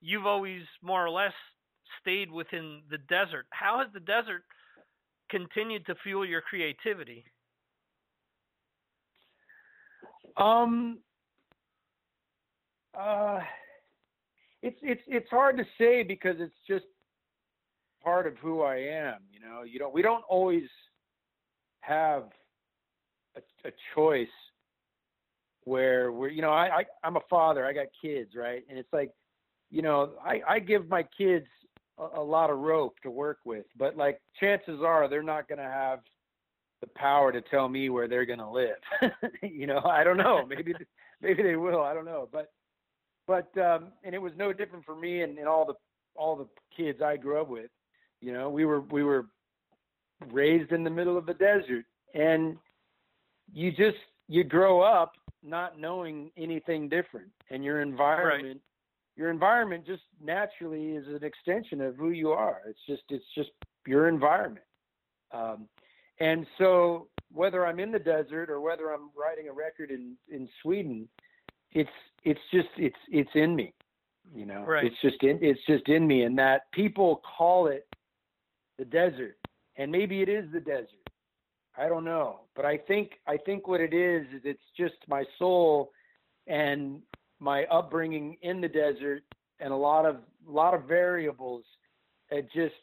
you've 0.00 0.26
always 0.26 0.62
more 0.82 1.04
or 1.04 1.10
less 1.10 1.32
stayed 2.00 2.30
within 2.30 2.82
the 2.90 2.98
desert. 2.98 3.46
How 3.50 3.78
has 3.78 3.88
the 3.92 4.00
desert 4.00 4.42
continued 5.30 5.86
to 5.86 5.94
fuel 6.02 6.26
your 6.26 6.40
creativity? 6.40 7.24
Um. 10.36 10.98
Uh, 12.98 13.40
it's 14.62 14.78
it's 14.82 15.02
it's 15.06 15.28
hard 15.30 15.56
to 15.58 15.64
say 15.78 16.02
because 16.02 16.36
it's 16.38 16.54
just 16.66 16.86
part 18.02 18.26
of 18.26 18.36
who 18.38 18.62
I 18.62 18.76
am. 18.76 19.18
You 19.30 19.40
know, 19.40 19.62
you 19.62 19.78
don't 19.78 19.92
we 19.92 20.02
don't 20.02 20.24
always 20.28 20.68
have 21.80 22.24
a, 23.36 23.68
a 23.68 23.72
choice 23.94 24.28
where 25.66 26.12
we're 26.12 26.30
you 26.30 26.40
know 26.40 26.52
I, 26.52 26.78
I 26.78 26.84
I'm 27.04 27.16
a 27.16 27.20
father. 27.28 27.66
I 27.66 27.72
got 27.72 27.86
kids, 28.00 28.30
right? 28.34 28.62
And 28.70 28.78
it's 28.78 28.92
like, 28.92 29.10
you 29.70 29.82
know, 29.82 30.12
I 30.24 30.40
I 30.48 30.58
give 30.60 30.88
my 30.88 31.04
kids 31.18 31.46
a, 31.98 32.20
a 32.20 32.22
lot 32.22 32.50
of 32.50 32.58
rope 32.58 32.94
to 33.02 33.10
work 33.10 33.38
with, 33.44 33.66
but 33.76 33.96
like 33.96 34.20
chances 34.40 34.80
are 34.82 35.08
they're 35.08 35.22
not 35.22 35.48
going 35.48 35.58
to 35.58 35.64
have 35.64 36.00
the 36.80 36.86
power 36.94 37.32
to 37.32 37.40
tell 37.40 37.68
me 37.68 37.90
where 37.90 38.06
they're 38.06 38.24
going 38.24 38.38
to 38.38 38.48
live. 38.48 38.76
you 39.42 39.66
know, 39.66 39.80
I 39.80 40.04
don't 40.04 40.16
know. 40.16 40.46
Maybe 40.46 40.72
maybe 41.20 41.42
they 41.42 41.56
will. 41.56 41.82
I 41.82 41.94
don't 41.94 42.06
know. 42.06 42.28
But 42.32 42.52
but 43.26 43.50
um 43.58 43.88
and 44.04 44.14
it 44.14 44.22
was 44.22 44.32
no 44.36 44.52
different 44.52 44.84
for 44.84 44.94
me 44.94 45.22
and, 45.22 45.36
and 45.36 45.48
all 45.48 45.66
the 45.66 45.74
all 46.14 46.36
the 46.36 46.46
kids 46.76 47.02
I 47.02 47.16
grew 47.16 47.40
up 47.40 47.48
with. 47.48 47.70
You 48.20 48.32
know, 48.32 48.50
we 48.50 48.64
were 48.64 48.82
we 48.82 49.02
were 49.02 49.26
raised 50.30 50.70
in 50.70 50.84
the 50.84 50.90
middle 50.90 51.18
of 51.18 51.26
the 51.26 51.34
desert 51.34 51.84
and 52.14 52.56
you 53.52 53.70
just 53.72 53.98
you 54.28 54.44
grow 54.44 54.80
up 54.80 55.12
not 55.46 55.78
knowing 55.78 56.30
anything 56.36 56.88
different 56.88 57.28
and 57.50 57.64
your 57.64 57.80
environment 57.80 58.60
your 59.16 59.30
environment 59.30 59.86
just 59.86 60.02
naturally 60.22 60.90
is 60.90 61.06
an 61.08 61.24
extension 61.24 61.80
of 61.80 61.96
who 61.96 62.10
you 62.10 62.30
are. 62.30 62.60
It's 62.68 62.78
just 62.86 63.02
it's 63.08 63.24
just 63.34 63.50
your 63.86 64.08
environment. 64.08 64.66
Um, 65.32 65.68
and 66.20 66.46
so 66.58 67.08
whether 67.32 67.66
I'm 67.66 67.80
in 67.80 67.90
the 67.90 67.98
desert 67.98 68.50
or 68.50 68.60
whether 68.60 68.92
I'm 68.92 69.10
writing 69.18 69.48
a 69.48 69.52
record 69.52 69.90
in 69.90 70.16
in 70.30 70.48
Sweden, 70.62 71.08
it's 71.72 71.90
it's 72.24 72.40
just 72.52 72.68
it's 72.76 72.96
it's 73.10 73.30
in 73.34 73.56
me. 73.56 73.72
You 74.34 74.44
know, 74.44 74.64
Right. 74.64 74.84
it's 74.84 75.00
just 75.00 75.22
in 75.22 75.38
it's 75.42 75.60
just 75.66 75.88
in 75.88 76.06
me, 76.06 76.24
and 76.24 76.38
that 76.38 76.70
people 76.72 77.22
call 77.36 77.68
it 77.68 77.86
the 78.78 78.84
desert, 78.84 79.38
and 79.76 79.90
maybe 79.90 80.20
it 80.20 80.28
is 80.28 80.44
the 80.52 80.60
desert. 80.60 80.90
I 81.78 81.88
don't 81.88 82.04
know, 82.04 82.40
but 82.54 82.64
I 82.64 82.78
think 82.78 83.12
I 83.26 83.36
think 83.36 83.68
what 83.68 83.80
it 83.80 83.92
is 83.92 84.26
is 84.34 84.42
it's 84.44 84.60
just 84.76 84.94
my 85.08 85.24
soul 85.38 85.92
and 86.46 87.02
my 87.38 87.64
upbringing 87.64 88.36
in 88.42 88.60
the 88.60 88.68
desert 88.68 89.22
and 89.60 89.72
a 89.72 89.76
lot 89.76 90.06
of 90.06 90.16
a 90.48 90.50
lot 90.50 90.74
of 90.74 90.84
variables. 90.84 91.64
It 92.30 92.48
just 92.54 92.74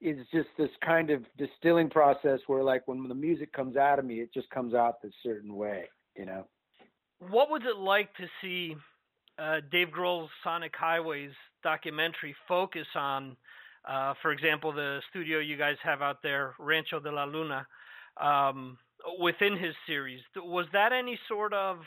is 0.00 0.26
just 0.32 0.48
this 0.58 0.70
kind 0.84 1.10
of 1.10 1.24
distilling 1.38 1.88
process 1.88 2.40
where 2.46 2.62
like 2.62 2.86
when 2.86 3.08
the 3.08 3.14
music 3.14 3.52
comes 3.52 3.76
out 3.76 3.98
of 3.98 4.04
me, 4.04 4.20
it 4.20 4.32
just 4.34 4.50
comes 4.50 4.74
out 4.74 5.00
this 5.02 5.12
certain 5.22 5.54
way, 5.54 5.84
you 6.16 6.26
know. 6.26 6.46
What 7.30 7.48
was 7.48 7.62
it 7.64 7.78
like 7.78 8.14
to 8.16 8.26
see 8.42 8.76
uh, 9.38 9.60
Dave 9.70 9.88
Grohl's 9.88 10.30
Sonic 10.44 10.74
Highways 10.76 11.30
documentary 11.62 12.34
focus 12.46 12.86
on, 12.94 13.36
uh, 13.88 14.14
for 14.20 14.32
example, 14.32 14.72
the 14.72 15.00
studio 15.10 15.38
you 15.38 15.56
guys 15.56 15.76
have 15.82 16.02
out 16.02 16.22
there, 16.22 16.54
Rancho 16.58 17.00
de 17.00 17.10
la 17.10 17.24
Luna, 17.24 17.66
um, 18.20 18.78
within 19.20 19.56
his 19.56 19.74
series? 19.86 20.20
Was 20.36 20.66
that 20.72 20.92
any 20.92 21.18
sort 21.28 21.52
of, 21.52 21.78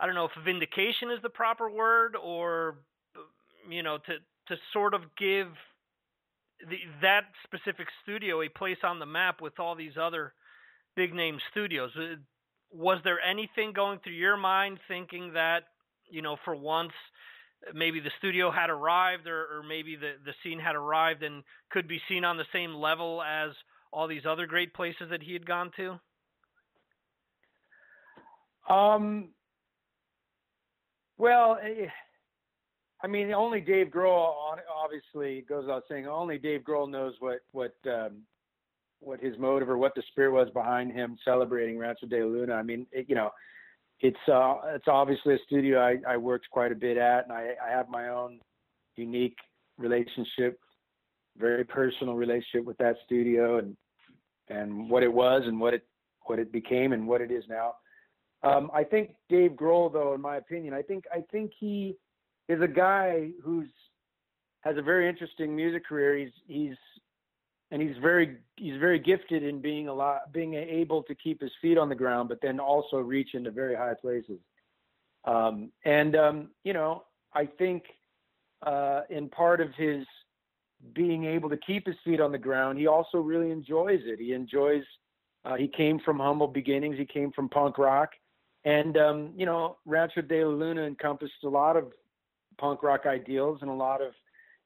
I 0.00 0.06
don't 0.06 0.14
know 0.14 0.26
if 0.26 0.44
vindication 0.44 1.10
is 1.10 1.20
the 1.22 1.30
proper 1.30 1.70
word, 1.70 2.16
or 2.16 2.76
you 3.68 3.82
know, 3.82 3.98
to 3.98 4.14
to 4.48 4.60
sort 4.72 4.94
of 4.94 5.02
give 5.16 5.48
the, 6.68 6.76
that 7.02 7.24
specific 7.44 7.88
studio 8.02 8.42
a 8.42 8.48
place 8.48 8.78
on 8.82 8.98
the 8.98 9.06
map 9.06 9.40
with 9.40 9.58
all 9.58 9.74
these 9.74 9.96
other 10.00 10.34
big 10.96 11.14
name 11.14 11.38
studios? 11.50 11.90
Uh, 11.96 12.16
was 12.70 12.98
there 13.04 13.20
anything 13.20 13.72
going 13.72 13.98
through 14.00 14.14
your 14.14 14.36
mind 14.36 14.78
thinking 14.88 15.32
that 15.34 15.64
you 16.10 16.22
know 16.22 16.36
for 16.44 16.54
once 16.54 16.92
maybe 17.72 18.00
the 18.00 18.10
studio 18.18 18.50
had 18.50 18.68
arrived 18.68 19.26
or, 19.26 19.58
or 19.58 19.62
maybe 19.66 19.96
the, 19.96 20.12
the 20.24 20.34
scene 20.42 20.58
had 20.58 20.74
arrived 20.74 21.22
and 21.22 21.42
could 21.70 21.88
be 21.88 22.00
seen 22.08 22.24
on 22.24 22.36
the 22.36 22.44
same 22.52 22.74
level 22.74 23.22
as 23.22 23.52
all 23.94 24.08
these 24.08 24.26
other 24.28 24.46
great 24.46 24.74
places 24.74 25.08
that 25.10 25.22
he 25.22 25.32
had 25.32 25.46
gone 25.46 25.70
to 25.76 25.98
Um. 28.68 29.28
Well, 31.16 31.58
eh, 31.62 31.86
I 33.02 33.06
mean, 33.06 33.32
only 33.32 33.60
Dave 33.60 33.88
Grohl, 33.88 34.32
obviously, 34.74 35.44
goes 35.48 35.64
without 35.64 35.84
saying, 35.88 36.08
only 36.08 36.38
Dave 36.38 36.62
Grohl 36.62 36.90
knows 36.90 37.14
what 37.20 37.40
what 37.52 37.74
um, 37.86 38.22
what 39.00 39.20
his 39.20 39.38
motive 39.38 39.68
or 39.68 39.76
what 39.76 39.94
the 39.94 40.02
spirit 40.10 40.32
was 40.32 40.48
behind 40.54 40.92
him 40.92 41.16
celebrating 41.24 41.78
Rancho 41.78 42.06
de 42.06 42.24
Luna. 42.24 42.54
I 42.54 42.62
mean, 42.62 42.86
it, 42.90 43.06
you 43.08 43.14
know, 43.14 43.30
it's 44.00 44.16
uh, 44.26 44.54
it's 44.74 44.88
obviously 44.88 45.34
a 45.34 45.38
studio 45.46 45.80
I, 45.80 46.14
I 46.14 46.16
worked 46.16 46.48
quite 46.50 46.72
a 46.72 46.76
bit 46.76 46.96
at, 46.96 47.24
and 47.24 47.32
I, 47.32 47.50
I 47.64 47.70
have 47.70 47.88
my 47.88 48.08
own 48.08 48.40
unique 48.96 49.36
relationship, 49.78 50.58
very 51.36 51.64
personal 51.64 52.14
relationship 52.14 52.64
with 52.64 52.78
that 52.78 52.96
studio, 53.04 53.58
and 53.58 53.76
and 54.48 54.88
what 54.90 55.02
it 55.02 55.12
was, 55.12 55.42
and 55.46 55.60
what 55.60 55.74
it 55.74 55.86
what 56.26 56.38
it 56.38 56.52
became, 56.52 56.92
and 56.92 57.06
what 57.06 57.20
it 57.20 57.30
is 57.30 57.44
now. 57.48 57.74
Um, 58.42 58.70
I 58.74 58.84
think 58.84 59.14
Dave 59.28 59.52
Grohl, 59.52 59.92
though, 59.92 60.14
in 60.14 60.20
my 60.20 60.36
opinion, 60.36 60.74
I 60.74 60.82
think 60.82 61.04
I 61.12 61.22
think 61.32 61.52
he 61.58 61.96
is 62.48 62.60
a 62.60 62.68
guy 62.68 63.30
who's 63.42 63.68
has 64.60 64.76
a 64.76 64.82
very 64.82 65.08
interesting 65.08 65.54
music 65.54 65.86
career. 65.86 66.16
He's 66.16 66.32
he's 66.46 66.76
and 67.70 67.82
he's 67.82 67.96
very 68.00 68.36
he's 68.56 68.78
very 68.78 68.98
gifted 68.98 69.42
in 69.42 69.60
being 69.60 69.88
a 69.88 69.94
lot 69.94 70.32
being 70.32 70.54
able 70.54 71.02
to 71.04 71.14
keep 71.14 71.40
his 71.40 71.50
feet 71.60 71.78
on 71.78 71.88
the 71.88 71.94
ground, 71.94 72.28
but 72.28 72.38
then 72.42 72.60
also 72.60 72.98
reach 72.98 73.30
into 73.34 73.50
very 73.50 73.74
high 73.74 73.94
places. 73.94 74.38
Um, 75.24 75.70
and 75.84 76.14
um, 76.14 76.48
you 76.64 76.72
know, 76.72 77.04
I 77.32 77.46
think 77.46 77.84
uh, 78.64 79.02
in 79.10 79.28
part 79.28 79.60
of 79.60 79.68
his 79.76 80.06
being 80.92 81.24
able 81.24 81.48
to 81.50 81.56
keep 81.56 81.86
his 81.86 81.96
feet 82.04 82.20
on 82.20 82.32
the 82.32 82.38
ground, 82.38 82.78
he 82.78 82.86
also 82.86 83.18
really 83.18 83.50
enjoys 83.50 84.00
it. 84.04 84.18
He 84.18 84.32
enjoys. 84.32 84.82
Uh, 85.44 85.56
he 85.56 85.68
came 85.68 85.98
from 86.00 86.18
humble 86.18 86.48
beginnings. 86.48 86.96
He 86.98 87.04
came 87.04 87.30
from 87.32 87.48
punk 87.48 87.78
rock, 87.78 88.10
and 88.64 88.96
um, 88.96 89.32
you 89.36 89.46
know, 89.46 89.76
Rancho 89.86 90.22
de 90.22 90.44
la 90.44 90.54
Luna 90.54 90.82
encompassed 90.82 91.44
a 91.44 91.48
lot 91.48 91.76
of 91.76 91.92
punk 92.58 92.82
rock 92.82 93.02
ideals 93.06 93.58
and 93.60 93.70
a 93.70 93.74
lot 93.74 94.00
of 94.00 94.12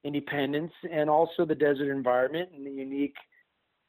independence, 0.04 0.72
and 0.90 1.10
also 1.10 1.44
the 1.44 1.54
desert 1.54 1.90
environment 1.90 2.50
and 2.54 2.66
the 2.66 2.70
unique, 2.70 3.16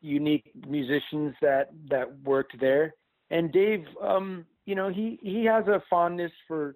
unique 0.01 0.51
musicians 0.67 1.35
that 1.41 1.69
that 1.89 2.07
worked 2.23 2.59
there. 2.59 2.95
And 3.29 3.51
Dave, 3.51 3.85
um, 4.01 4.45
you 4.65 4.75
know, 4.75 4.89
he 4.89 5.19
he 5.21 5.45
has 5.45 5.67
a 5.67 5.83
fondness 5.89 6.31
for 6.47 6.75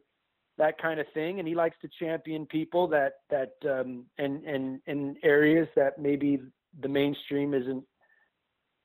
that 0.58 0.80
kind 0.82 0.99
of 0.99 1.06
thing, 1.14 1.39
and 1.39 1.47
he 1.47 1.56
likes 1.56 1.76
to 1.82 1.89
champion 1.99 2.45
people 2.45 2.88
that 2.89 3.14
that 3.30 3.54
um, 3.70 4.06
and 4.18 4.43
and 4.43 4.80
in 4.86 5.16
areas 5.24 5.68
that 5.76 5.97
maybe 5.97 6.39
the 6.82 6.88
mainstream 6.88 7.54
isn't 7.54 7.84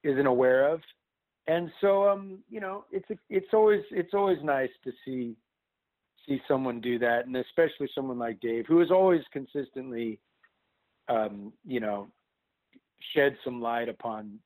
isn't 0.04 0.26
aware 0.26 0.68
of. 0.68 0.80
And 1.46 1.70
so, 1.80 2.08
um, 2.08 2.40
you 2.50 2.60
know, 2.60 2.84
it's 2.90 3.08
a, 3.10 3.16
it's 3.30 3.52
always 3.52 3.82
it's 3.90 4.14
always 4.14 4.38
nice 4.42 4.70
to 4.84 4.92
see 5.04 5.36
see 6.26 6.40
someone 6.46 6.80
do 6.80 6.98
that, 6.98 7.26
and 7.26 7.36
especially 7.36 7.88
someone 7.94 8.18
like 8.18 8.40
Dave, 8.40 8.66
who 8.66 8.78
has 8.80 8.90
always 8.90 9.22
consistently, 9.32 10.20
um, 11.08 11.52
you 11.66 11.80
know, 11.80 12.08
shed 13.14 13.36
some 13.44 13.60
light 13.60 13.88
upon 13.88 14.38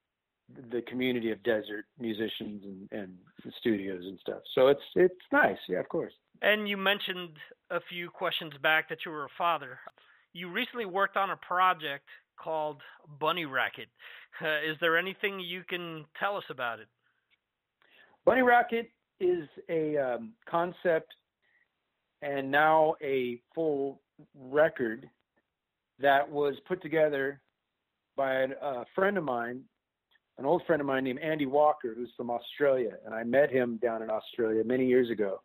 the 0.71 0.83
community 0.83 1.31
of 1.31 1.43
desert 1.43 1.85
musicians 1.99 2.63
and, 2.65 2.89
and 2.93 3.17
studios 3.61 4.03
and 4.05 4.19
stuff. 4.21 4.43
So 4.55 4.69
it's 4.69 4.83
it's 4.95 5.15
nice, 5.33 5.59
yeah, 5.69 5.81
of 5.81 5.89
course. 5.89 6.13
And 6.43 6.69
you 6.69 6.77
mentioned 6.77 7.37
a 7.71 7.81
few 7.89 8.11
questions 8.11 8.53
back 8.63 8.89
that 8.89 8.99
you 9.07 9.13
were 9.13 9.25
a 9.25 9.37
father. 9.39 9.79
You 10.33 10.51
recently 10.51 10.87
worked 10.87 11.17
on 11.17 11.31
a 11.31 11.37
project 11.37 12.09
called 12.43 12.81
Bunny 13.21 13.45
Racket. 13.45 13.89
Uh, 14.41 14.59
is 14.69 14.77
there 14.81 14.97
anything 14.97 15.41
you 15.41 15.63
can 15.69 16.05
tell 16.19 16.37
us 16.37 16.45
about 16.51 16.81
it? 16.81 16.89
Bunny 18.25 18.43
Racket 18.43 18.91
is 19.21 19.49
a 19.69 19.97
um, 19.97 20.33
concept 20.49 21.13
and 22.23 22.51
now 22.51 22.95
a 23.03 23.41
full 23.55 24.01
record 24.35 25.09
that 26.01 26.29
was 26.29 26.55
put 26.67 26.83
together 26.83 27.41
by 28.17 28.35
a, 28.35 28.49
a 28.63 28.85
friend 28.95 29.17
of 29.19 29.25
mine, 29.25 29.63
an 30.39 30.47
old 30.47 30.63
friend 30.67 30.81
of 30.81 30.87
mine 30.87 31.05
named 31.05 31.21
Andy 31.21 31.47
Walker, 31.47 31.95
who's 31.95 32.11
from 32.17 32.31
Australia. 32.31 32.93
And 33.05 33.15
I 33.15 33.23
met 33.23 33.51
him 33.51 33.79
down 33.83 34.03
in 34.03 34.11
Australia 34.11 34.65
many 34.65 34.87
years 34.87 35.11
ago 35.11 35.41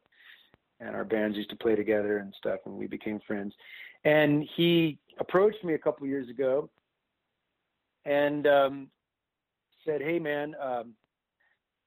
and 0.80 0.96
our 0.96 1.06
bands 1.06 1.38
used 1.38 1.50
to 1.50 1.56
play 1.56 1.76
together 1.76 2.18
and 2.18 2.34
stuff, 2.38 2.60
and 2.66 2.76
we 2.76 2.88
became 2.88 3.20
friends. 3.26 3.54
And 4.04 4.48
he 4.56 5.00
approached 5.20 5.64
me 5.64 5.74
a 5.74 5.78
couple 5.78 6.06
years 6.08 6.30
ago 6.30 6.70
and 8.06 8.46
um, 8.48 8.90
said, 9.86 10.02
"Hey, 10.02 10.20
man, 10.20 10.56
um, 10.62 10.94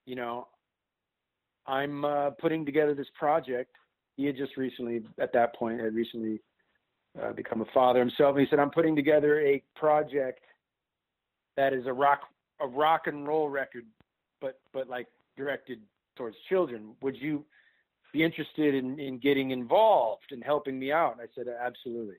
you 0.07 0.17
know, 0.17 0.49
I'm 1.67 2.05
uh, 2.05 2.31
putting 2.31 2.67
together 2.67 2.95
this 2.95 3.09
project." 3.19 3.77
He 4.17 4.27
had 4.27 4.37
just 4.37 4.57
recently, 4.57 5.03
at 5.19 5.33
that 5.33 5.55
point, 5.55 5.81
had 5.81 5.95
recently 5.95 6.41
uh, 7.21 7.33
become 7.33 7.63
a 7.63 7.67
father 7.73 8.01
himself. 8.01 8.37
And 8.37 8.45
he 8.45 8.51
said, 8.51 8.59
"I'm 8.59 8.71
putting 8.71 8.97
together 8.97 9.41
a 9.41 9.63
project 9.77 10.41
that 11.57 11.73
is 11.73 11.87
a 11.87 11.93
rock 11.93 12.23
a 12.61 12.67
rock 12.67 13.07
and 13.07 13.27
roll 13.27 13.49
record, 13.49 13.85
but 14.41 14.61
but 14.73 14.89
like 14.89 15.07
directed 15.37 15.81
towards 16.17 16.37
children. 16.49 16.95
Would 17.03 17.17
you?" 17.17 17.45
be 18.13 18.25
interested 18.25 18.75
in, 18.75 18.99
in 18.99 19.19
getting 19.19 19.51
involved 19.51 20.33
and 20.33 20.43
helping 20.43 20.79
me 20.79 20.93
out? 20.93 21.19
I 21.21 21.27
said, 21.35 21.47
absolutely. 21.49 22.17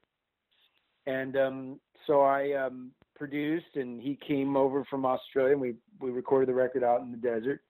And 1.06 1.36
um, 1.36 1.80
so 2.08 2.22
I 2.22 2.54
um, 2.54 2.92
produced, 3.16 3.76
and 3.76 4.02
he 4.02 4.18
came 4.28 4.56
over 4.56 4.86
from 4.86 5.06
Australia, 5.06 5.54
and 5.54 5.62
we 5.62 5.76
we 6.00 6.12
recorded 6.12 6.50
the 6.50 6.54
record 6.54 6.84
out 6.84 7.02
in 7.02 7.12
the 7.12 7.18
desert. 7.18 7.62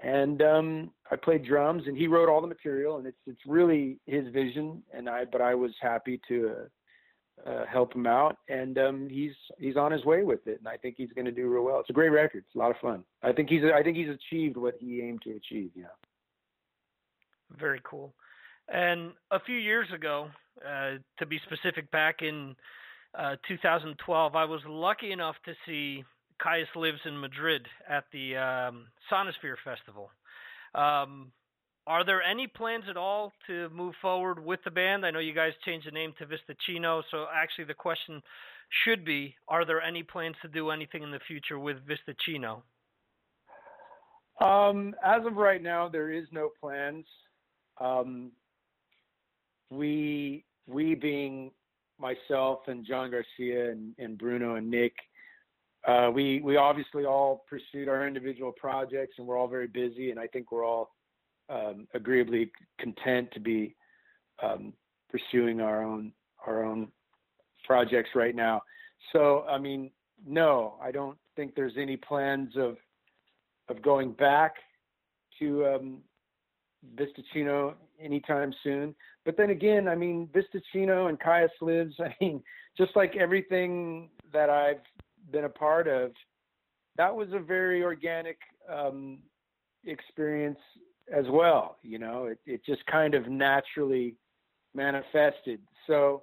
And 0.00 0.42
um, 0.42 0.90
I 1.10 1.16
played 1.16 1.44
drums, 1.44 1.84
and 1.86 1.96
he 1.96 2.06
wrote 2.06 2.28
all 2.28 2.40
the 2.40 2.46
material, 2.46 2.98
and 2.98 3.06
it's 3.06 3.18
it's 3.26 3.40
really 3.46 3.98
his 4.06 4.32
vision, 4.32 4.82
and 4.92 5.08
I 5.08 5.24
but 5.24 5.40
I 5.40 5.54
was 5.54 5.72
happy 5.80 6.20
to 6.28 6.50
uh, 6.50 6.64
uh, 7.44 7.64
help 7.66 7.94
him 7.94 8.06
out, 8.06 8.38
and 8.48 8.78
um, 8.78 9.08
he's 9.10 9.32
he's 9.58 9.76
on 9.76 9.92
his 9.92 10.04
way 10.04 10.22
with 10.22 10.46
it, 10.46 10.58
and 10.58 10.68
I 10.68 10.76
think 10.76 10.96
he's 10.96 11.12
going 11.12 11.26
to 11.26 11.32
do 11.32 11.48
real 11.48 11.64
well. 11.64 11.80
It's 11.80 11.90
a 11.90 11.92
great 11.92 12.10
record. 12.10 12.44
It's 12.46 12.54
a 12.54 12.58
lot 12.58 12.70
of 12.70 12.76
fun. 12.78 13.04
I 13.22 13.32
think 13.32 13.48
he's 13.48 13.62
I 13.74 13.82
think 13.82 13.96
he's 13.96 14.08
achieved 14.08 14.56
what 14.56 14.74
he 14.80 15.02
aimed 15.02 15.22
to 15.22 15.30
achieve. 15.30 15.70
Yeah. 15.74 15.86
Very 17.58 17.80
cool. 17.84 18.12
And 18.68 19.12
a 19.30 19.38
few 19.38 19.56
years 19.56 19.86
ago, 19.94 20.28
uh, 20.66 20.92
to 21.18 21.26
be 21.26 21.38
specific, 21.46 21.90
back 21.90 22.22
in 22.22 22.56
uh, 23.16 23.36
2012, 23.46 24.34
I 24.34 24.44
was 24.44 24.60
lucky 24.66 25.12
enough 25.12 25.36
to 25.44 25.54
see 25.64 26.04
Kyuss 26.44 26.74
Lives 26.74 27.00
in 27.04 27.20
Madrid 27.20 27.66
at 27.88 28.04
the 28.12 28.36
um, 28.36 28.86
Sonisphere 29.10 29.56
Festival. 29.64 30.10
Um, 30.74 31.30
are 31.86 32.04
there 32.04 32.22
any 32.22 32.46
plans 32.46 32.84
at 32.90 32.96
all 32.96 33.32
to 33.46 33.68
move 33.70 33.94
forward 34.02 34.44
with 34.44 34.60
the 34.64 34.70
band? 34.70 35.06
I 35.06 35.10
know 35.10 35.20
you 35.20 35.32
guys 35.32 35.52
changed 35.64 35.86
the 35.86 35.92
name 35.92 36.12
to 36.18 36.26
Vista 36.26 36.54
Chino, 36.66 37.02
so 37.10 37.26
actually 37.34 37.64
the 37.64 37.74
question 37.74 38.22
should 38.84 39.04
be: 39.04 39.34
Are 39.48 39.64
there 39.64 39.80
any 39.80 40.02
plans 40.02 40.36
to 40.42 40.48
do 40.48 40.70
anything 40.70 41.02
in 41.02 41.10
the 41.10 41.20
future 41.26 41.58
with 41.58 41.76
Vista 41.86 42.14
Chino? 42.24 42.62
Um, 44.40 44.94
as 45.04 45.24
of 45.24 45.36
right 45.36 45.62
now, 45.62 45.88
there 45.88 46.10
is 46.10 46.26
no 46.32 46.50
plans. 46.60 47.06
Um, 47.80 48.32
we 49.70 50.44
we 50.66 50.94
being 50.94 51.50
myself 51.98 52.60
and 52.66 52.84
John 52.86 53.10
Garcia 53.10 53.70
and, 53.70 53.94
and 53.98 54.18
Bruno 54.18 54.56
and 54.56 54.70
Nick, 54.70 54.94
uh, 55.86 56.10
we 56.12 56.40
we 56.42 56.56
obviously 56.56 57.04
all 57.04 57.44
pursued 57.48 57.88
our 57.88 58.06
individual 58.06 58.52
projects 58.52 59.14
and 59.18 59.26
we're 59.26 59.38
all 59.38 59.48
very 59.48 59.68
busy 59.68 60.10
and 60.10 60.18
I 60.18 60.26
think 60.26 60.50
we're 60.50 60.64
all 60.64 60.95
um, 61.48 61.86
agreeably 61.94 62.50
content 62.78 63.28
to 63.32 63.40
be 63.40 63.74
um, 64.42 64.72
pursuing 65.10 65.60
our 65.60 65.82
own 65.82 66.12
our 66.46 66.64
own 66.64 66.88
projects 67.64 68.10
right 68.14 68.34
now. 68.34 68.62
So 69.12 69.44
I 69.48 69.58
mean, 69.58 69.90
no, 70.26 70.74
I 70.82 70.90
don't 70.90 71.18
think 71.34 71.54
there's 71.54 71.74
any 71.78 71.96
plans 71.96 72.56
of 72.56 72.76
of 73.68 73.82
going 73.82 74.12
back 74.12 74.54
to 75.38 75.66
um, 75.66 75.98
Vista 76.96 77.22
Chino 77.32 77.74
anytime 78.00 78.54
soon. 78.62 78.94
But 79.24 79.36
then 79.36 79.50
again, 79.50 79.88
I 79.88 79.94
mean, 79.94 80.28
Vista 80.32 80.60
Chino 80.72 81.08
and 81.08 81.18
Kyuss 81.18 81.48
Lives, 81.60 81.94
I 82.00 82.14
mean, 82.20 82.42
just 82.76 82.94
like 82.94 83.16
everything 83.16 84.10
that 84.32 84.50
I've 84.50 84.82
been 85.32 85.44
a 85.44 85.48
part 85.48 85.88
of, 85.88 86.12
that 86.96 87.14
was 87.14 87.28
a 87.32 87.38
very 87.38 87.82
organic 87.82 88.38
um, 88.72 89.18
experience 89.84 90.58
as 91.14 91.24
well. 91.30 91.76
You 91.82 91.98
know, 91.98 92.26
it, 92.26 92.38
it 92.46 92.64
just 92.64 92.84
kind 92.86 93.14
of 93.14 93.28
naturally 93.28 94.16
manifested. 94.74 95.60
So 95.86 96.22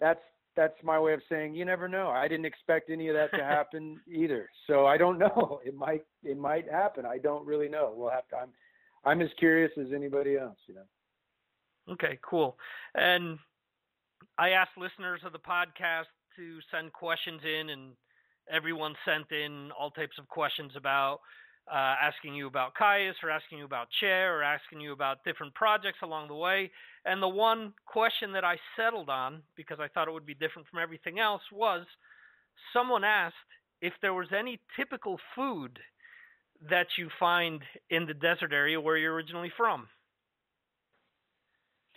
that's 0.00 0.20
that's 0.56 0.74
my 0.82 0.98
way 0.98 1.12
of 1.12 1.20
saying 1.28 1.54
you 1.54 1.64
never 1.64 1.86
know. 1.86 2.08
I 2.08 2.28
didn't 2.28 2.46
expect 2.46 2.90
any 2.90 3.08
of 3.08 3.14
that 3.14 3.30
to 3.36 3.44
happen 3.44 4.00
either. 4.08 4.48
So 4.66 4.86
I 4.86 4.96
don't 4.96 5.18
know. 5.26 5.60
It 5.64 5.74
might 5.74 6.04
it 6.24 6.38
might 6.38 6.70
happen. 6.70 7.04
I 7.06 7.18
don't 7.18 7.46
really 7.46 7.68
know. 7.68 7.92
We'll 7.96 8.10
have 8.10 8.28
to. 8.28 8.36
I'm 8.36 8.48
I'm 9.04 9.22
as 9.22 9.30
curious 9.38 9.70
as 9.78 9.88
anybody 9.94 10.36
else, 10.36 10.58
you 10.66 10.74
know. 10.74 11.92
Okay, 11.92 12.18
cool. 12.22 12.58
And 12.96 13.38
I 14.38 14.50
asked 14.50 14.76
listeners 14.76 15.20
of 15.24 15.32
the 15.32 15.38
podcast 15.38 16.10
to 16.36 16.58
send 16.70 16.92
questions 16.92 17.40
in, 17.44 17.70
and 17.70 17.92
everyone 18.50 18.94
sent 19.04 19.30
in 19.30 19.70
all 19.78 19.90
types 19.90 20.18
of 20.18 20.26
questions 20.28 20.72
about 20.76 21.20
uh, 21.70 21.94
asking 22.00 22.34
you 22.34 22.46
about 22.46 22.74
Kyuss 22.80 23.14
or 23.22 23.30
asking 23.30 23.58
you 23.58 23.64
about 23.64 23.88
Ché 24.02 24.28
or 24.28 24.42
asking 24.42 24.80
you 24.80 24.92
about 24.92 25.24
different 25.24 25.54
projects 25.54 25.98
along 26.02 26.28
the 26.28 26.34
way. 26.34 26.70
And 27.04 27.22
the 27.22 27.28
one 27.28 27.72
question 27.86 28.32
that 28.32 28.44
I 28.44 28.56
settled 28.76 29.08
on, 29.08 29.42
because 29.56 29.78
I 29.80 29.88
thought 29.88 30.08
it 30.08 30.12
would 30.12 30.26
be 30.26 30.34
different 30.34 30.68
from 30.68 30.80
everything 30.80 31.18
else, 31.18 31.42
was 31.52 31.84
someone 32.72 33.04
asked 33.04 33.34
if 33.82 33.92
there 34.00 34.14
was 34.14 34.28
any 34.36 34.60
typical 34.76 35.18
food 35.34 35.78
that 36.70 36.86
you 36.96 37.08
find 37.18 37.60
in 37.90 38.06
the 38.06 38.14
desert 38.14 38.52
area 38.52 38.80
where 38.80 38.96
you're 38.96 39.14
originally 39.14 39.52
from? 39.56 39.88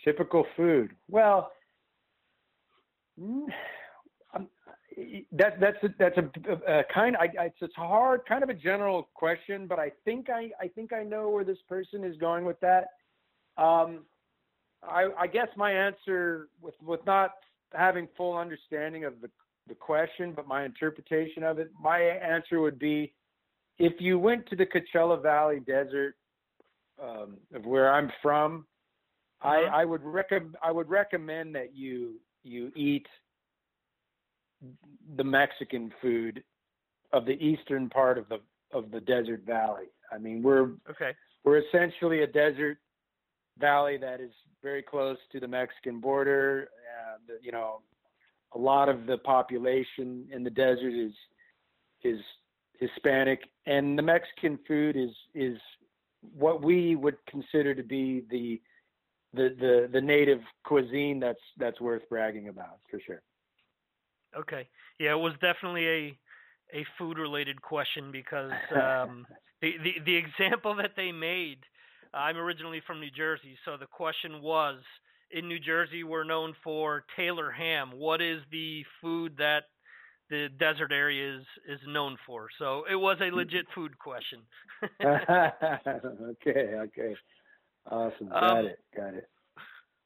Typical 0.04 0.46
food. 0.56 0.90
Well, 1.08 1.50
that 5.32 5.60
that's 5.60 5.82
a, 5.82 5.88
that's 5.98 6.16
a, 6.18 6.52
a 6.72 6.84
kind. 6.92 7.16
I, 7.16 7.28
it's, 7.44 7.56
it's 7.60 7.74
hard, 7.76 8.22
kind 8.26 8.42
of 8.42 8.48
a 8.48 8.54
general 8.54 9.08
question, 9.14 9.66
but 9.66 9.78
I 9.78 9.92
think 10.04 10.28
I 10.30 10.50
I 10.60 10.68
think 10.68 10.92
I 10.92 11.02
know 11.02 11.28
where 11.30 11.44
this 11.44 11.58
person 11.68 12.04
is 12.04 12.16
going 12.16 12.44
with 12.44 12.58
that. 12.60 12.88
Um, 13.56 14.00
I, 14.82 15.08
I 15.18 15.26
guess 15.26 15.48
my 15.56 15.72
answer, 15.72 16.48
with 16.60 16.74
with 16.82 17.04
not 17.06 17.32
having 17.72 18.08
full 18.16 18.36
understanding 18.36 19.04
of 19.04 19.20
the 19.20 19.30
the 19.68 19.74
question, 19.74 20.32
but 20.34 20.46
my 20.46 20.64
interpretation 20.64 21.42
of 21.42 21.58
it, 21.58 21.70
my 21.80 22.00
answer 22.00 22.60
would 22.60 22.78
be 22.78 23.12
if 23.78 23.94
you 23.98 24.18
went 24.18 24.46
to 24.48 24.56
the 24.56 24.66
Coachella 24.66 25.20
Valley 25.22 25.60
Desert, 25.60 26.14
um, 27.02 27.38
of 27.54 27.64
where 27.64 27.92
I'm 27.92 28.10
from, 28.22 28.66
uh-huh. 29.42 29.48
I, 29.48 29.82
I 29.82 29.84
would 29.84 30.02
recommend 30.04 30.56
I 30.62 30.70
would 30.70 30.88
recommend 30.88 31.54
that 31.54 31.74
you 31.74 32.16
you 32.42 32.70
eat 32.76 33.06
the 35.16 35.24
Mexican 35.24 35.92
food 36.00 36.42
of 37.12 37.24
the 37.26 37.42
eastern 37.44 37.88
part 37.88 38.18
of 38.18 38.28
the 38.28 38.40
of 38.72 38.90
the 38.90 39.00
desert 39.00 39.42
valley. 39.44 39.86
I 40.12 40.18
mean, 40.18 40.42
we're 40.42 40.70
okay. 40.88 41.12
We're 41.44 41.58
essentially 41.58 42.22
a 42.22 42.26
desert 42.26 42.78
valley 43.58 43.96
that 43.98 44.20
is 44.20 44.30
very 44.62 44.82
close 44.82 45.18
to 45.32 45.40
the 45.40 45.48
Mexican 45.48 46.00
border. 46.00 46.68
And, 47.12 47.38
you 47.42 47.52
know, 47.52 47.80
a 48.54 48.58
lot 48.58 48.88
of 48.88 49.06
the 49.06 49.18
population 49.18 50.26
in 50.32 50.42
the 50.44 50.50
desert 50.50 50.92
is 50.92 51.12
is 52.02 52.20
Hispanic, 52.78 53.40
and 53.66 53.98
the 53.98 54.02
Mexican 54.02 54.58
food 54.66 54.96
is 54.96 55.10
is 55.34 55.58
what 56.34 56.62
we 56.62 56.96
would 56.96 57.16
consider 57.26 57.74
to 57.74 57.82
be 57.82 58.24
the 58.30 58.60
the, 59.32 59.54
the 59.60 59.88
the 59.92 60.00
native 60.00 60.40
cuisine 60.64 61.20
that's 61.20 61.40
that's 61.56 61.80
worth 61.80 62.08
bragging 62.08 62.48
about 62.48 62.78
for 62.90 63.00
sure. 63.00 63.22
Okay. 64.36 64.68
Yeah, 64.98 65.12
it 65.12 65.18
was 65.18 65.32
definitely 65.40 65.88
a 65.88 66.18
a 66.72 66.86
food 66.98 67.18
related 67.18 67.60
question 67.60 68.12
because 68.12 68.52
um, 68.74 69.26
the, 69.60 69.74
the 69.82 69.94
the 70.04 70.16
example 70.16 70.74
that 70.76 70.92
they 70.96 71.12
made. 71.12 71.58
I'm 72.12 72.36
originally 72.36 72.82
from 72.84 72.98
New 72.98 73.10
Jersey, 73.10 73.56
so 73.64 73.76
the 73.76 73.86
question 73.86 74.42
was: 74.42 74.78
in 75.30 75.46
New 75.46 75.60
Jersey, 75.60 76.02
we're 76.02 76.24
known 76.24 76.54
for 76.62 77.04
Taylor 77.16 77.50
ham. 77.50 77.90
What 77.94 78.20
is 78.20 78.40
the 78.50 78.84
food 79.00 79.34
that 79.38 79.64
the 80.28 80.48
desert 80.58 80.92
area 80.92 81.36
is 81.36 81.44
is 81.68 81.80
known 81.86 82.16
for? 82.26 82.48
So 82.58 82.84
it 82.90 82.96
was 82.96 83.18
a 83.20 83.30
legit 83.34 83.66
food 83.74 83.98
question. 83.98 84.40
okay, 85.04 86.74
okay, 86.74 87.14
awesome. 87.90 88.28
Got 88.28 88.58
Um, 88.58 88.66
it, 88.66 88.78
got 88.96 89.14
it. 89.14 89.28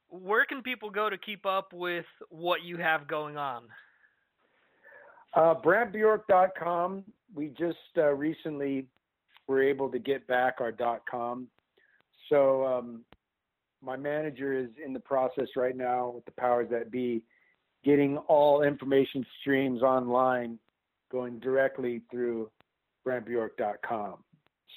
Where 0.09 0.45
can 0.45 0.61
people 0.61 0.89
go 0.91 1.09
to 1.09 1.17
keep 1.17 1.45
up 1.45 1.73
with 1.73 2.05
what 2.29 2.61
you 2.63 2.77
have 2.77 3.07
going 3.07 3.37
on? 3.37 3.63
Uh. 5.35 5.53
We 7.35 7.49
just 7.49 7.77
uh, 7.97 8.13
recently 8.13 8.87
were 9.47 9.61
able 9.61 9.89
to 9.89 9.99
get 9.99 10.25
back 10.27 10.55
our 10.61 10.73
.com. 11.09 11.47
So 12.29 12.65
um, 12.65 13.01
my 13.83 13.97
manager 13.97 14.53
is 14.53 14.69
in 14.83 14.93
the 14.93 14.99
process 14.99 15.47
right 15.55 15.75
now 15.75 16.09
with 16.09 16.25
the 16.25 16.31
powers 16.31 16.67
that 16.71 16.89
be, 16.89 17.23
getting 17.83 18.17
all 18.17 18.63
information 18.63 19.25
streams 19.41 19.83
online, 19.83 20.57
going 21.11 21.39
directly 21.39 22.01
through 22.09 22.49
BrantBjork.com. 23.05 24.15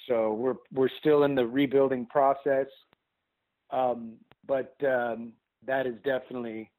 So 0.07 0.33
we're 0.33 0.55
we're 0.73 0.89
still 0.99 1.23
in 1.23 1.35
the 1.35 1.45
rebuilding 1.45 2.05
process, 2.05 2.67
um, 3.71 4.13
but 4.47 4.75
um, 4.85 5.33
that 5.65 5.87
is 5.87 5.95
definitely 6.03 6.69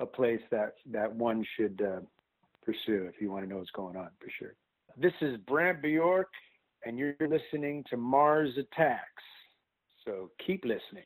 a 0.00 0.06
place 0.06 0.40
that 0.50 0.74
that 0.90 1.14
one 1.14 1.44
should 1.56 1.82
uh, 1.82 2.00
pursue 2.64 3.08
if 3.12 3.20
you 3.20 3.30
want 3.30 3.44
to 3.44 3.50
know 3.50 3.58
what's 3.58 3.70
going 3.70 3.96
on 3.96 4.10
for 4.18 4.28
sure. 4.38 4.54
This 4.96 5.12
is 5.20 5.36
Brant 5.46 5.82
Bjork, 5.82 6.28
and 6.84 6.98
you're 6.98 7.14
listening 7.20 7.84
to 7.90 7.96
Mars 7.96 8.50
Attacks. 8.58 9.22
So 10.04 10.30
keep 10.44 10.64
listening. 10.64 11.04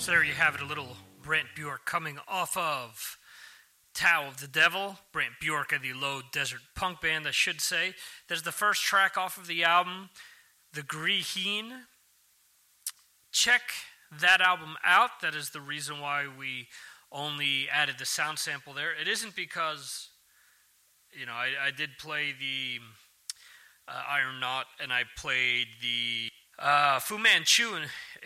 So 0.00 0.12
there 0.12 0.24
you 0.24 0.32
have 0.32 0.54
it, 0.54 0.62
a 0.62 0.64
little 0.64 0.96
Brant 1.22 1.48
Bjork 1.54 1.84
coming 1.84 2.18
off 2.26 2.56
of 2.56 3.18
Tao 3.92 4.28
of 4.28 4.40
the 4.40 4.46
Devil, 4.46 4.96
Brant 5.12 5.34
Bjork 5.42 5.72
of 5.72 5.82
the 5.82 5.92
Low 5.92 6.22
Desert 6.32 6.62
Punk 6.74 7.02
Band, 7.02 7.28
I 7.28 7.32
should 7.32 7.60
say. 7.60 7.92
There's 8.26 8.42
the 8.42 8.50
first 8.50 8.82
track 8.82 9.18
off 9.18 9.36
of 9.36 9.46
the 9.46 9.62
album, 9.62 10.08
The 10.72 10.82
Gree 10.82 11.20
Heen. 11.20 11.82
Check 13.30 13.60
that 14.10 14.40
album 14.40 14.76
out. 14.82 15.20
That 15.20 15.34
is 15.34 15.50
the 15.50 15.60
reason 15.60 16.00
why 16.00 16.24
we 16.26 16.68
only 17.12 17.68
added 17.70 17.96
the 17.98 18.06
sound 18.06 18.38
sample 18.38 18.72
there. 18.72 18.98
It 18.98 19.06
isn't 19.06 19.36
because, 19.36 20.08
you 21.12 21.26
know, 21.26 21.34
I, 21.34 21.66
I 21.66 21.70
did 21.72 21.98
play 21.98 22.32
the 22.32 22.78
uh, 23.86 24.02
Iron 24.08 24.40
Knot 24.40 24.64
and 24.82 24.94
I 24.94 25.02
played 25.18 25.66
the 25.82 26.30
uh, 26.58 27.00
Fu 27.00 27.18
Manchu 27.18 27.74
in, 27.74 27.82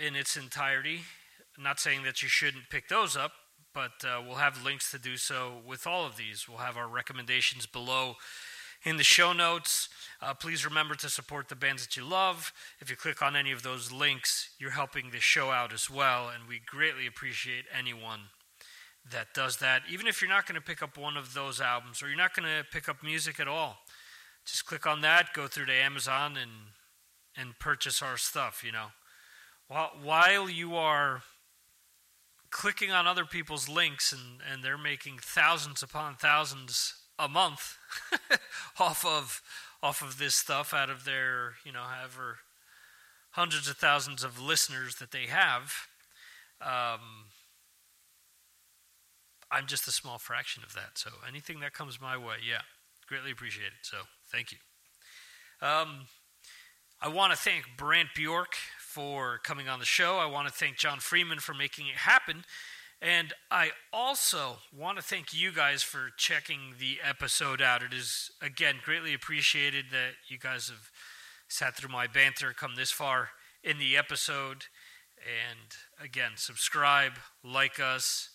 in 0.06 0.14
its 0.14 0.36
entirety. 0.36 1.00
Not 1.58 1.78
saying 1.78 2.02
that 2.04 2.22
you 2.22 2.28
shouldn't 2.28 2.68
pick 2.68 2.88
those 2.88 3.16
up, 3.16 3.32
but 3.72 4.04
uh, 4.04 4.20
we'll 4.24 4.36
have 4.36 4.64
links 4.64 4.90
to 4.90 4.98
do 4.98 5.16
so 5.16 5.60
with 5.66 5.86
all 5.86 6.04
of 6.04 6.16
these. 6.16 6.48
We'll 6.48 6.58
have 6.58 6.76
our 6.76 6.88
recommendations 6.88 7.66
below 7.66 8.16
in 8.84 8.96
the 8.96 9.04
show 9.04 9.32
notes. 9.32 9.88
Uh, 10.20 10.34
please 10.34 10.64
remember 10.64 10.94
to 10.94 11.08
support 11.08 11.48
the 11.48 11.56
bands 11.56 11.84
that 11.84 11.96
you 11.96 12.04
love. 12.04 12.52
If 12.80 12.90
you 12.90 12.96
click 12.96 13.22
on 13.22 13.36
any 13.36 13.52
of 13.52 13.62
those 13.62 13.90
links, 13.90 14.50
you're 14.58 14.70
helping 14.70 15.10
the 15.10 15.20
show 15.20 15.50
out 15.50 15.72
as 15.72 15.88
well, 15.88 16.28
and 16.28 16.48
we 16.48 16.60
greatly 16.64 17.06
appreciate 17.06 17.64
anyone 17.76 18.20
that 19.10 19.28
does 19.34 19.58
that. 19.58 19.82
Even 19.90 20.06
if 20.06 20.20
you're 20.20 20.30
not 20.30 20.46
going 20.46 20.54
to 20.54 20.64
pick 20.64 20.82
up 20.82 20.96
one 20.96 21.16
of 21.16 21.34
those 21.34 21.60
albums 21.60 22.02
or 22.02 22.08
you're 22.08 22.16
not 22.16 22.34
going 22.34 22.48
to 22.48 22.64
pick 22.70 22.88
up 22.88 23.02
music 23.02 23.38
at 23.38 23.48
all, 23.48 23.78
just 24.46 24.66
click 24.66 24.86
on 24.86 25.00
that, 25.00 25.32
go 25.34 25.46
through 25.46 25.66
to 25.66 25.72
Amazon, 25.72 26.36
and 26.36 26.50
and 27.36 27.58
purchase 27.58 28.00
our 28.02 28.16
stuff. 28.16 28.62
You 28.64 28.72
know, 28.72 28.86
while 29.68 29.92
while 30.02 30.48
you 30.48 30.76
are 30.76 31.22
clicking 32.54 32.92
on 32.92 33.04
other 33.04 33.24
people's 33.24 33.68
links 33.68 34.12
and, 34.12 34.38
and 34.48 34.62
they're 34.62 34.78
making 34.78 35.18
thousands 35.20 35.82
upon 35.82 36.14
thousands 36.14 36.94
a 37.18 37.28
month 37.28 37.76
off 38.78 39.04
of 39.04 39.42
off 39.82 40.00
of 40.00 40.18
this 40.18 40.36
stuff 40.36 40.72
out 40.72 40.88
of 40.88 41.04
their 41.04 41.54
you 41.64 41.72
know 41.72 41.82
however 41.82 42.38
hundreds 43.32 43.68
of 43.68 43.76
thousands 43.76 44.22
of 44.22 44.40
listeners 44.40 44.94
that 44.96 45.10
they 45.10 45.26
have. 45.26 45.74
Um, 46.62 47.26
i'm 49.50 49.66
just 49.66 49.88
a 49.88 49.92
small 49.92 50.18
fraction 50.18 50.62
of 50.64 50.74
that 50.74 50.92
so 50.94 51.10
anything 51.28 51.58
that 51.58 51.72
comes 51.72 52.00
my 52.00 52.16
way 52.16 52.36
yeah 52.48 52.62
greatly 53.08 53.32
appreciate 53.32 53.66
it 53.66 53.82
so 53.82 53.98
thank 54.30 54.52
you. 54.52 54.58
Um, 55.60 56.06
i 57.02 57.08
want 57.08 57.32
to 57.32 57.38
thank 57.38 57.64
brant 57.76 58.10
bjork 58.14 58.54
for 58.94 59.40
coming 59.42 59.68
on 59.68 59.80
the 59.80 59.84
show. 59.84 60.18
I 60.18 60.26
want 60.26 60.46
to 60.46 60.54
thank 60.54 60.76
John 60.76 61.00
Freeman 61.00 61.40
for 61.40 61.52
making 61.52 61.88
it 61.88 61.96
happen. 61.96 62.44
And 63.02 63.32
I 63.50 63.70
also 63.92 64.58
want 64.72 64.98
to 64.98 65.02
thank 65.02 65.34
you 65.34 65.50
guys 65.50 65.82
for 65.82 66.10
checking 66.16 66.74
the 66.78 66.98
episode 67.02 67.60
out. 67.60 67.82
It 67.82 67.92
is, 67.92 68.30
again, 68.40 68.76
greatly 68.84 69.12
appreciated 69.12 69.86
that 69.90 70.12
you 70.28 70.38
guys 70.38 70.68
have 70.68 70.90
sat 71.48 71.76
through 71.76 71.90
my 71.90 72.06
banter, 72.06 72.52
come 72.56 72.76
this 72.76 72.92
far 72.92 73.30
in 73.64 73.80
the 73.80 73.96
episode. 73.96 74.66
And 75.18 75.74
again, 76.00 76.32
subscribe, 76.36 77.14
like 77.42 77.80
us, 77.80 78.30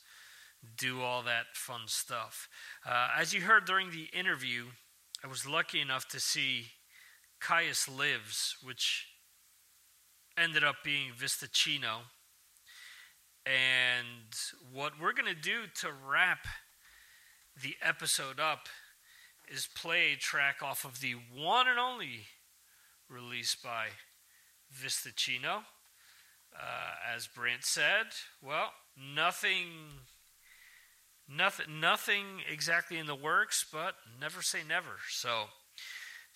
do 0.78 1.00
all 1.00 1.24
that 1.24 1.56
fun 1.56 1.84
stuff. 1.86 2.50
Uh, 2.86 3.12
as 3.18 3.34
you 3.34 3.42
heard 3.42 3.64
during 3.64 3.92
the 3.92 4.10
interview, 4.12 4.66
I 5.24 5.28
was 5.28 5.48
lucky 5.48 5.80
enough 5.80 6.10
to 6.10 6.20
see 6.20 6.66
Kyuss 7.42 7.88
Lives, 7.88 8.58
which 8.62 9.08
ended 10.40 10.64
up 10.64 10.78
being 10.84 11.12
Vista 11.16 11.48
Chino. 11.52 12.02
And 13.46 14.34
what 14.72 14.94
we're 15.00 15.14
going 15.14 15.34
to 15.34 15.40
do 15.40 15.62
to 15.82 15.90
wrap 15.92 16.48
the 17.62 17.76
episode 17.82 18.40
up 18.40 18.68
is 19.52 19.68
play 19.76 20.14
a 20.14 20.18
track 20.18 20.58
off 20.62 20.86
of 20.86 21.02
the 21.02 21.16
one 21.36 21.68
and 21.68 21.80
only 21.80 22.28
release 23.10 23.56
by 23.56 23.88
Vista 24.72 25.12
Chino. 25.14 25.64
Uh, 26.56 27.14
as 27.16 27.28
Brant 27.28 27.64
said, 27.64 28.08
well, 28.42 28.72
nothing, 28.98 29.68
nothing, 31.28 31.80
nothing 31.80 32.26
exactly 32.52 32.98
in 32.98 33.08
the 33.08 33.16
works, 33.16 33.66
but 33.72 33.96
never 34.20 34.42
say 34.42 34.60
never. 34.68 34.98
So, 35.10 35.46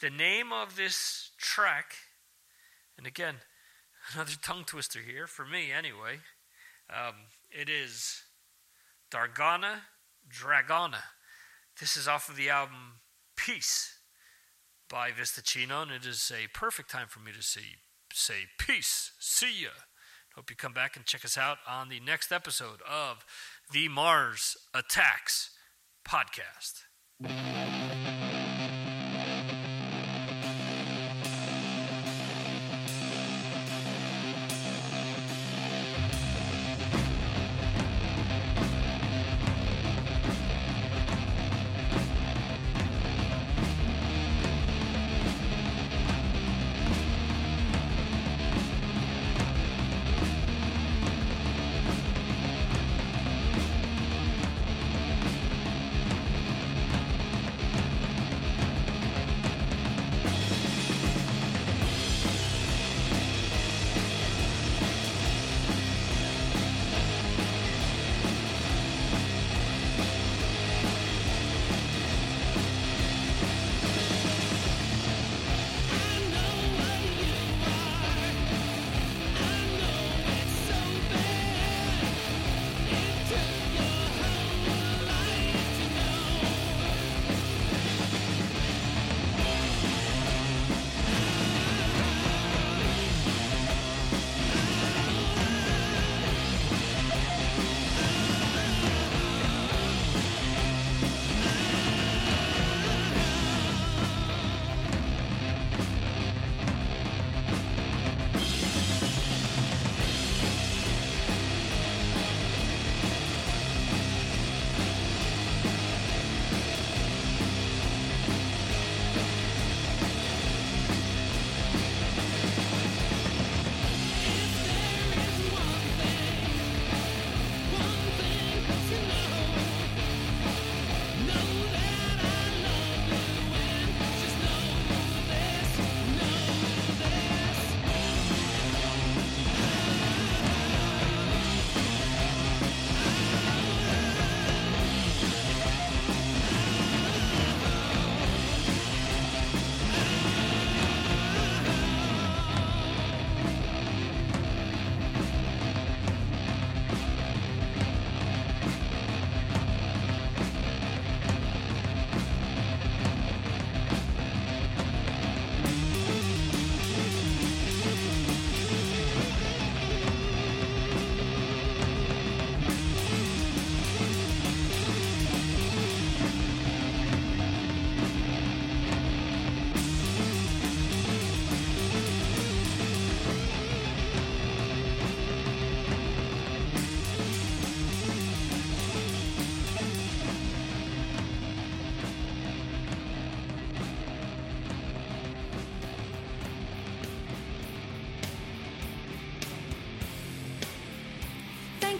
the 0.01 0.09
name 0.09 0.51
of 0.51 0.75
this 0.75 1.31
track, 1.37 1.95
and 2.97 3.07
again, 3.07 3.35
another 4.13 4.33
tongue 4.41 4.63
twister 4.65 4.99
here 4.99 5.27
for 5.27 5.45
me, 5.45 5.71
anyway. 5.71 6.19
Um, 6.89 7.15
it 7.51 7.69
is 7.69 8.23
Dargana 9.11 9.81
Dragana. 10.29 11.01
This 11.79 11.95
is 11.97 12.07
off 12.07 12.29
of 12.29 12.35
the 12.35 12.49
album 12.49 13.01
Peace 13.35 13.99
by 14.89 15.11
Vista 15.11 15.41
Chino, 15.41 15.81
and 15.81 15.91
it 15.91 16.05
is 16.05 16.31
a 16.33 16.47
perfect 16.57 16.89
time 16.89 17.07
for 17.07 17.19
me 17.19 17.31
to 17.31 17.41
say, 17.41 17.61
say 18.11 18.47
peace, 18.59 19.11
see 19.19 19.63
ya. 19.63 19.69
Hope 20.35 20.49
you 20.49 20.55
come 20.55 20.73
back 20.73 20.95
and 20.95 21.05
check 21.05 21.23
us 21.23 21.37
out 21.37 21.57
on 21.67 21.89
the 21.89 21.99
next 21.99 22.31
episode 22.31 22.81
of 22.89 23.25
the 23.71 23.87
Mars 23.87 24.57
Attacks 24.73 25.51
podcast. 26.07 26.83